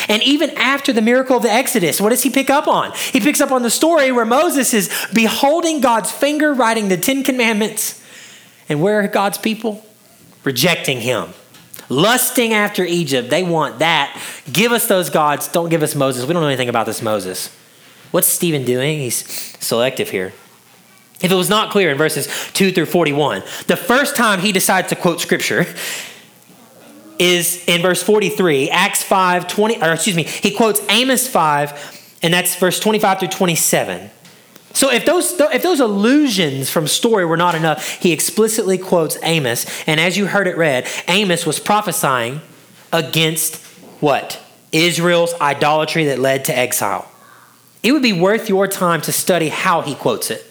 And 0.09 0.21
even 0.23 0.49
after 0.51 0.91
the 0.91 1.01
miracle 1.01 1.37
of 1.37 1.43
the 1.43 1.51
Exodus, 1.51 2.01
what 2.01 2.09
does 2.09 2.21
he 2.21 2.29
pick 2.29 2.49
up 2.49 2.67
on? 2.67 2.91
He 3.13 3.21
picks 3.21 3.39
up 3.39 3.51
on 3.51 3.63
the 3.63 3.69
story 3.69 4.11
where 4.11 4.25
Moses 4.25 4.73
is 4.73 5.07
beholding 5.13 5.79
God's 5.79 6.11
finger 6.11 6.53
writing 6.53 6.89
the 6.89 6.97
Ten 6.97 7.23
Commandments. 7.23 8.03
And 8.67 8.81
where 8.81 8.99
are 8.99 9.07
God's 9.07 9.37
people? 9.37 9.85
Rejecting 10.43 10.99
him. 10.99 11.29
Lusting 11.87 12.53
after 12.53 12.83
Egypt. 12.83 13.29
They 13.29 13.43
want 13.43 13.79
that. 13.79 14.21
Give 14.51 14.73
us 14.73 14.87
those 14.87 15.09
gods. 15.09 15.47
Don't 15.47 15.69
give 15.69 15.81
us 15.81 15.95
Moses. 15.95 16.25
We 16.25 16.33
don't 16.33 16.41
know 16.41 16.49
anything 16.49 16.69
about 16.69 16.87
this 16.87 17.01
Moses. 17.01 17.55
What's 18.15 18.29
Stephen 18.29 18.63
doing? 18.63 18.99
He's 18.99 19.25
selective 19.59 20.09
here. 20.09 20.31
If 21.19 21.33
it 21.33 21.35
was 21.35 21.49
not 21.49 21.69
clear 21.69 21.91
in 21.91 21.97
verses 21.97 22.29
2 22.53 22.71
through 22.71 22.85
41, 22.85 23.43
the 23.67 23.75
first 23.75 24.15
time 24.15 24.39
he 24.39 24.53
decides 24.53 24.87
to 24.87 24.95
quote 24.95 25.19
scripture 25.19 25.65
is 27.19 27.61
in 27.67 27.81
verse 27.81 28.01
43, 28.01 28.69
Acts 28.69 29.03
5, 29.03 29.49
20, 29.49 29.81
or 29.81 29.91
excuse 29.91 30.15
me, 30.15 30.23
he 30.23 30.51
quotes 30.51 30.79
Amos 30.87 31.27
5, 31.27 32.19
and 32.23 32.33
that's 32.33 32.55
verse 32.55 32.79
25 32.79 33.19
through 33.19 33.27
27. 33.27 34.09
So 34.71 34.89
if 34.89 35.05
those 35.05 35.37
if 35.37 35.61
those 35.61 35.81
allusions 35.81 36.69
from 36.69 36.87
story 36.87 37.25
were 37.25 37.35
not 37.35 37.53
enough, 37.53 37.85
he 38.01 38.13
explicitly 38.13 38.77
quotes 38.77 39.17
Amos, 39.23 39.65
and 39.89 39.99
as 39.99 40.15
you 40.15 40.27
heard 40.27 40.47
it 40.47 40.55
read, 40.55 40.87
Amos 41.09 41.45
was 41.45 41.59
prophesying 41.59 42.39
against 42.93 43.61
what? 43.99 44.41
Israel's 44.71 45.33
idolatry 45.41 46.05
that 46.05 46.19
led 46.19 46.45
to 46.45 46.57
exile. 46.57 47.11
It 47.85 47.91
would 47.91 48.01
be 48.01 48.13
worth 48.13 48.49
your 48.49 48.67
time 48.67 48.99
to 49.01 49.11
study 49.11 49.49
how 49.49 49.81
he 49.81 49.93
quotes 49.93 50.31
it. 50.31 50.43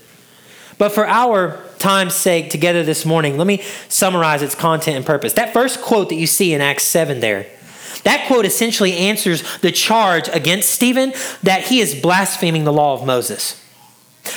But 0.78 0.92
for 0.92 1.04
our 1.04 1.60
time's 1.78 2.14
sake 2.14 2.48
together 2.48 2.84
this 2.84 3.04
morning, 3.04 3.36
let 3.36 3.48
me 3.48 3.60
summarize 3.88 4.40
its 4.40 4.54
content 4.54 4.98
and 4.98 5.04
purpose. 5.04 5.32
That 5.32 5.52
first 5.52 5.82
quote 5.82 6.10
that 6.10 6.14
you 6.14 6.28
see 6.28 6.54
in 6.54 6.60
Acts 6.60 6.84
7 6.84 7.18
there, 7.18 7.46
that 8.04 8.28
quote 8.28 8.46
essentially 8.46 8.96
answers 8.96 9.42
the 9.58 9.72
charge 9.72 10.28
against 10.28 10.70
Stephen 10.70 11.12
that 11.42 11.62
he 11.62 11.80
is 11.80 12.00
blaspheming 12.00 12.62
the 12.62 12.72
law 12.72 12.94
of 12.94 13.04
Moses. 13.04 13.60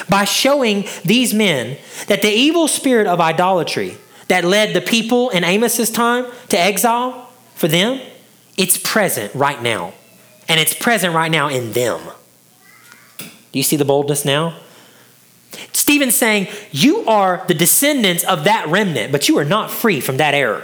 By 0.10 0.26
showing 0.26 0.86
these 1.06 1.36
men 1.36 1.78
that 2.08 2.24
the 2.24 2.32
evil 2.32 2.68
spirit 2.68 3.06
of 3.06 3.22
idolatry 3.22 4.00
that 4.28 4.44
led 4.44 4.74
the 4.74 4.82
people 4.82 5.30
in 5.30 5.44
Amos's 5.44 5.92
time 5.92 6.26
to 6.50 6.60
exile 6.60 7.30
for 7.54 7.68
them, 7.68 8.02
it's 8.58 8.80
present 8.80 9.36
right 9.36 9.62
now. 9.62 9.94
And 10.50 10.60
it's 10.60 10.74
present 10.74 11.14
right 11.14 11.30
now 11.30 11.48
in 11.48 11.74
them. 11.74 12.02
Do 13.52 13.60
you 13.60 13.64
see 13.64 13.76
the 13.76 13.86
boldness 13.86 14.26
now? 14.26 14.58
Stephen's 15.74 16.16
saying, 16.16 16.48
You 16.72 17.06
are 17.08 17.44
the 17.48 17.54
descendants 17.54 18.24
of 18.24 18.44
that 18.44 18.68
remnant, 18.68 19.12
but 19.12 19.30
you 19.30 19.38
are 19.38 19.46
not 19.46 19.72
free 19.72 20.02
from 20.02 20.18
that 20.18 20.34
error. 20.34 20.64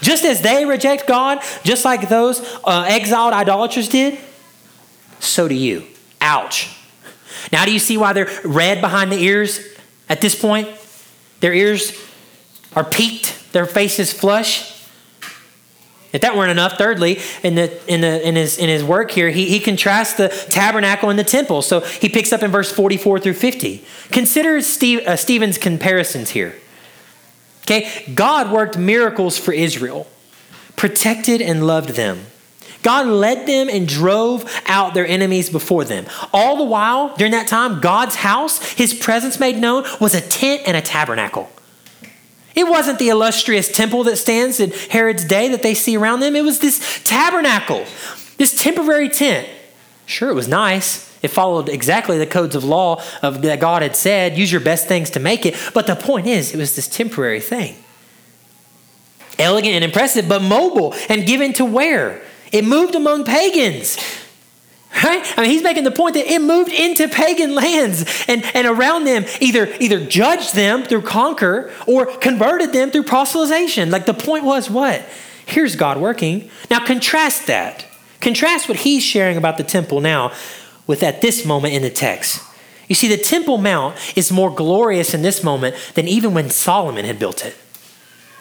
Just 0.00 0.24
as 0.24 0.42
they 0.42 0.64
reject 0.66 1.06
God, 1.06 1.40
just 1.64 1.84
like 1.84 2.08
those 2.08 2.40
uh, 2.64 2.84
exiled 2.86 3.32
idolaters 3.32 3.88
did, 3.88 4.18
so 5.20 5.48
do 5.48 5.54
you. 5.54 5.84
Ouch. 6.20 6.76
Now, 7.50 7.64
do 7.64 7.72
you 7.72 7.78
see 7.78 7.96
why 7.96 8.12
they're 8.12 8.30
red 8.44 8.80
behind 8.80 9.10
the 9.10 9.18
ears 9.18 9.60
at 10.08 10.20
this 10.20 10.38
point? 10.38 10.68
Their 11.40 11.54
ears 11.54 11.92
are 12.76 12.84
peaked, 12.84 13.52
their 13.52 13.66
faces 13.66 14.12
flush. 14.12 14.79
If 16.12 16.22
that 16.22 16.36
weren't 16.36 16.50
enough, 16.50 16.76
thirdly, 16.76 17.20
in, 17.42 17.54
the, 17.54 17.92
in, 17.92 18.00
the, 18.00 18.26
in, 18.26 18.34
his, 18.34 18.58
in 18.58 18.68
his 18.68 18.82
work 18.82 19.12
here, 19.12 19.30
he, 19.30 19.46
he 19.46 19.60
contrasts 19.60 20.14
the 20.14 20.28
tabernacle 20.28 21.08
and 21.08 21.18
the 21.18 21.24
temple. 21.24 21.62
So 21.62 21.80
he 21.80 22.08
picks 22.08 22.32
up 22.32 22.42
in 22.42 22.50
verse 22.50 22.72
44 22.72 23.20
through 23.20 23.34
50. 23.34 23.84
Consider 24.10 24.60
Steve, 24.60 25.06
uh, 25.06 25.16
Stephen's 25.16 25.56
comparisons 25.56 26.30
here. 26.30 26.56
Okay, 27.62 28.12
God 28.14 28.50
worked 28.50 28.76
miracles 28.76 29.38
for 29.38 29.52
Israel, 29.52 30.08
protected 30.74 31.40
and 31.40 31.66
loved 31.66 31.90
them. 31.90 32.26
God 32.82 33.06
led 33.06 33.46
them 33.46 33.68
and 33.68 33.86
drove 33.86 34.50
out 34.66 34.94
their 34.94 35.06
enemies 35.06 35.50
before 35.50 35.84
them. 35.84 36.06
All 36.32 36.56
the 36.56 36.64
while, 36.64 37.14
during 37.16 37.32
that 37.32 37.46
time, 37.46 37.80
God's 37.80 38.16
house, 38.16 38.72
his 38.72 38.94
presence 38.94 39.38
made 39.38 39.58
known, 39.58 39.84
was 40.00 40.14
a 40.14 40.20
tent 40.20 40.62
and 40.66 40.76
a 40.76 40.82
tabernacle. 40.82 41.50
It 42.54 42.68
wasn't 42.68 42.98
the 42.98 43.08
illustrious 43.08 43.70
temple 43.70 44.04
that 44.04 44.16
stands 44.16 44.60
in 44.60 44.72
Herod's 44.90 45.24
day 45.24 45.48
that 45.48 45.62
they 45.62 45.74
see 45.74 45.96
around 45.96 46.20
them. 46.20 46.34
It 46.34 46.44
was 46.44 46.58
this 46.58 47.02
tabernacle, 47.04 47.84
this 48.38 48.54
temporary 48.60 49.08
tent. 49.08 49.48
Sure, 50.06 50.30
it 50.30 50.34
was 50.34 50.48
nice. 50.48 51.08
It 51.22 51.28
followed 51.28 51.68
exactly 51.68 52.18
the 52.18 52.26
codes 52.26 52.56
of 52.56 52.64
law 52.64 53.02
of, 53.22 53.42
that 53.42 53.60
God 53.60 53.82
had 53.82 53.94
said, 53.94 54.36
use 54.36 54.50
your 54.50 54.60
best 54.60 54.88
things 54.88 55.10
to 55.10 55.20
make 55.20 55.46
it. 55.46 55.54
But 55.74 55.86
the 55.86 55.94
point 55.94 56.26
is, 56.26 56.52
it 56.52 56.56
was 56.56 56.74
this 56.74 56.88
temporary 56.88 57.40
thing. 57.40 57.76
Elegant 59.38 59.74
and 59.74 59.84
impressive, 59.84 60.28
but 60.28 60.42
mobile 60.42 60.94
and 61.08 61.26
given 61.26 61.52
to 61.54 61.64
wear. 61.64 62.22
It 62.52 62.64
moved 62.64 62.94
among 62.94 63.24
pagans. 63.24 63.96
Right? 64.92 65.24
I 65.38 65.42
mean, 65.42 65.50
he's 65.50 65.62
making 65.62 65.84
the 65.84 65.92
point 65.92 66.14
that 66.14 66.26
it 66.26 66.42
moved 66.42 66.72
into 66.72 67.08
pagan 67.08 67.54
lands 67.54 68.24
and, 68.28 68.44
and 68.54 68.66
around 68.66 69.04
them, 69.04 69.24
either, 69.40 69.72
either 69.78 70.04
judged 70.04 70.54
them 70.54 70.82
through 70.82 71.02
conquer 71.02 71.72
or 71.86 72.06
converted 72.06 72.72
them 72.72 72.90
through 72.90 73.04
proselytization. 73.04 73.90
Like 73.90 74.06
the 74.06 74.14
point 74.14 74.44
was 74.44 74.68
what? 74.68 75.02
Here's 75.46 75.76
God 75.76 75.98
working. 75.98 76.50
Now 76.70 76.84
contrast 76.84 77.46
that. 77.46 77.86
Contrast 78.20 78.68
what 78.68 78.78
he's 78.78 79.02
sharing 79.02 79.36
about 79.36 79.58
the 79.58 79.64
temple 79.64 80.00
now 80.00 80.32
with 80.86 81.02
at 81.02 81.22
this 81.22 81.46
moment 81.46 81.72
in 81.72 81.82
the 81.82 81.90
text. 81.90 82.42
You 82.88 82.96
see, 82.96 83.06
the 83.06 83.16
Temple 83.16 83.56
Mount 83.56 83.96
is 84.16 84.32
more 84.32 84.50
glorious 84.50 85.14
in 85.14 85.22
this 85.22 85.44
moment 85.44 85.76
than 85.94 86.08
even 86.08 86.34
when 86.34 86.50
Solomon 86.50 87.04
had 87.04 87.20
built 87.20 87.44
it. 87.44 87.56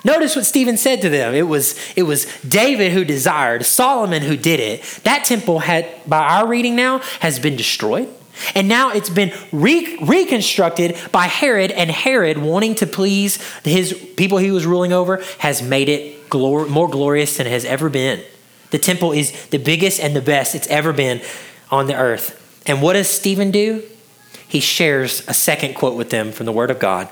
Notice 0.04 0.36
what 0.36 0.46
Stephen 0.46 0.78
said 0.78 1.02
to 1.02 1.10
them. 1.10 1.34
It 1.34 1.48
was, 1.48 1.76
it 1.96 2.04
was 2.04 2.26
David 2.42 2.92
who 2.92 3.04
desired, 3.04 3.66
Solomon 3.66 4.22
who 4.22 4.38
did 4.38 4.60
it. 4.60 4.84
That 5.04 5.26
temple 5.26 5.60
had, 5.60 5.88
by 6.08 6.20
our 6.20 6.48
reading 6.48 6.76
now, 6.76 7.00
has 7.20 7.40
been 7.40 7.56
destroyed. 7.56 8.08
And 8.56 8.68
now 8.68 8.92
it's 8.92 9.10
been 9.10 9.34
re- 9.52 9.98
reconstructed 10.02 10.98
by 11.12 11.26
Herod, 11.26 11.72
and 11.72 11.92
Herod, 11.92 12.38
wanting 12.38 12.76
to 12.76 12.88
please 12.88 13.38
his 13.64 13.94
people 14.16 14.38
he 14.38 14.52
was 14.52 14.66
ruling 14.66 14.94
over, 14.94 15.22
has 15.40 15.62
made 15.62 15.90
it 15.90 16.30
glor- 16.30 16.70
more 16.70 16.88
glorious 16.88 17.38
than 17.38 17.48
it 17.48 17.52
has 17.52 17.66
ever 17.66 17.90
been. 17.90 18.24
The 18.72 18.80
temple 18.80 19.12
is 19.12 19.48
the 19.48 19.58
biggest 19.58 20.00
and 20.00 20.16
the 20.16 20.22
best 20.22 20.56
it's 20.56 20.68
ever 20.68 20.94
been 20.94 21.22
on 21.70 21.88
the 21.88 21.96
earth. 21.96 22.36
And 22.66 22.82
what 22.82 22.94
does 22.94 23.10
Stephen 23.10 23.52
do? 23.52 23.84
He 24.48 24.60
shares 24.60 25.28
a 25.28 25.34
second 25.34 25.76
quote 25.76 25.96
with 25.96 26.10
them 26.10 26.32
from 26.32 26.46
the 26.46 26.52
Word 26.52 26.72
of 26.72 26.80
God. 26.80 27.10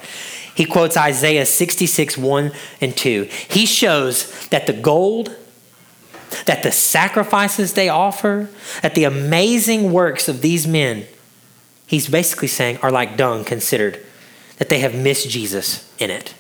He 0.58 0.66
quotes 0.66 0.98
Isaiah 0.98 1.46
66, 1.46 2.18
1 2.18 2.52
and 2.82 2.98
2. 2.98 3.30
He 3.48 3.68
shows 3.68 4.48
that 4.48 4.66
the 4.66 4.74
gold, 4.74 5.36
that 6.48 6.64
the 6.64 6.72
sacrifices 6.72 7.74
they 7.74 7.90
offer, 7.90 8.50
that 8.82 8.96
the 8.96 9.04
amazing 9.04 9.94
works 9.94 10.28
of 10.28 10.42
these 10.42 10.66
men, 10.66 11.06
he's 11.86 12.10
basically 12.10 12.48
saying, 12.48 12.80
are 12.82 12.92
like 12.92 13.18
dung 13.18 13.46
considered, 13.46 14.04
that 14.58 14.70
they 14.70 14.80
have 14.80 14.96
missed 14.96 15.30
Jesus 15.30 15.94
in 16.00 16.10
it. 16.10 16.34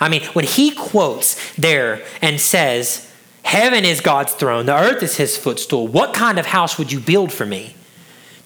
I 0.00 0.08
mean, 0.08 0.24
when 0.32 0.44
he 0.44 0.72
quotes 0.72 1.54
there 1.54 2.02
and 2.20 2.40
says, 2.40 3.08
Heaven 3.44 3.84
is 3.84 4.00
God's 4.00 4.32
throne, 4.32 4.66
the 4.66 4.76
earth 4.76 5.00
is 5.00 5.16
his 5.16 5.36
footstool, 5.36 5.86
what 5.86 6.12
kind 6.12 6.40
of 6.40 6.46
house 6.46 6.76
would 6.76 6.90
you 6.90 6.98
build 6.98 7.32
for 7.32 7.46
me? 7.46 7.76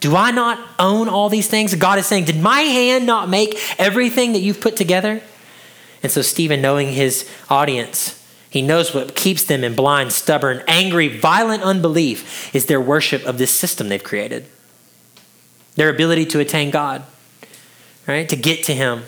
Do 0.00 0.14
I 0.14 0.30
not 0.30 0.64
own 0.78 1.08
all 1.08 1.28
these 1.28 1.48
things? 1.48 1.74
God 1.74 1.98
is 1.98 2.06
saying, 2.06 2.24
Did 2.24 2.40
my 2.40 2.60
hand 2.60 3.06
not 3.06 3.28
make 3.28 3.58
everything 3.78 4.32
that 4.32 4.40
you've 4.40 4.60
put 4.60 4.76
together? 4.76 5.22
And 6.02 6.12
so, 6.12 6.22
Stephen, 6.22 6.62
knowing 6.62 6.92
his 6.92 7.28
audience, 7.50 8.18
he 8.50 8.62
knows 8.62 8.94
what 8.94 9.14
keeps 9.14 9.44
them 9.44 9.64
in 9.64 9.74
blind, 9.74 10.12
stubborn, 10.12 10.62
angry, 10.66 11.08
violent 11.08 11.62
unbelief 11.62 12.54
is 12.54 12.66
their 12.66 12.80
worship 12.80 13.24
of 13.24 13.38
this 13.38 13.54
system 13.54 13.88
they've 13.88 14.02
created. 14.02 14.46
Their 15.74 15.90
ability 15.90 16.26
to 16.26 16.40
attain 16.40 16.70
God, 16.70 17.04
right? 18.06 18.28
To 18.28 18.36
get 18.36 18.64
to 18.64 18.74
Him 18.74 19.04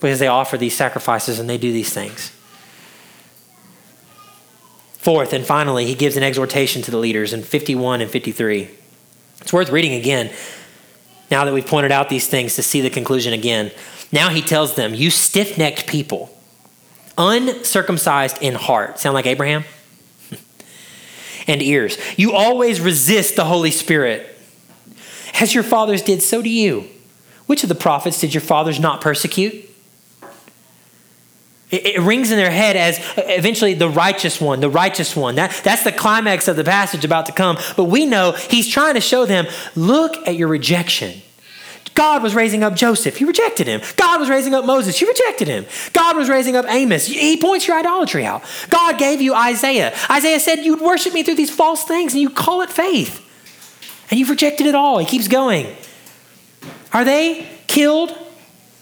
because 0.00 0.18
they 0.18 0.26
offer 0.26 0.58
these 0.58 0.76
sacrifices 0.76 1.38
and 1.38 1.48
they 1.48 1.58
do 1.58 1.72
these 1.72 1.92
things. 1.92 2.32
Fourth 4.98 5.32
and 5.32 5.46
finally, 5.46 5.86
he 5.86 5.94
gives 5.94 6.16
an 6.16 6.22
exhortation 6.22 6.82
to 6.82 6.90
the 6.90 6.96
leaders 6.96 7.32
in 7.32 7.42
51 7.42 8.00
and 8.02 8.10
53. 8.10 8.70
It's 9.46 9.52
worth 9.52 9.70
reading 9.70 9.92
again 9.92 10.32
now 11.30 11.44
that 11.44 11.54
we've 11.54 11.64
pointed 11.64 11.92
out 11.92 12.08
these 12.08 12.26
things 12.26 12.56
to 12.56 12.64
see 12.64 12.80
the 12.80 12.90
conclusion 12.90 13.32
again. 13.32 13.70
Now 14.10 14.28
he 14.28 14.42
tells 14.42 14.74
them, 14.74 14.92
You 14.92 15.08
stiff 15.08 15.56
necked 15.56 15.86
people, 15.86 16.36
uncircumcised 17.16 18.42
in 18.42 18.56
heart. 18.56 18.98
Sound 18.98 19.14
like 19.14 19.24
Abraham? 19.24 19.62
and 21.46 21.62
ears. 21.62 21.96
You 22.16 22.32
always 22.32 22.80
resist 22.80 23.36
the 23.36 23.44
Holy 23.44 23.70
Spirit. 23.70 24.36
As 25.40 25.54
your 25.54 25.62
fathers 25.62 26.02
did, 26.02 26.24
so 26.24 26.42
do 26.42 26.50
you. 26.50 26.88
Which 27.46 27.62
of 27.62 27.68
the 27.68 27.76
prophets 27.76 28.20
did 28.20 28.34
your 28.34 28.40
fathers 28.40 28.80
not 28.80 29.00
persecute? 29.00 29.70
It, 31.70 32.00
rings 32.00 32.30
in 32.30 32.36
their 32.36 32.50
head 32.50 32.76
as 32.76 33.00
eventually 33.16 33.74
the 33.74 33.88
righteous 33.88 34.40
one, 34.40 34.60
the 34.60 34.70
righteous 34.70 35.16
one. 35.16 35.34
That, 35.34 35.60
that's 35.64 35.82
the 35.82 35.90
climax 35.90 36.46
of 36.46 36.54
the 36.54 36.62
passage 36.62 37.04
about 37.04 37.26
to 37.26 37.32
come. 37.32 37.58
But 37.76 37.84
we 37.84 38.06
know 38.06 38.32
he's 38.32 38.68
trying 38.68 38.94
to 38.94 39.00
show 39.00 39.26
them 39.26 39.46
look 39.74 40.16
at 40.28 40.36
your 40.36 40.46
rejection. 40.46 41.22
God 41.96 42.22
was 42.22 42.34
raising 42.34 42.62
up 42.62 42.74
Joseph. 42.74 43.20
You 43.20 43.26
rejected 43.26 43.66
him. 43.66 43.80
God 43.96 44.20
was 44.20 44.28
raising 44.28 44.54
up 44.54 44.66
Moses. 44.66 45.00
You 45.00 45.08
rejected 45.08 45.48
him. 45.48 45.64
God 45.94 46.14
was 46.16 46.28
raising 46.28 46.54
up 46.54 46.66
Amos. 46.68 47.06
He 47.06 47.38
points 47.38 47.66
your 47.66 47.78
idolatry 47.78 48.24
out. 48.24 48.44
God 48.68 48.98
gave 48.98 49.20
you 49.20 49.34
Isaiah. 49.34 49.96
Isaiah 50.10 50.38
said, 50.38 50.56
You'd 50.60 50.82
worship 50.82 51.14
me 51.14 51.22
through 51.22 51.36
these 51.36 51.50
false 51.50 51.84
things 51.84 52.12
and 52.12 52.20
you 52.20 52.28
call 52.28 52.60
it 52.60 52.70
faith. 52.70 53.22
And 54.10 54.20
you've 54.20 54.30
rejected 54.30 54.66
it 54.66 54.74
all. 54.74 54.98
He 54.98 55.06
keeps 55.06 55.26
going. 55.26 55.74
Are 56.92 57.04
they 57.04 57.48
killed 57.66 58.16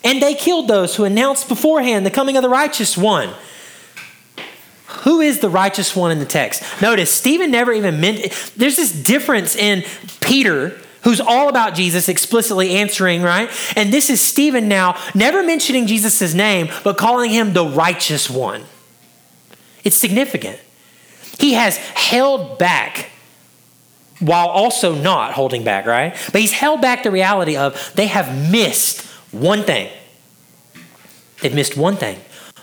and 0.04 0.22
they 0.22 0.34
killed 0.34 0.68
those 0.68 0.94
who 0.94 1.04
announced 1.04 1.48
beforehand 1.48 2.04
the 2.04 2.10
coming 2.10 2.36
of 2.36 2.42
the 2.42 2.48
righteous 2.48 2.96
one. 2.96 3.34
Who 4.86 5.20
is 5.20 5.40
the 5.40 5.48
righteous 5.48 5.96
one 5.96 6.12
in 6.12 6.18
the 6.18 6.26
text? 6.26 6.62
Notice, 6.80 7.10
Stephen 7.10 7.50
never 7.50 7.72
even 7.72 8.00
meant, 8.00 8.52
there's 8.56 8.76
this 8.76 8.92
difference 8.92 9.56
in 9.56 9.82
Peter, 10.20 10.78
who's 11.02 11.20
all 11.20 11.48
about 11.48 11.74
Jesus, 11.74 12.08
explicitly 12.08 12.76
answering, 12.76 13.22
right? 13.22 13.50
And 13.76 13.92
this 13.92 14.08
is 14.08 14.20
Stephen 14.20 14.68
now, 14.68 14.96
never 15.14 15.42
mentioning 15.42 15.86
Jesus' 15.86 16.32
name, 16.32 16.68
but 16.84 16.96
calling 16.96 17.30
him 17.30 17.52
the 17.52 17.66
righteous 17.66 18.30
one. 18.30 18.64
It's 19.82 19.96
significant. 19.96 20.58
He 21.38 21.54
has 21.54 21.76
held 21.76 22.58
back 22.58 23.10
while 24.20 24.48
also 24.48 24.94
not 24.94 25.32
holding 25.32 25.64
back, 25.64 25.86
right? 25.86 26.14
But 26.32 26.40
he's 26.40 26.52
held 26.52 26.80
back 26.80 27.02
the 27.02 27.10
reality 27.10 27.56
of 27.56 27.92
they 27.94 28.06
have 28.06 28.50
missed 28.50 29.03
one 29.40 29.62
thing. 29.62 29.90
They've 31.40 31.54
missed 31.54 31.76
one 31.76 31.96
thing. 31.96 32.20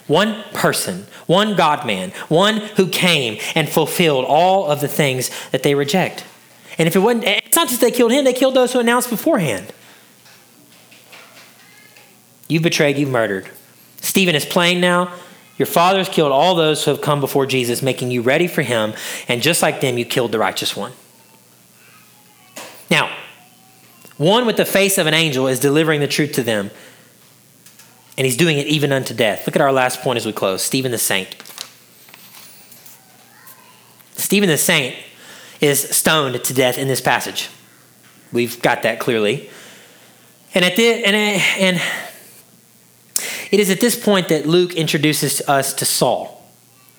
One 0.08 0.44
person, 0.54 1.06
one 1.28 1.56
God 1.56 1.86
man, 1.86 2.12
one 2.28 2.58
who 2.58 2.88
came 2.90 3.40
and 3.56 3.70
fulfilled 3.70 4.26
all 4.26 4.66
of 4.66 4.82
the 4.82 4.88
things 4.88 5.30
that 5.52 5.64
they 5.64 5.76
reject. 5.76 6.26
And 6.78 6.88
if 6.88 6.96
it 6.96 7.00
wasn't, 7.00 7.26
it's 7.26 7.56
not 7.56 7.70
just 7.70 7.82
they 7.82 7.92
killed 7.92 8.12
him, 8.12 8.26
they 8.26 8.34
killed 8.34 8.56
those 8.56 8.74
who 8.74 8.80
announced 8.80 9.10
beforehand. 9.10 9.72
You've 12.48 12.64
betrayed, 12.64 12.98
you've 12.98 13.10
murdered. 13.10 13.50
Stephen 14.02 14.36
is 14.36 14.46
playing 14.46 14.82
now. 14.82 15.14
Your 15.58 15.68
fathers 15.68 16.10
killed 16.10 16.32
all 16.32 16.56
those 16.56 16.84
who 16.84 16.92
have 16.92 17.02
come 17.02 17.20
before 17.22 17.46
Jesus, 17.46 17.82
making 17.82 18.12
you 18.12 18.22
ready 18.22 18.48
for 18.48 18.64
him. 18.64 18.94
And 19.28 19.42
just 19.42 19.62
like 19.62 19.80
them, 19.80 19.98
you 19.98 20.06
killed 20.06 20.32
the 20.32 20.40
righteous 20.40 20.76
one. 20.76 20.92
Now, 22.90 23.16
one 24.18 24.46
with 24.46 24.58
the 24.58 24.66
face 24.66 24.98
of 24.98 25.08
an 25.08 25.14
angel 25.14 25.48
is 25.48 25.60
delivering 25.60 26.00
the 26.00 26.08
truth 26.08 26.34
to 26.34 26.44
them. 26.44 26.72
And 28.18 28.26
he's 28.26 28.38
doing 28.38 28.58
it 28.58 28.68
even 28.68 28.92
unto 28.92 29.14
death. 29.14 29.48
Look 29.48 29.56
at 29.56 29.62
our 29.62 29.72
last 29.72 30.02
point 30.02 30.18
as 30.18 30.26
we 30.26 30.32
close 30.32 30.62
Stephen 30.62 30.92
the 30.92 30.98
saint. 30.98 31.36
Stephen 34.16 34.50
the 34.50 34.58
saint 34.58 34.96
is 35.60 35.80
stoned 35.80 36.44
to 36.44 36.54
death 36.54 36.78
in 36.78 36.88
this 36.88 37.02
passage. 37.02 37.50
We've 38.32 38.62
got 38.62 38.84
that 38.84 39.00
clearly. 39.00 39.50
And 40.54 40.66
at 40.66 40.76
the, 40.76 40.88
and, 41.06 41.16
and 41.16 41.82
it 43.52 43.60
is 43.60 43.70
at 43.70 43.82
this 43.82 44.02
point 44.02 44.30
that 44.30 44.46
Luke 44.46 44.76
introduces 44.76 45.42
us 45.48 45.74
to 45.76 45.86
Saul. 45.86 46.38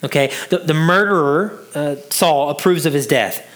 Okay, 0.05 0.33
the, 0.51 0.59
the 0.59 0.75
murderer, 0.75 1.61
uh, 1.75 1.97
Saul, 2.11 2.51
approves 2.51 2.87
of 2.87 2.93
his 2.93 3.07
death. 3.07 3.47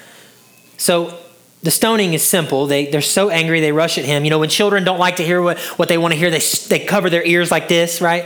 So 0.76 1.18
the 1.62 1.70
stoning 1.70 2.14
is 2.14 2.22
simple. 2.22 2.66
They, 2.66 2.86
they're 2.86 3.00
so 3.00 3.30
angry, 3.30 3.60
they 3.60 3.72
rush 3.72 3.98
at 3.98 4.04
him. 4.04 4.24
You 4.24 4.30
know, 4.30 4.38
when 4.38 4.48
children 4.48 4.84
don't 4.84 4.98
like 4.98 5.16
to 5.16 5.24
hear 5.24 5.42
what, 5.42 5.58
what 5.78 5.88
they 5.88 5.98
want 5.98 6.12
to 6.12 6.18
hear, 6.18 6.30
they, 6.30 6.42
they 6.68 6.84
cover 6.84 7.10
their 7.10 7.24
ears 7.24 7.50
like 7.50 7.68
this, 7.68 8.00
right? 8.00 8.24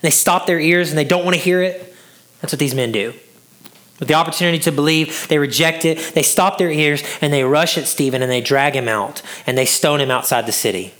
They 0.00 0.10
stop 0.10 0.46
their 0.46 0.58
ears 0.58 0.90
and 0.90 0.98
they 0.98 1.04
don't 1.04 1.24
want 1.24 1.36
to 1.36 1.42
hear 1.42 1.62
it. 1.62 1.94
That's 2.40 2.52
what 2.52 2.58
these 2.58 2.74
men 2.74 2.90
do. 2.90 3.12
With 3.98 4.08
the 4.08 4.14
opportunity 4.14 4.58
to 4.60 4.72
believe, 4.72 5.28
they 5.28 5.38
reject 5.38 5.84
it. 5.84 6.14
They 6.14 6.22
stop 6.22 6.56
their 6.56 6.70
ears 6.70 7.02
and 7.20 7.32
they 7.32 7.44
rush 7.44 7.76
at 7.76 7.86
Stephen 7.86 8.22
and 8.22 8.30
they 8.30 8.40
drag 8.40 8.74
him 8.74 8.88
out 8.88 9.20
and 9.46 9.58
they 9.58 9.66
stone 9.66 10.00
him 10.00 10.10
outside 10.10 10.46
the 10.46 10.52
city. 10.52 10.94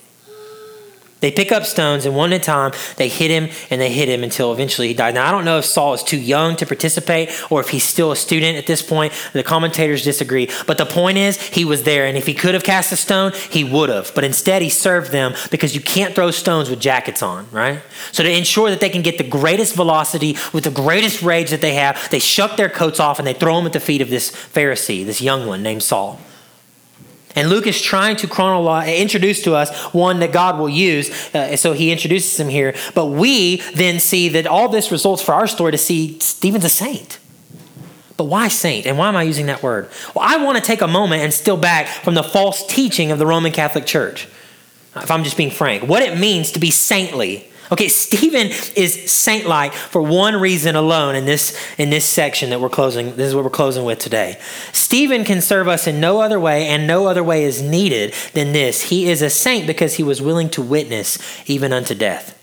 They 1.20 1.30
pick 1.30 1.52
up 1.52 1.64
stones 1.64 2.06
and 2.06 2.14
one 2.14 2.32
at 2.32 2.40
a 2.40 2.44
time 2.44 2.72
they 2.96 3.08
hit 3.08 3.30
him 3.30 3.50
and 3.70 3.80
they 3.80 3.92
hit 3.92 4.08
him 4.08 4.22
until 4.22 4.52
eventually 4.52 4.88
he 4.88 4.94
died. 4.94 5.14
Now, 5.14 5.28
I 5.28 5.30
don't 5.30 5.44
know 5.44 5.58
if 5.58 5.64
Saul 5.64 5.94
is 5.94 6.02
too 6.02 6.18
young 6.18 6.56
to 6.56 6.66
participate 6.66 7.30
or 7.50 7.60
if 7.60 7.68
he's 7.68 7.84
still 7.84 8.12
a 8.12 8.16
student 8.16 8.56
at 8.56 8.66
this 8.66 8.82
point. 8.82 9.12
The 9.32 9.42
commentators 9.42 10.02
disagree. 10.02 10.48
But 10.66 10.78
the 10.78 10.86
point 10.86 11.18
is, 11.18 11.40
he 11.40 11.64
was 11.64 11.82
there, 11.82 12.06
and 12.06 12.16
if 12.16 12.26
he 12.26 12.34
could 12.34 12.54
have 12.54 12.64
cast 12.64 12.92
a 12.92 12.96
stone, 12.96 13.32
he 13.50 13.64
would 13.64 13.88
have. 13.88 14.12
But 14.14 14.24
instead, 14.24 14.62
he 14.62 14.70
served 14.70 15.12
them 15.12 15.34
because 15.50 15.74
you 15.74 15.80
can't 15.80 16.14
throw 16.14 16.30
stones 16.30 16.70
with 16.70 16.80
jackets 16.80 17.22
on, 17.22 17.48
right? 17.50 17.82
So, 18.12 18.22
to 18.22 18.30
ensure 18.30 18.70
that 18.70 18.80
they 18.80 18.90
can 18.90 19.02
get 19.02 19.18
the 19.18 19.24
greatest 19.24 19.74
velocity 19.74 20.36
with 20.52 20.64
the 20.64 20.70
greatest 20.70 21.22
rage 21.22 21.50
that 21.50 21.60
they 21.60 21.74
have, 21.74 22.08
they 22.10 22.18
shuck 22.18 22.56
their 22.56 22.68
coats 22.68 23.00
off 23.00 23.18
and 23.18 23.26
they 23.26 23.34
throw 23.34 23.56
them 23.56 23.66
at 23.66 23.72
the 23.72 23.80
feet 23.80 24.00
of 24.00 24.10
this 24.10 24.30
Pharisee, 24.30 25.04
this 25.04 25.20
young 25.20 25.46
one 25.46 25.62
named 25.62 25.82
Saul. 25.82 26.20
And 27.36 27.48
Luke 27.48 27.66
is 27.66 27.80
trying 27.80 28.16
to 28.16 28.26
chronolog- 28.26 28.96
introduce 28.98 29.42
to 29.42 29.54
us 29.54 29.70
one 29.94 30.20
that 30.20 30.32
God 30.32 30.58
will 30.58 30.68
use. 30.68 31.10
Uh, 31.34 31.56
so 31.56 31.72
he 31.72 31.92
introduces 31.92 32.38
him 32.38 32.48
here. 32.48 32.74
But 32.94 33.06
we 33.06 33.56
then 33.74 34.00
see 34.00 34.28
that 34.30 34.46
all 34.46 34.68
this 34.68 34.90
results 34.90 35.22
for 35.22 35.32
our 35.32 35.46
story 35.46 35.72
to 35.72 35.78
see 35.78 36.18
Stephen's 36.18 36.64
a 36.64 36.68
saint. 36.68 37.18
But 38.16 38.24
why 38.24 38.48
saint? 38.48 38.86
And 38.86 38.98
why 38.98 39.08
am 39.08 39.16
I 39.16 39.22
using 39.22 39.46
that 39.46 39.62
word? 39.62 39.88
Well, 40.14 40.26
I 40.28 40.44
want 40.44 40.58
to 40.58 40.62
take 40.62 40.82
a 40.82 40.88
moment 40.88 41.22
and 41.22 41.32
steal 41.32 41.56
back 41.56 41.86
from 41.86 42.14
the 42.14 42.22
false 42.22 42.66
teaching 42.66 43.10
of 43.12 43.18
the 43.18 43.26
Roman 43.26 43.52
Catholic 43.52 43.86
Church. 43.86 44.28
If 44.96 45.10
I'm 45.10 45.24
just 45.24 45.36
being 45.36 45.50
frank, 45.50 45.84
what 45.84 46.02
it 46.02 46.18
means 46.18 46.52
to 46.52 46.58
be 46.58 46.70
saintly 46.70 47.49
Okay, 47.72 47.86
Stephen 47.86 48.48
is 48.74 49.12
saint-like 49.12 49.72
for 49.72 50.02
one 50.02 50.40
reason 50.40 50.74
alone 50.74 51.14
in 51.14 51.24
this 51.24 51.56
in 51.78 51.90
this 51.90 52.04
section 52.04 52.50
that 52.50 52.60
we're 52.60 52.68
closing. 52.68 53.14
This 53.14 53.28
is 53.28 53.34
what 53.34 53.44
we're 53.44 53.50
closing 53.50 53.84
with 53.84 54.00
today. 54.00 54.40
Stephen 54.72 55.24
can 55.24 55.40
serve 55.40 55.68
us 55.68 55.86
in 55.86 56.00
no 56.00 56.20
other 56.20 56.40
way, 56.40 56.66
and 56.66 56.86
no 56.86 57.06
other 57.06 57.22
way 57.22 57.44
is 57.44 57.62
needed 57.62 58.12
than 58.32 58.52
this. 58.52 58.82
He 58.82 59.08
is 59.08 59.22
a 59.22 59.30
saint 59.30 59.68
because 59.68 59.94
he 59.94 60.02
was 60.02 60.20
willing 60.20 60.50
to 60.50 60.62
witness 60.62 61.18
even 61.48 61.72
unto 61.72 61.94
death. 61.94 62.36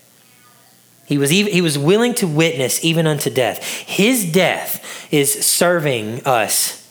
He 1.06 1.18
was, 1.18 1.32
even, 1.32 1.54
he 1.54 1.62
was 1.62 1.78
willing 1.78 2.14
to 2.16 2.28
witness 2.28 2.84
even 2.84 3.08
unto 3.08 3.30
death. 3.30 3.64
His 3.64 4.30
death 4.30 5.08
is 5.12 5.46
serving 5.46 6.26
us. 6.26 6.86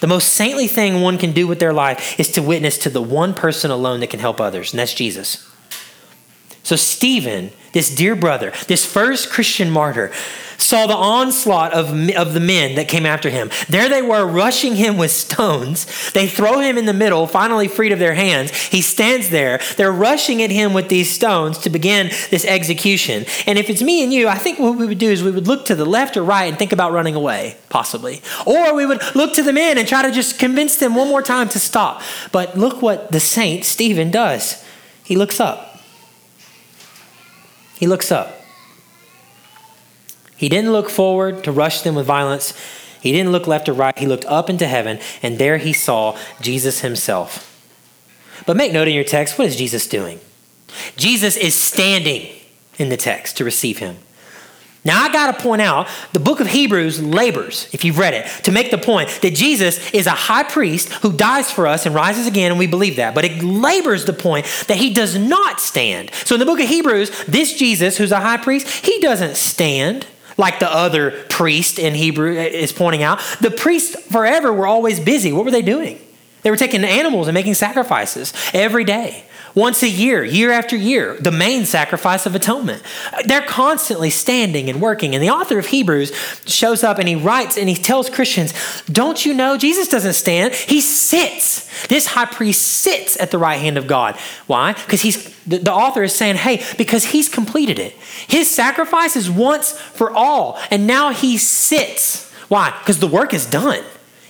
The 0.00 0.08
most 0.08 0.34
saintly 0.34 0.66
thing 0.66 1.00
one 1.00 1.16
can 1.16 1.32
do 1.32 1.46
with 1.46 1.60
their 1.60 1.72
life 1.72 2.18
is 2.18 2.30
to 2.32 2.42
witness 2.42 2.78
to 2.78 2.90
the 2.90 3.02
one 3.02 3.34
person 3.34 3.70
alone 3.70 4.00
that 4.00 4.10
can 4.10 4.18
help 4.18 4.40
others, 4.40 4.72
and 4.72 4.80
that's 4.80 4.94
Jesus. 4.94 5.48
So, 6.62 6.76
Stephen, 6.76 7.50
this 7.72 7.94
dear 7.94 8.14
brother, 8.14 8.52
this 8.68 8.84
first 8.84 9.30
Christian 9.30 9.70
martyr, 9.70 10.12
saw 10.58 10.86
the 10.86 10.94
onslaught 10.94 11.72
of, 11.72 11.90
of 12.10 12.34
the 12.34 12.40
men 12.40 12.76
that 12.76 12.88
came 12.88 13.04
after 13.04 13.30
him. 13.30 13.50
There 13.68 13.88
they 13.88 14.02
were, 14.02 14.24
rushing 14.26 14.76
him 14.76 14.96
with 14.96 15.10
stones. 15.10 16.12
They 16.12 16.26
throw 16.26 16.60
him 16.60 16.78
in 16.78 16.86
the 16.86 16.92
middle, 16.92 17.26
finally 17.26 17.68
freed 17.68 17.92
of 17.92 17.98
their 17.98 18.14
hands. 18.14 18.56
He 18.56 18.80
stands 18.80 19.30
there. 19.30 19.60
They're 19.76 19.92
rushing 19.92 20.42
at 20.42 20.50
him 20.50 20.72
with 20.72 20.88
these 20.88 21.10
stones 21.10 21.58
to 21.58 21.70
begin 21.70 22.08
this 22.30 22.44
execution. 22.44 23.26
And 23.46 23.58
if 23.58 23.68
it's 23.68 23.82
me 23.82 24.02
and 24.02 24.12
you, 24.12 24.28
I 24.28 24.36
think 24.36 24.58
what 24.58 24.76
we 24.76 24.86
would 24.86 24.98
do 24.98 25.10
is 25.10 25.22
we 25.22 25.30
would 25.30 25.48
look 25.48 25.66
to 25.66 25.74
the 25.74 25.84
left 25.84 26.16
or 26.16 26.22
right 26.22 26.44
and 26.44 26.58
think 26.58 26.72
about 26.72 26.92
running 26.92 27.14
away, 27.14 27.56
possibly. 27.68 28.22
Or 28.46 28.74
we 28.74 28.86
would 28.86 29.02
look 29.14 29.34
to 29.34 29.42
the 29.42 29.52
men 29.52 29.78
and 29.78 29.88
try 29.88 30.02
to 30.02 30.12
just 30.12 30.38
convince 30.38 30.76
them 30.76 30.94
one 30.94 31.08
more 31.08 31.22
time 31.22 31.48
to 31.50 31.58
stop. 31.58 32.02
But 32.30 32.56
look 32.56 32.82
what 32.82 33.10
the 33.10 33.20
saint 33.20 33.64
Stephen 33.64 34.10
does. 34.10 34.64
He 35.04 35.16
looks 35.16 35.40
up. 35.40 35.71
He 37.82 37.88
looks 37.88 38.12
up. 38.12 38.40
He 40.36 40.48
didn't 40.48 40.70
look 40.70 40.88
forward 40.88 41.42
to 41.42 41.50
rush 41.50 41.80
them 41.80 41.96
with 41.96 42.06
violence. 42.06 42.56
He 43.00 43.10
didn't 43.10 43.32
look 43.32 43.48
left 43.48 43.68
or 43.68 43.72
right. 43.72 43.98
He 43.98 44.06
looked 44.06 44.24
up 44.26 44.48
into 44.48 44.68
heaven, 44.68 45.00
and 45.20 45.36
there 45.36 45.58
he 45.58 45.72
saw 45.72 46.16
Jesus 46.40 46.82
himself. 46.82 47.60
But 48.46 48.56
make 48.56 48.72
note 48.72 48.86
in 48.86 48.94
your 48.94 49.02
text 49.02 49.36
what 49.36 49.48
is 49.48 49.56
Jesus 49.56 49.88
doing? 49.88 50.20
Jesus 50.96 51.36
is 51.36 51.56
standing 51.56 52.28
in 52.78 52.88
the 52.88 52.96
text 52.96 53.36
to 53.38 53.44
receive 53.44 53.78
him. 53.78 53.96
Now, 54.84 55.00
I 55.00 55.12
got 55.12 55.36
to 55.36 55.42
point 55.42 55.62
out 55.62 55.88
the 56.12 56.18
book 56.18 56.40
of 56.40 56.48
Hebrews 56.48 57.00
labors, 57.00 57.68
if 57.72 57.84
you've 57.84 57.98
read 57.98 58.14
it, 58.14 58.26
to 58.44 58.50
make 58.50 58.72
the 58.72 58.78
point 58.78 59.10
that 59.22 59.32
Jesus 59.32 59.92
is 59.92 60.08
a 60.08 60.10
high 60.10 60.42
priest 60.42 60.88
who 60.94 61.12
dies 61.12 61.52
for 61.52 61.68
us 61.68 61.86
and 61.86 61.94
rises 61.94 62.26
again, 62.26 62.50
and 62.50 62.58
we 62.58 62.66
believe 62.66 62.96
that. 62.96 63.14
But 63.14 63.24
it 63.24 63.44
labors 63.44 64.06
the 64.06 64.12
point 64.12 64.44
that 64.66 64.78
he 64.78 64.92
does 64.92 65.16
not 65.16 65.60
stand. 65.60 66.12
So, 66.24 66.34
in 66.34 66.40
the 66.40 66.46
book 66.46 66.58
of 66.58 66.68
Hebrews, 66.68 67.26
this 67.26 67.54
Jesus, 67.54 67.96
who's 67.96 68.10
a 68.10 68.20
high 68.20 68.38
priest, 68.38 68.84
he 68.84 69.00
doesn't 69.00 69.36
stand 69.36 70.04
like 70.36 70.58
the 70.58 70.72
other 70.72 71.12
priest 71.28 71.78
in 71.78 71.94
Hebrew 71.94 72.36
eh, 72.36 72.46
is 72.46 72.72
pointing 72.72 73.04
out. 73.04 73.20
The 73.40 73.52
priests 73.52 73.94
forever 74.10 74.52
were 74.52 74.66
always 74.66 74.98
busy. 74.98 75.32
What 75.32 75.44
were 75.44 75.52
they 75.52 75.62
doing? 75.62 76.00
They 76.42 76.50
were 76.50 76.56
taking 76.56 76.82
animals 76.82 77.28
and 77.28 77.34
making 77.34 77.54
sacrifices 77.54 78.32
every 78.52 78.82
day 78.82 79.26
once 79.54 79.82
a 79.82 79.88
year, 79.88 80.24
year 80.24 80.50
after 80.50 80.76
year, 80.76 81.16
the 81.20 81.30
main 81.30 81.66
sacrifice 81.66 82.24
of 82.26 82.34
atonement. 82.34 82.82
They're 83.26 83.42
constantly 83.42 84.10
standing 84.10 84.70
and 84.70 84.80
working. 84.80 85.14
And 85.14 85.22
the 85.22 85.30
author 85.30 85.58
of 85.58 85.66
Hebrews 85.66 86.12
shows 86.46 86.82
up 86.82 86.98
and 86.98 87.08
he 87.08 87.14
writes 87.14 87.58
and 87.58 87.68
he 87.68 87.74
tells 87.74 88.08
Christians, 88.08 88.54
Don't 88.86 89.24
you 89.26 89.34
know 89.34 89.56
Jesus 89.56 89.88
doesn't 89.88 90.14
stand? 90.14 90.54
He 90.54 90.80
sits. 90.80 91.68
This 91.88 92.06
high 92.06 92.26
priest 92.26 92.62
sits 92.62 93.18
at 93.20 93.30
the 93.30 93.38
right 93.38 93.60
hand 93.60 93.76
of 93.76 93.86
God. 93.86 94.16
Why? 94.46 94.72
Because 94.72 95.02
he's 95.02 95.32
the, 95.46 95.72
author 95.72 96.02
is 96.02 96.14
saying, 96.14 96.36
Hey, 96.36 96.64
because 96.78 97.04
he's 97.04 97.28
completed 97.28 97.78
it. 97.78 97.92
His 98.28 98.50
sacrifice 98.50 99.16
is 99.16 99.30
once 99.30 99.72
for 99.72 100.10
all, 100.10 100.58
and 100.70 100.86
now 100.86 101.10
he 101.10 101.36
sits. 101.36 102.30
Why? 102.48 102.74
Because 102.78 103.00
the 103.00 103.06
work 103.06 103.34
is 103.34 103.46
done. 103.46 103.82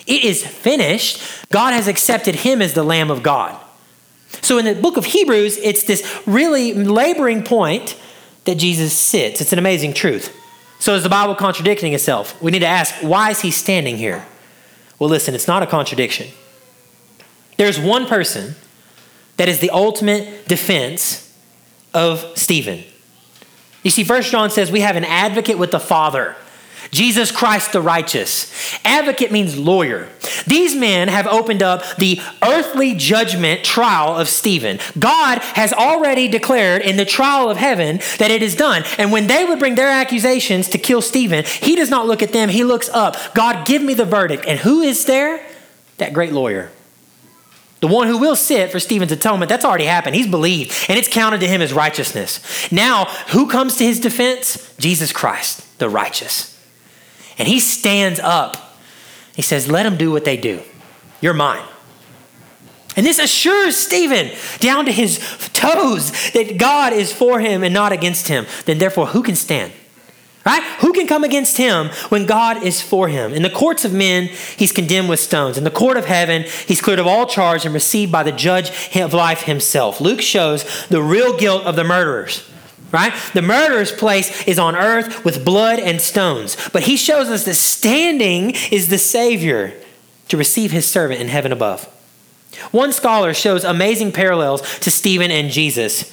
It 0.07 0.25
is 0.25 0.45
finished. 0.45 1.23
God 1.51 1.73
has 1.73 1.87
accepted 1.87 2.37
him 2.37 2.61
as 2.61 2.75
the 2.75 2.83
Lamb 2.83 3.11
of 3.11 3.23
God. 3.23 3.59
So 4.41 4.59
in 4.59 4.65
the 4.65 4.75
book 4.75 4.97
of 4.97 5.05
Hebrews, 5.05 5.59
it's 5.59 5.85
this 5.85 6.23
really 6.27 6.73
laboring 6.75 7.45
point 7.45 7.99
that 8.45 8.57
Jesus 8.57 8.93
sits. 8.93 9.41
It's 9.41 9.53
an 9.53 9.59
amazing 9.59 9.95
truth. 9.95 10.37
So 10.79 10.95
is 10.95 11.05
the 11.05 11.09
Bible 11.09 11.35
contradicting 11.35 11.93
itself? 11.93 12.41
We 12.43 12.51
need 12.51 12.61
to 12.61 12.67
ask, 12.67 12.95
why 13.03 13.31
is 13.31 13.41
he 13.41 13.51
standing 13.51 13.99
here? 13.99 14.25
Well, 14.99 15.09
listen, 15.09 15.35
it's 15.35 15.47
not 15.47 15.63
a 15.63 15.67
contradiction. 15.67 16.29
There's 17.57 17.79
one 17.79 18.07
person 18.07 18.57
that 19.37 19.49
is 19.49 19.61
the 19.61 19.71
ultimate 19.71 20.49
defense 20.49 21.37
of 21.95 22.25
Stephen. 22.35 22.85
You 23.83 23.91
see, 23.91 24.05
First 24.05 24.31
John 24.31 24.51
says 24.51 24.73
we 24.73 24.81
have 24.81 24.97
an 24.97 25.05
advocate 25.05 25.59
with 25.59 25.71
the 25.71 25.81
Father. 25.81 26.37
Jesus 26.93 27.31
Christ 27.31 27.73
the 27.73 27.81
righteous. 27.81 28.53
Advocate 28.85 29.33
means 29.33 29.59
lawyer. 29.59 30.11
These 30.47 30.77
men 30.77 31.09
have 31.09 31.27
opened 31.27 31.63
up 31.63 31.83
the 31.97 32.21
earthly 32.43 32.95
judgment 32.95 33.65
trial 33.65 34.15
of 34.15 34.29
Stephen. 34.29 34.79
God 34.99 35.39
has 35.39 35.73
already 35.73 36.29
declared 36.29 36.83
in 36.83 36.97
the 36.97 37.07
trial 37.07 37.49
of 37.49 37.57
heaven 37.57 38.01
that 38.19 38.31
it 38.31 38.43
is 38.43 38.55
done. 38.55 38.85
And 38.99 39.11
when 39.11 39.27
they 39.27 39.47
would 39.47 39.59
bring 39.59 39.75
their 39.75 39.89
accusations 39.89 40.69
to 40.69 40.79
kill 40.79 41.01
Stephen, 41.01 41.47
he 41.47 41.77
does 41.77 41.89
not 41.89 42.07
look 42.07 42.23
at 42.23 42.35
them, 42.35 42.51
he 42.51 42.63
looks 42.63 42.91
up. 42.91 43.17
God, 43.35 43.67
give 43.67 43.81
me 43.81 43.95
the 43.95 44.05
verdict. 44.05 44.45
And 44.47 44.59
who 44.59 44.83
is 44.83 45.07
there? 45.07 45.45
That 45.97 46.13
great 46.13 46.33
lawyer. 46.33 46.71
The 47.81 47.89
one 47.89 48.07
who 48.07 48.19
will 48.19 48.37
sit 48.37 48.71
for 48.71 48.79
Stephen's 48.79 49.13
atonement, 49.13 49.49
that's 49.49 49.65
already 49.65 49.87
happened. 49.87 50.15
He's 50.15 50.29
believed, 50.29 50.87
and 50.89 50.99
it's 50.99 51.09
counted 51.09 51.41
to 51.41 51.49
him 51.49 51.63
as 51.63 51.73
righteousness. 51.73 52.71
Now, 52.71 53.07
who 53.31 53.49
comes 53.49 53.77
to 53.77 53.85
his 53.85 53.99
defense? 53.99 54.73
Jesus 54.77 55.11
Christ, 55.11 55.79
the 55.79 55.89
righteous. 55.89 56.52
And 57.39 57.49
he 57.49 57.61
stands 57.61 58.21
up. 58.21 58.77
He 59.35 59.43
says, 59.43 59.71
Let 59.71 59.85
them 59.85 59.97
do 59.97 60.11
what 60.11 60.25
they 60.25 60.37
do. 60.37 60.61
You're 61.21 61.35
mine. 61.35 61.65
And 62.97 63.07
this 63.07 63.19
assures 63.19 63.77
Stephen 63.77 64.31
down 64.59 64.85
to 64.85 64.93
his 64.93 65.19
toes 65.55 66.11
that 66.33 66.59
God 66.59 66.93
is 66.93 67.13
for 67.13 67.41
him 67.41 67.63
and 67.63 67.73
not 67.73 67.93
against 67.93 68.29
him. 68.29 68.47
Then, 68.67 68.79
therefore, 68.79 69.07
who 69.07 69.23
can 69.23 69.35
stand? 69.35 69.73
Right? 70.45 70.63
Who 70.81 70.93
can 70.93 71.07
come 71.07 71.23
against 71.23 71.57
him 71.57 71.89
when 72.09 72.27
God 72.27 72.65
is 72.65 72.83
for 72.83 73.09
him? 73.09 73.33
In 73.33 73.43
the 73.43 73.51
courts 73.51 73.85
of 73.85 73.93
men, 73.93 74.27
he's 74.57 74.73
condemned 74.73 75.09
with 75.09 75.21
stones. 75.21 75.57
In 75.57 75.63
the 75.63 75.71
court 75.71 75.97
of 75.97 76.05
heaven, 76.05 76.43
he's 76.67 76.81
cleared 76.81 76.99
of 76.99 77.07
all 77.07 77.27
charge 77.27 77.65
and 77.65 77.73
received 77.73 78.11
by 78.11 78.25
the 78.25 78.33
judge 78.33 78.71
of 78.97 79.15
life 79.15 79.43
himself. 79.43 80.01
Luke 80.01 80.21
shows 80.21 80.87
the 80.89 81.01
real 81.01 81.37
guilt 81.37 81.63
of 81.63 81.77
the 81.77 81.85
murderers 81.85 82.49
right? 82.93 83.13
The 83.35 83.43
murderer's 83.43 83.91
place 83.93 84.47
is 84.47 84.59
on 84.59 84.77
earth 84.77 85.25
with 85.25 85.45
blood 85.45 85.79
and 85.79 86.01
stones. 86.01 86.57
But 86.73 86.85
he 86.85 86.97
shows 86.97 87.29
us 87.29 87.45
that 87.45 87.55
standing 87.55 88.51
is 88.71 88.89
the 88.89 88.99
Savior 88.99 89.75
to 90.29 90.37
receive 90.37 90.71
his 90.71 90.87
servant 90.87 91.21
in 91.21 91.29
heaven 91.29 91.53
above. 91.53 91.85
One 92.71 92.93
scholar 92.93 93.35
shows 93.35 93.65
amazing 93.65 94.13
parallels 94.13 94.79
to 94.81 94.91
Stephen 94.91 95.31
and 95.31 95.51
Jesus. 95.51 96.13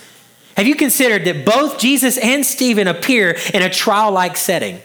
Have 0.55 0.67
you 0.67 0.75
considered 0.75 1.25
that 1.25 1.45
both 1.45 1.80
Jesus 1.80 2.17
and 2.17 2.45
Stephen 2.45 2.88
appear 2.88 3.38
in 3.53 3.61
a 3.61 3.69
trial 3.69 4.11
like 4.11 4.38
setting? 4.38 4.82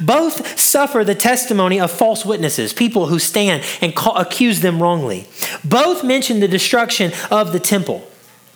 Both 0.00 0.60
suffer 0.60 1.04
the 1.04 1.14
testimony 1.14 1.80
of 1.80 1.90
false 1.90 2.24
witnesses, 2.24 2.72
people 2.72 3.06
who 3.06 3.18
stand 3.18 3.64
and 3.80 3.94
call, 3.94 4.16
accuse 4.16 4.60
them 4.60 4.82
wrongly. 4.82 5.26
Both 5.64 6.04
mention 6.04 6.40
the 6.40 6.48
destruction 6.48 7.12
of 7.30 7.52
the 7.52 7.60
temple. 7.60 8.08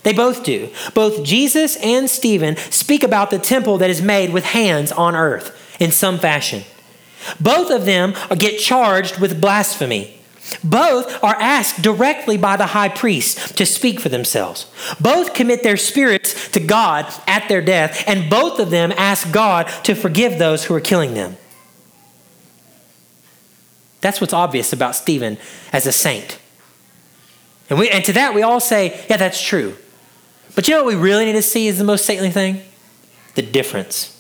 They 0.07 0.13
both 0.13 0.45
do. 0.45 0.69
Both 0.95 1.25
Jesus 1.25 1.75
and 1.83 2.09
Stephen 2.09 2.57
speak 2.71 3.03
about 3.03 3.33
the 3.33 3.41
temple 3.41 3.79
that 3.79 3.91
is 3.91 4.01
made 4.01 4.33
with 4.33 4.45
hands 4.45 4.93
on 4.93 5.17
earth 5.17 5.77
in 5.81 5.91
some 5.91 6.21
fashion. 6.21 6.63
Both 7.41 7.73
of 7.73 7.87
them 7.87 8.15
get 8.39 8.61
charged 8.61 9.19
with 9.19 9.41
blasphemy. 9.41 10.21
Both 10.63 11.25
are 11.25 11.35
asked 11.35 11.83
directly 11.83 12.37
by 12.37 12.57
the 12.57 12.67
high 12.67 12.89
priest 12.89 13.57
to 13.57 13.67
speak 13.67 13.99
for 13.99 14.09
themselves. 14.09 14.71
Both 15.01 15.35
commit 15.35 15.65
their 15.65 15.77
spirits 15.77 16.53
to 16.53 16.61
God 16.61 17.13
at 17.27 17.49
their 17.49 17.61
death, 17.61 18.05
and 18.07 18.31
both 18.31 18.61
of 18.61 18.71
them 18.71 18.93
ask 18.97 19.33
God 19.33 19.67
to 19.83 19.97
forgive 19.97 20.39
those 20.39 20.67
who 20.67 20.75
are 20.77 20.81
killing 20.81 21.15
them. 21.15 21.37
That's 24.03 24.21
what's 24.21 24.33
obvious 24.33 24.73
about 24.73 24.95
Stephen 24.95 25.37
as 25.73 25.85
a 25.85 25.91
saint. 25.91 26.39
And, 27.69 27.77
we, 27.77 27.89
and 27.89 28.05
to 28.05 28.13
that, 28.13 28.37
we 28.37 28.43
all 28.43 28.61
say, 28.61 29.05
yeah, 29.11 29.17
that's 29.17 29.43
true. 29.43 29.77
But 30.57 30.67
you 30.67 30.75
know 30.75 30.83
what 30.83 30.95
we 30.95 31.01
really 31.01 31.27
need 31.27 31.33
to 31.33 31.43
see 31.43 31.69
is 31.69 31.79
the 31.79 31.85
most 31.85 32.05
saintly 32.05 32.31
thing? 32.31 32.63
The 33.37 33.43
difference. 33.43 34.19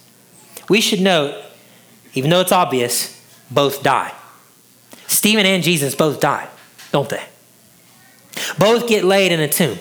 We 0.68 0.80
should 0.80 1.00
note, 1.00 1.34
even 2.14 2.30
though 2.30 2.40
it's 2.40 2.52
obvious, 2.52 3.20
both 3.50 3.82
die. 3.82 4.12
Stephen 5.08 5.46
and 5.46 5.62
Jesus 5.62 5.94
both 5.94 6.20
die, 6.20 6.46
don't 6.92 7.08
they? 7.08 7.22
Both 8.58 8.86
get 8.86 9.02
laid 9.02 9.32
in 9.32 9.40
a 9.40 9.48
tomb. 9.48 9.78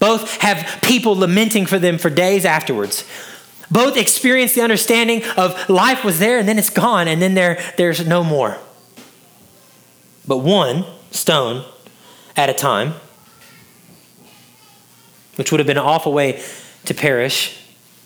Both 0.00 0.38
have 0.38 0.80
people 0.82 1.14
lamenting 1.14 1.66
for 1.66 1.78
them 1.78 1.96
for 1.96 2.10
days 2.10 2.44
afterwards. 2.44 3.04
Both 3.70 3.96
experience 3.96 4.54
the 4.54 4.62
understanding 4.62 5.22
of 5.36 5.68
life 5.68 6.04
was 6.04 6.18
there 6.18 6.38
and 6.38 6.48
then 6.48 6.58
it's 6.58 6.70
gone 6.70 7.06
and 7.06 7.22
then 7.22 7.34
there, 7.34 7.62
there's 7.76 8.04
no 8.04 8.24
more. 8.24 8.58
But 10.26 10.38
one 10.38 10.84
stone 11.12 11.64
at 12.36 12.50
a 12.50 12.54
time 12.54 12.94
which 15.40 15.50
would 15.50 15.58
have 15.58 15.66
been 15.66 15.78
an 15.78 15.82
awful 15.82 16.12
way 16.12 16.38
to 16.84 16.92
perish, 16.92 17.58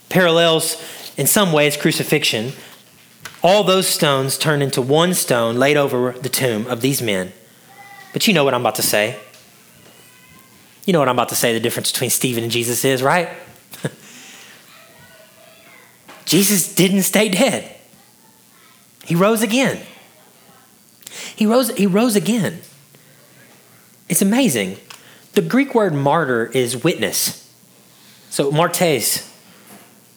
parallels 0.07 0.81
in 1.17 1.27
some 1.27 1.51
ways 1.51 1.75
crucifixion. 1.75 2.53
All 3.43 3.61
those 3.65 3.89
stones 3.89 4.37
turned 4.37 4.63
into 4.63 4.81
one 4.81 5.13
stone 5.13 5.57
laid 5.57 5.75
over 5.75 6.13
the 6.13 6.29
tomb 6.29 6.65
of 6.67 6.79
these 6.79 7.01
men. 7.01 7.33
But 8.13 8.25
you 8.25 8.33
know 8.33 8.45
what 8.45 8.53
I'm 8.53 8.61
about 8.61 8.75
to 8.75 8.83
say. 8.83 9.19
You 10.85 10.93
know 10.93 10.99
what 10.99 11.09
I'm 11.09 11.15
about 11.15 11.27
to 11.27 11.35
say 11.35 11.51
the 11.51 11.59
difference 11.59 11.91
between 11.91 12.09
Stephen 12.09 12.41
and 12.41 12.53
Jesus 12.53 12.85
is, 12.85 13.03
right? 13.03 13.27
Jesus 16.25 16.73
didn't 16.73 17.03
stay 17.03 17.27
dead. 17.27 17.75
He 19.03 19.13
rose 19.13 19.41
again. 19.41 19.81
He 21.35 21.45
rose, 21.45 21.75
he 21.75 21.85
rose 21.85 22.15
again. 22.15 22.61
It's 24.07 24.21
amazing. 24.21 24.77
The 25.35 25.41
Greek 25.41 25.75
word 25.75 25.93
martyr 25.93 26.45
is 26.45 26.81
witness. 26.81 27.41
So, 28.29 28.51
martes, 28.51 29.29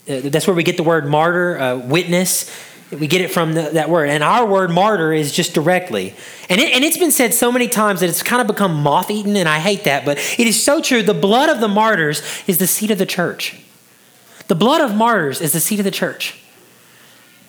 uh, 0.09 0.21
that's 0.25 0.47
where 0.47 0.55
we 0.55 0.63
get 0.63 0.77
the 0.77 0.85
word 0.85 1.07
martyr, 1.07 1.59
uh, 1.59 1.77
witness. 1.77 2.51
We 2.93 3.09
get 3.09 3.21
it 3.21 3.33
from 3.33 3.53
the, 3.53 3.63
that 3.73 3.91
word. 3.91 4.09
And 4.11 4.23
our 4.23 4.47
word 4.47 4.71
martyr 4.71 5.13
is 5.13 5.33
just 5.33 5.55
directly. 5.55 6.15
And, 6.49 6.61
it, 6.61 6.73
and 6.73 6.85
it's 6.85 6.97
been 6.97 7.11
said 7.11 7.35
so 7.35 7.51
many 7.51 7.67
times 7.67 8.01
that 8.01 8.09
it's 8.09 8.23
kind 8.23 8.41
of 8.41 8.47
become 8.47 8.81
moth 8.83 9.11
eaten, 9.11 9.37
and 9.37 9.49
I 9.49 9.59
hate 9.59 9.85
that, 9.85 10.05
but 10.05 10.19
it 10.39 10.47
is 10.47 10.63
so 10.63 10.81
true. 10.81 11.03
The 11.03 11.15
blood 11.15 11.51
of 11.51 11.61
the 11.61 11.69
martyrs 11.69 12.23
is 12.47 12.59
the 12.59 12.69
seed 12.69 12.93
of 12.93 12.99
the 12.99 13.07
church. 13.07 13.61
The 14.47 14.55
blood 14.55 14.81
of 14.81 14.95
martyrs 14.95 15.41
is 15.41 15.53
the 15.53 15.61
seed 15.61 15.81
of 15.81 15.85
the 15.85 15.91
church. 15.91 16.41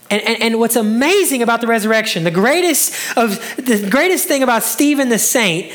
And, 0.10 0.24
and, 0.24 0.42
and, 0.42 0.60
what's 0.60 0.76
amazing 0.76 1.44
about 1.44 1.62
the 1.62 1.68
resurrection, 1.68 2.24
the 2.24 2.32
greatest 2.32 3.16
of 3.16 3.38
the 3.58 3.88
greatest 3.92 4.28
thing 4.28 4.42
about 4.42 4.64
Stephen 4.64 5.10
the 5.10 5.20
saint 5.20 5.72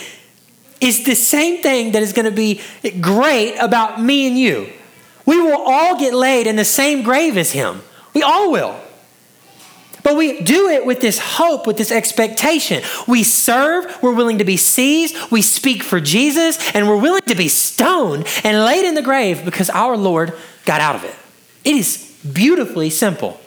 is 0.84 1.04
the 1.04 1.14
same 1.14 1.62
thing 1.62 1.92
that 1.92 2.02
is 2.02 2.12
going 2.12 2.26
to 2.26 2.30
be 2.30 2.60
great 3.00 3.56
about 3.56 4.00
me 4.00 4.26
and 4.26 4.38
you. 4.38 4.68
We 5.26 5.40
will 5.40 5.60
all 5.60 5.98
get 5.98 6.14
laid 6.14 6.46
in 6.46 6.56
the 6.56 6.64
same 6.64 7.02
grave 7.02 7.36
as 7.36 7.52
him. 7.52 7.82
We 8.12 8.22
all 8.22 8.52
will. 8.52 8.78
But 10.02 10.16
we 10.16 10.42
do 10.42 10.68
it 10.68 10.84
with 10.84 11.00
this 11.00 11.18
hope, 11.18 11.66
with 11.66 11.78
this 11.78 11.90
expectation. 11.90 12.82
We 13.08 13.22
serve, 13.22 14.02
we're 14.02 14.14
willing 14.14 14.38
to 14.38 14.44
be 14.44 14.58
seized, 14.58 15.16
we 15.30 15.40
speak 15.40 15.82
for 15.82 15.98
Jesus, 15.98 16.58
and 16.74 16.86
we're 16.86 17.00
willing 17.00 17.22
to 17.22 17.34
be 17.34 17.48
stoned 17.48 18.26
and 18.44 18.64
laid 18.64 18.84
in 18.84 18.94
the 18.94 19.02
grave 19.02 19.46
because 19.46 19.70
our 19.70 19.96
Lord 19.96 20.34
got 20.66 20.82
out 20.82 20.94
of 20.94 21.04
it. 21.04 21.14
It 21.64 21.76
is 21.76 22.14
beautifully 22.30 22.90
simple. 22.90 23.40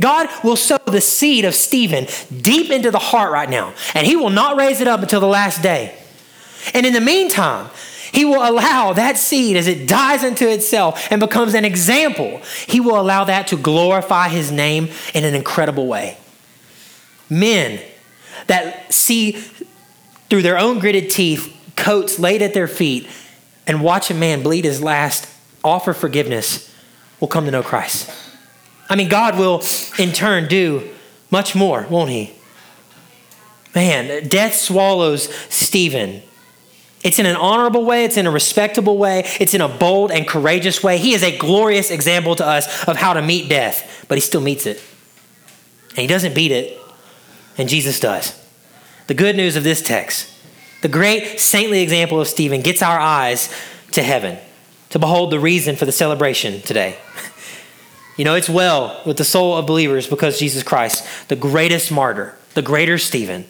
God 0.00 0.30
will 0.42 0.56
sow 0.56 0.78
the 0.86 1.02
seed 1.02 1.44
of 1.44 1.54
Stephen 1.54 2.06
deep 2.34 2.70
into 2.70 2.90
the 2.90 2.98
heart 2.98 3.30
right 3.30 3.50
now, 3.50 3.74
and 3.94 4.06
he 4.06 4.16
will 4.16 4.30
not 4.30 4.56
raise 4.56 4.80
it 4.80 4.88
up 4.88 5.02
until 5.02 5.20
the 5.20 5.26
last 5.26 5.62
day. 5.62 5.99
And 6.74 6.86
in 6.86 6.92
the 6.92 7.00
meantime, 7.00 7.70
he 8.12 8.24
will 8.24 8.42
allow 8.46 8.92
that 8.92 9.18
seed 9.18 9.56
as 9.56 9.66
it 9.66 9.86
dies 9.86 10.24
into 10.24 10.50
itself 10.50 11.06
and 11.10 11.20
becomes 11.20 11.54
an 11.54 11.64
example. 11.64 12.40
He 12.66 12.80
will 12.80 13.00
allow 13.00 13.24
that 13.24 13.46
to 13.48 13.56
glorify 13.56 14.28
his 14.28 14.50
name 14.50 14.88
in 15.14 15.24
an 15.24 15.34
incredible 15.34 15.86
way. 15.86 16.18
Men 17.28 17.80
that 18.48 18.92
see 18.92 19.32
through 20.28 20.42
their 20.42 20.58
own 20.58 20.78
gritted 20.80 21.10
teeth 21.10 21.56
coats 21.76 22.18
laid 22.18 22.42
at 22.42 22.54
their 22.54 22.68
feet 22.68 23.08
and 23.66 23.82
watch 23.82 24.10
a 24.10 24.14
man 24.14 24.42
bleed 24.42 24.64
his 24.64 24.82
last, 24.82 25.28
offer 25.62 25.92
forgiveness, 25.92 26.74
will 27.20 27.28
come 27.28 27.44
to 27.44 27.50
know 27.50 27.62
Christ. 27.62 28.10
I 28.88 28.96
mean, 28.96 29.08
God 29.08 29.38
will 29.38 29.62
in 29.98 30.12
turn 30.12 30.48
do 30.48 30.88
much 31.30 31.54
more, 31.54 31.86
won't 31.88 32.10
he? 32.10 32.32
Man, 33.74 34.26
death 34.26 34.56
swallows 34.56 35.32
Stephen. 35.48 36.22
It's 37.02 37.18
in 37.18 37.26
an 37.26 37.36
honorable 37.36 37.84
way, 37.84 38.04
it's 38.04 38.16
in 38.16 38.26
a 38.26 38.30
respectable 38.30 38.98
way, 38.98 39.24
it's 39.40 39.54
in 39.54 39.60
a 39.60 39.68
bold 39.68 40.10
and 40.10 40.26
courageous 40.28 40.82
way. 40.82 40.98
He 40.98 41.14
is 41.14 41.22
a 41.22 41.36
glorious 41.36 41.90
example 41.90 42.36
to 42.36 42.46
us 42.46 42.86
of 42.86 42.96
how 42.96 43.14
to 43.14 43.22
meet 43.22 43.48
death, 43.48 44.04
but 44.08 44.18
he 44.18 44.22
still 44.22 44.42
meets 44.42 44.66
it. 44.66 44.82
And 45.90 45.98
he 45.98 46.06
doesn't 46.06 46.34
beat 46.34 46.52
it, 46.52 46.78
and 47.56 47.68
Jesus 47.68 47.98
does. 48.00 48.38
The 49.06 49.14
good 49.14 49.34
news 49.34 49.56
of 49.56 49.64
this 49.64 49.82
text, 49.82 50.30
the 50.82 50.88
great 50.88 51.40
saintly 51.40 51.80
example 51.80 52.20
of 52.20 52.28
Stephen, 52.28 52.60
gets 52.60 52.82
our 52.82 52.98
eyes 52.98 53.52
to 53.92 54.02
heaven 54.02 54.38
to 54.90 54.98
behold 54.98 55.30
the 55.30 55.40
reason 55.40 55.76
for 55.76 55.86
the 55.86 55.92
celebration 55.92 56.60
today. 56.62 56.98
You 58.16 58.24
know, 58.24 58.34
it's 58.34 58.50
well 58.50 59.00
with 59.06 59.16
the 59.16 59.24
soul 59.24 59.56
of 59.56 59.66
believers 59.66 60.06
because 60.06 60.38
Jesus 60.38 60.62
Christ, 60.62 61.06
the 61.28 61.36
greatest 61.36 61.90
martyr, 61.90 62.36
the 62.52 62.60
greater 62.60 62.98
Stephen, 62.98 63.46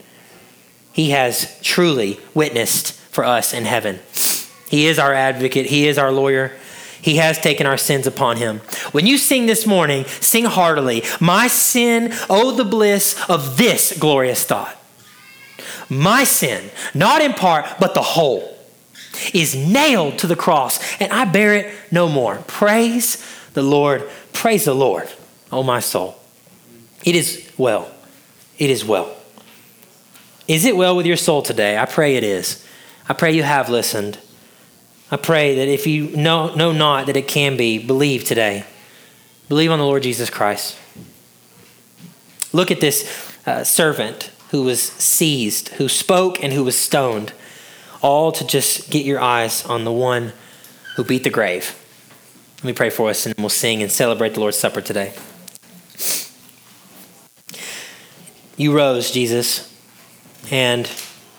he 0.93 1.11
has 1.11 1.59
truly 1.61 2.21
witnessed 2.35 3.00
for 3.11 3.25
us 3.25 3.53
in 3.53 3.65
heaven. 3.65 4.01
He 4.69 4.87
is 4.87 4.99
our 4.99 5.13
advocate, 5.13 5.67
He 5.67 5.87
is 5.87 5.99
our 5.99 6.13
lawyer. 6.13 6.53
He 7.03 7.17
has 7.17 7.39
taken 7.39 7.67
our 7.67 7.79
sins 7.79 8.07
upon 8.07 8.37
him. 8.37 8.59
When 8.93 9.07
you 9.07 9.17
sing 9.17 9.47
this 9.47 9.67
morning, 9.67 10.05
sing 10.05 10.45
heartily, 10.45 11.03
My 11.19 11.49
sin, 11.49 12.13
oh, 12.29 12.55
the 12.55 12.65
bliss 12.65 13.19
of 13.29 13.57
this 13.57 13.97
glorious 13.99 14.45
thought. 14.45 14.77
My 15.89 16.25
sin, 16.25 16.71
not 16.95 17.23
in 17.23 17.33
part, 17.33 17.67
but 17.81 17.95
the 17.95 18.03
whole, 18.03 18.57
is 19.35 19.57
nailed 19.57 20.19
to 20.19 20.27
the 20.27 20.37
cross, 20.37 20.79
and 21.01 21.13
I 21.13 21.25
bear 21.25 21.55
it 21.55 21.75
no 21.91 22.09
more. 22.09 22.37
Praise 22.47 23.25
the 23.55 23.63
Lord. 23.63 24.09
Praise 24.33 24.67
the 24.67 24.75
Lord, 24.75 25.11
oh, 25.51 25.63
my 25.63 25.81
soul. 25.81 26.17
It 27.05 27.17
is 27.17 27.51
well. 27.57 27.91
It 28.59 28.71
is 28.71 28.85
well. 28.85 29.17
Is 30.47 30.65
it 30.65 30.77
well 30.77 30.97
with 30.97 31.07
your 31.07 31.17
soul 31.17 31.43
today? 31.43 31.79
I 31.79 31.87
pray 31.87 32.17
it 32.17 32.25
is. 32.25 32.67
I 33.09 33.15
pray 33.15 33.33
you 33.33 33.43
have 33.43 33.69
listened. 33.69 34.19
I 35.11 35.17
pray 35.17 35.57
that 35.57 35.69
if 35.69 35.87
you 35.87 36.09
know, 36.17 36.55
know 36.55 36.73
not 36.73 37.07
that 37.07 37.17
it 37.17 37.27
can 37.27 37.57
be, 37.57 37.79
believe 37.79 38.25
today. 38.25 38.65
Believe 39.49 39.71
on 39.73 39.79
the 39.79 39.85
Lord 39.85 40.05
Jesus 40.05 40.31
Christ. 40.31 40.79
Look 42.53 42.71
at 42.71 42.81
this 42.81 43.37
uh, 43.47 43.65
servant 43.65 44.31
who 44.51 44.63
was 44.63 44.81
seized, 44.81 45.71
who 45.71 45.89
spoke, 45.89 46.43
and 46.43 46.53
who 46.53 46.65
was 46.65 46.77
stoned, 46.77 47.33
all 48.03 48.33
to 48.33 48.47
just 48.47 48.91
get 48.91 49.05
your 49.05 49.21
eyes 49.21 49.65
on 49.65 49.85
the 49.85 49.93
one 49.93 50.33
who 50.97 51.05
beat 51.05 51.25
the 51.25 51.31
grave. 51.31 51.77
Let 52.59 52.65
me 52.65 52.73
pray 52.73 52.91
for 52.91 53.11
us, 53.11 53.27
and 53.27 53.35
we'll 53.39 53.49
sing 53.49 53.83
and 53.83 53.91
celebrate 53.91 54.35
the 54.35 54.41
Lord's 54.41 54.57
Supper 54.57 54.81
today. 54.81 55.15
You 58.57 58.73
rose, 58.77 59.11
Jesus, 59.11 59.73
and 60.51 60.87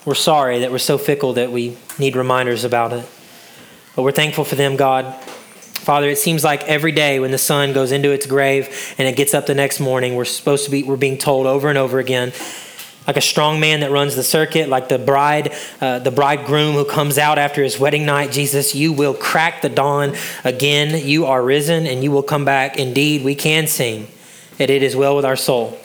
we're 0.06 0.16
sorry 0.16 0.60
that 0.60 0.72
we're 0.72 0.80
so 0.80 0.98
fickle 0.98 1.34
that 1.34 1.52
we 1.52 1.78
need 2.00 2.16
reminders 2.16 2.64
about 2.64 2.94
it. 2.94 3.08
But 3.96 4.04
we're 4.04 4.12
thankful 4.12 4.44
for 4.44 4.56
them, 4.56 4.76
God. 4.76 5.14
Father, 5.82 6.10
it 6.10 6.18
seems 6.18 6.44
like 6.44 6.64
every 6.64 6.92
day 6.92 7.20
when 7.20 7.32
the 7.32 7.38
sun 7.38 7.74
goes 7.74 7.92
into 7.92 8.12
its 8.12 8.26
grave 8.26 8.96
and 8.98 9.08
it 9.08 9.16
gets 9.16 9.34
up 9.34 9.48
the 9.48 9.56
next 9.56 9.80
morning, 9.80 10.16
we're 10.16 10.26
supposed 10.26 10.66
to 10.66 10.72
be, 10.72 10.84
we're 10.84 10.96
being 10.96 11.18
told 11.18 11.48
over 11.48 11.70
and 11.70 11.78
over 11.78 12.00
again, 12.00 12.32
like 13.08 13.18
a 13.18 13.22
strong 13.22 13.60
man 13.60 13.80
that 13.80 13.92
runs 13.92 14.16
the 14.16 14.24
circuit, 14.24 14.70
like 14.70 14.90
the 14.90 15.00
bride, 15.00 15.54
uh, 15.82 16.00
the 16.00 16.12
bridegroom 16.12 16.76
who 16.76 16.86
comes 16.86 17.18
out 17.18 17.40
after 17.40 17.64
his 17.64 17.80
wedding 17.80 18.06
night. 18.06 18.32
Jesus, 18.32 18.76
you 18.76 18.94
will 18.94 19.16
crack 19.16 19.62
the 19.62 19.70
dawn 19.70 20.16
again. 20.44 21.08
You 21.08 21.26
are 21.26 21.44
risen 21.44 21.88
and 21.88 22.04
you 22.04 22.12
will 22.12 22.24
come 22.24 22.46
back. 22.46 22.78
Indeed, 22.78 23.24
we 23.24 23.34
can 23.34 23.66
sing 23.66 24.08
that 24.58 24.70
it 24.70 24.84
is 24.84 24.96
well 24.96 25.16
with 25.16 25.26
our 25.26 25.36
soul. 25.36 25.80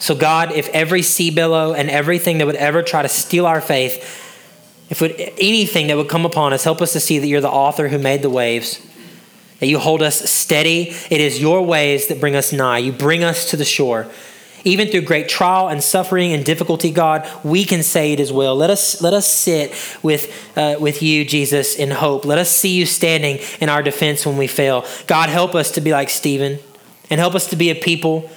So, 0.00 0.14
God, 0.14 0.52
if 0.52 0.68
every 0.70 1.02
sea 1.02 1.30
billow 1.30 1.74
and 1.74 1.90
everything 1.90 2.38
that 2.38 2.46
would 2.46 2.56
ever 2.56 2.82
try 2.82 3.02
to 3.02 3.08
steal 3.08 3.44
our 3.44 3.60
faith, 3.60 4.02
if 4.88 5.02
it, 5.02 5.34
anything 5.38 5.88
that 5.88 5.96
would 5.98 6.08
come 6.08 6.24
upon 6.24 6.54
us, 6.54 6.64
help 6.64 6.80
us 6.80 6.94
to 6.94 7.00
see 7.00 7.18
that 7.18 7.26
you're 7.26 7.42
the 7.42 7.50
author 7.50 7.88
who 7.88 7.98
made 7.98 8.22
the 8.22 8.30
waves, 8.30 8.84
that 9.60 9.66
you 9.66 9.78
hold 9.78 10.02
us 10.02 10.18
steady. 10.28 10.96
It 11.10 11.20
is 11.20 11.38
your 11.38 11.62
ways 11.62 12.08
that 12.08 12.18
bring 12.18 12.34
us 12.34 12.50
nigh. 12.50 12.78
You 12.78 12.92
bring 12.92 13.22
us 13.22 13.50
to 13.50 13.58
the 13.58 13.64
shore. 13.64 14.10
Even 14.64 14.88
through 14.88 15.02
great 15.02 15.28
trial 15.28 15.68
and 15.68 15.82
suffering 15.82 16.32
and 16.32 16.46
difficulty, 16.46 16.90
God, 16.90 17.30
we 17.44 17.64
can 17.64 17.82
say 17.82 18.14
it 18.14 18.20
as 18.20 18.32
well. 18.32 18.56
Let 18.56 18.70
us, 18.70 19.02
let 19.02 19.12
us 19.12 19.30
sit 19.30 19.72
with, 20.02 20.56
uh, 20.56 20.76
with 20.80 21.02
you, 21.02 21.26
Jesus, 21.26 21.76
in 21.76 21.90
hope. 21.90 22.24
Let 22.24 22.38
us 22.38 22.50
see 22.50 22.74
you 22.74 22.86
standing 22.86 23.38
in 23.60 23.68
our 23.68 23.82
defense 23.82 24.24
when 24.24 24.38
we 24.38 24.46
fail. 24.46 24.86
God, 25.06 25.28
help 25.28 25.54
us 25.54 25.72
to 25.72 25.82
be 25.82 25.92
like 25.92 26.08
Stephen 26.08 26.58
and 27.10 27.20
help 27.20 27.34
us 27.34 27.50
to 27.50 27.56
be 27.56 27.68
a 27.68 27.74
people 27.74 28.30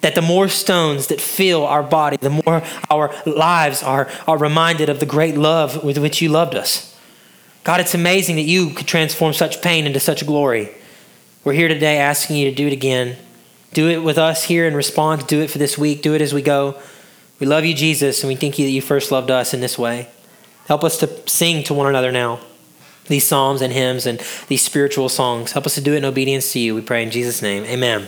that 0.00 0.14
the 0.14 0.22
more 0.22 0.48
stones 0.48 1.08
that 1.08 1.20
fill 1.20 1.66
our 1.66 1.82
body, 1.82 2.16
the 2.20 2.42
more 2.44 2.62
our 2.90 3.14
lives 3.26 3.82
are, 3.82 4.08
are 4.26 4.38
reminded 4.38 4.88
of 4.88 5.00
the 5.00 5.06
great 5.06 5.36
love 5.36 5.82
with 5.82 5.98
which 5.98 6.22
you 6.22 6.28
loved 6.28 6.54
us. 6.54 6.96
God, 7.64 7.80
it's 7.80 7.94
amazing 7.94 8.36
that 8.36 8.42
you 8.42 8.70
could 8.70 8.86
transform 8.86 9.32
such 9.32 9.60
pain 9.60 9.86
into 9.86 10.00
such 10.00 10.26
glory. 10.26 10.70
We're 11.44 11.52
here 11.54 11.68
today 11.68 11.98
asking 11.98 12.36
you 12.36 12.48
to 12.48 12.54
do 12.54 12.66
it 12.66 12.72
again. 12.72 13.16
Do 13.72 13.88
it 13.88 13.98
with 13.98 14.18
us 14.18 14.44
here 14.44 14.66
and 14.66 14.74
respond. 14.74 15.26
Do 15.26 15.40
it 15.40 15.50
for 15.50 15.58
this 15.58 15.76
week. 15.76 16.02
Do 16.02 16.14
it 16.14 16.22
as 16.22 16.32
we 16.32 16.42
go. 16.42 16.80
We 17.40 17.46
love 17.46 17.64
you, 17.64 17.74
Jesus, 17.74 18.22
and 18.22 18.28
we 18.28 18.36
thank 18.36 18.58
you 18.58 18.64
that 18.64 18.72
you 18.72 18.80
first 18.80 19.12
loved 19.12 19.30
us 19.30 19.52
in 19.52 19.60
this 19.60 19.78
way. 19.78 20.08
Help 20.66 20.84
us 20.84 20.98
to 20.98 21.28
sing 21.28 21.62
to 21.64 21.74
one 21.74 21.86
another 21.86 22.12
now 22.12 22.40
these 23.06 23.26
psalms 23.26 23.62
and 23.62 23.72
hymns 23.72 24.06
and 24.06 24.22
these 24.48 24.62
spiritual 24.62 25.08
songs. 25.08 25.52
Help 25.52 25.66
us 25.66 25.74
to 25.74 25.80
do 25.80 25.94
it 25.94 25.98
in 25.98 26.04
obedience 26.04 26.52
to 26.52 26.58
you. 26.58 26.74
We 26.74 26.82
pray 26.82 27.02
in 27.02 27.10
Jesus' 27.10 27.40
name. 27.40 27.64
Amen. 27.64 28.06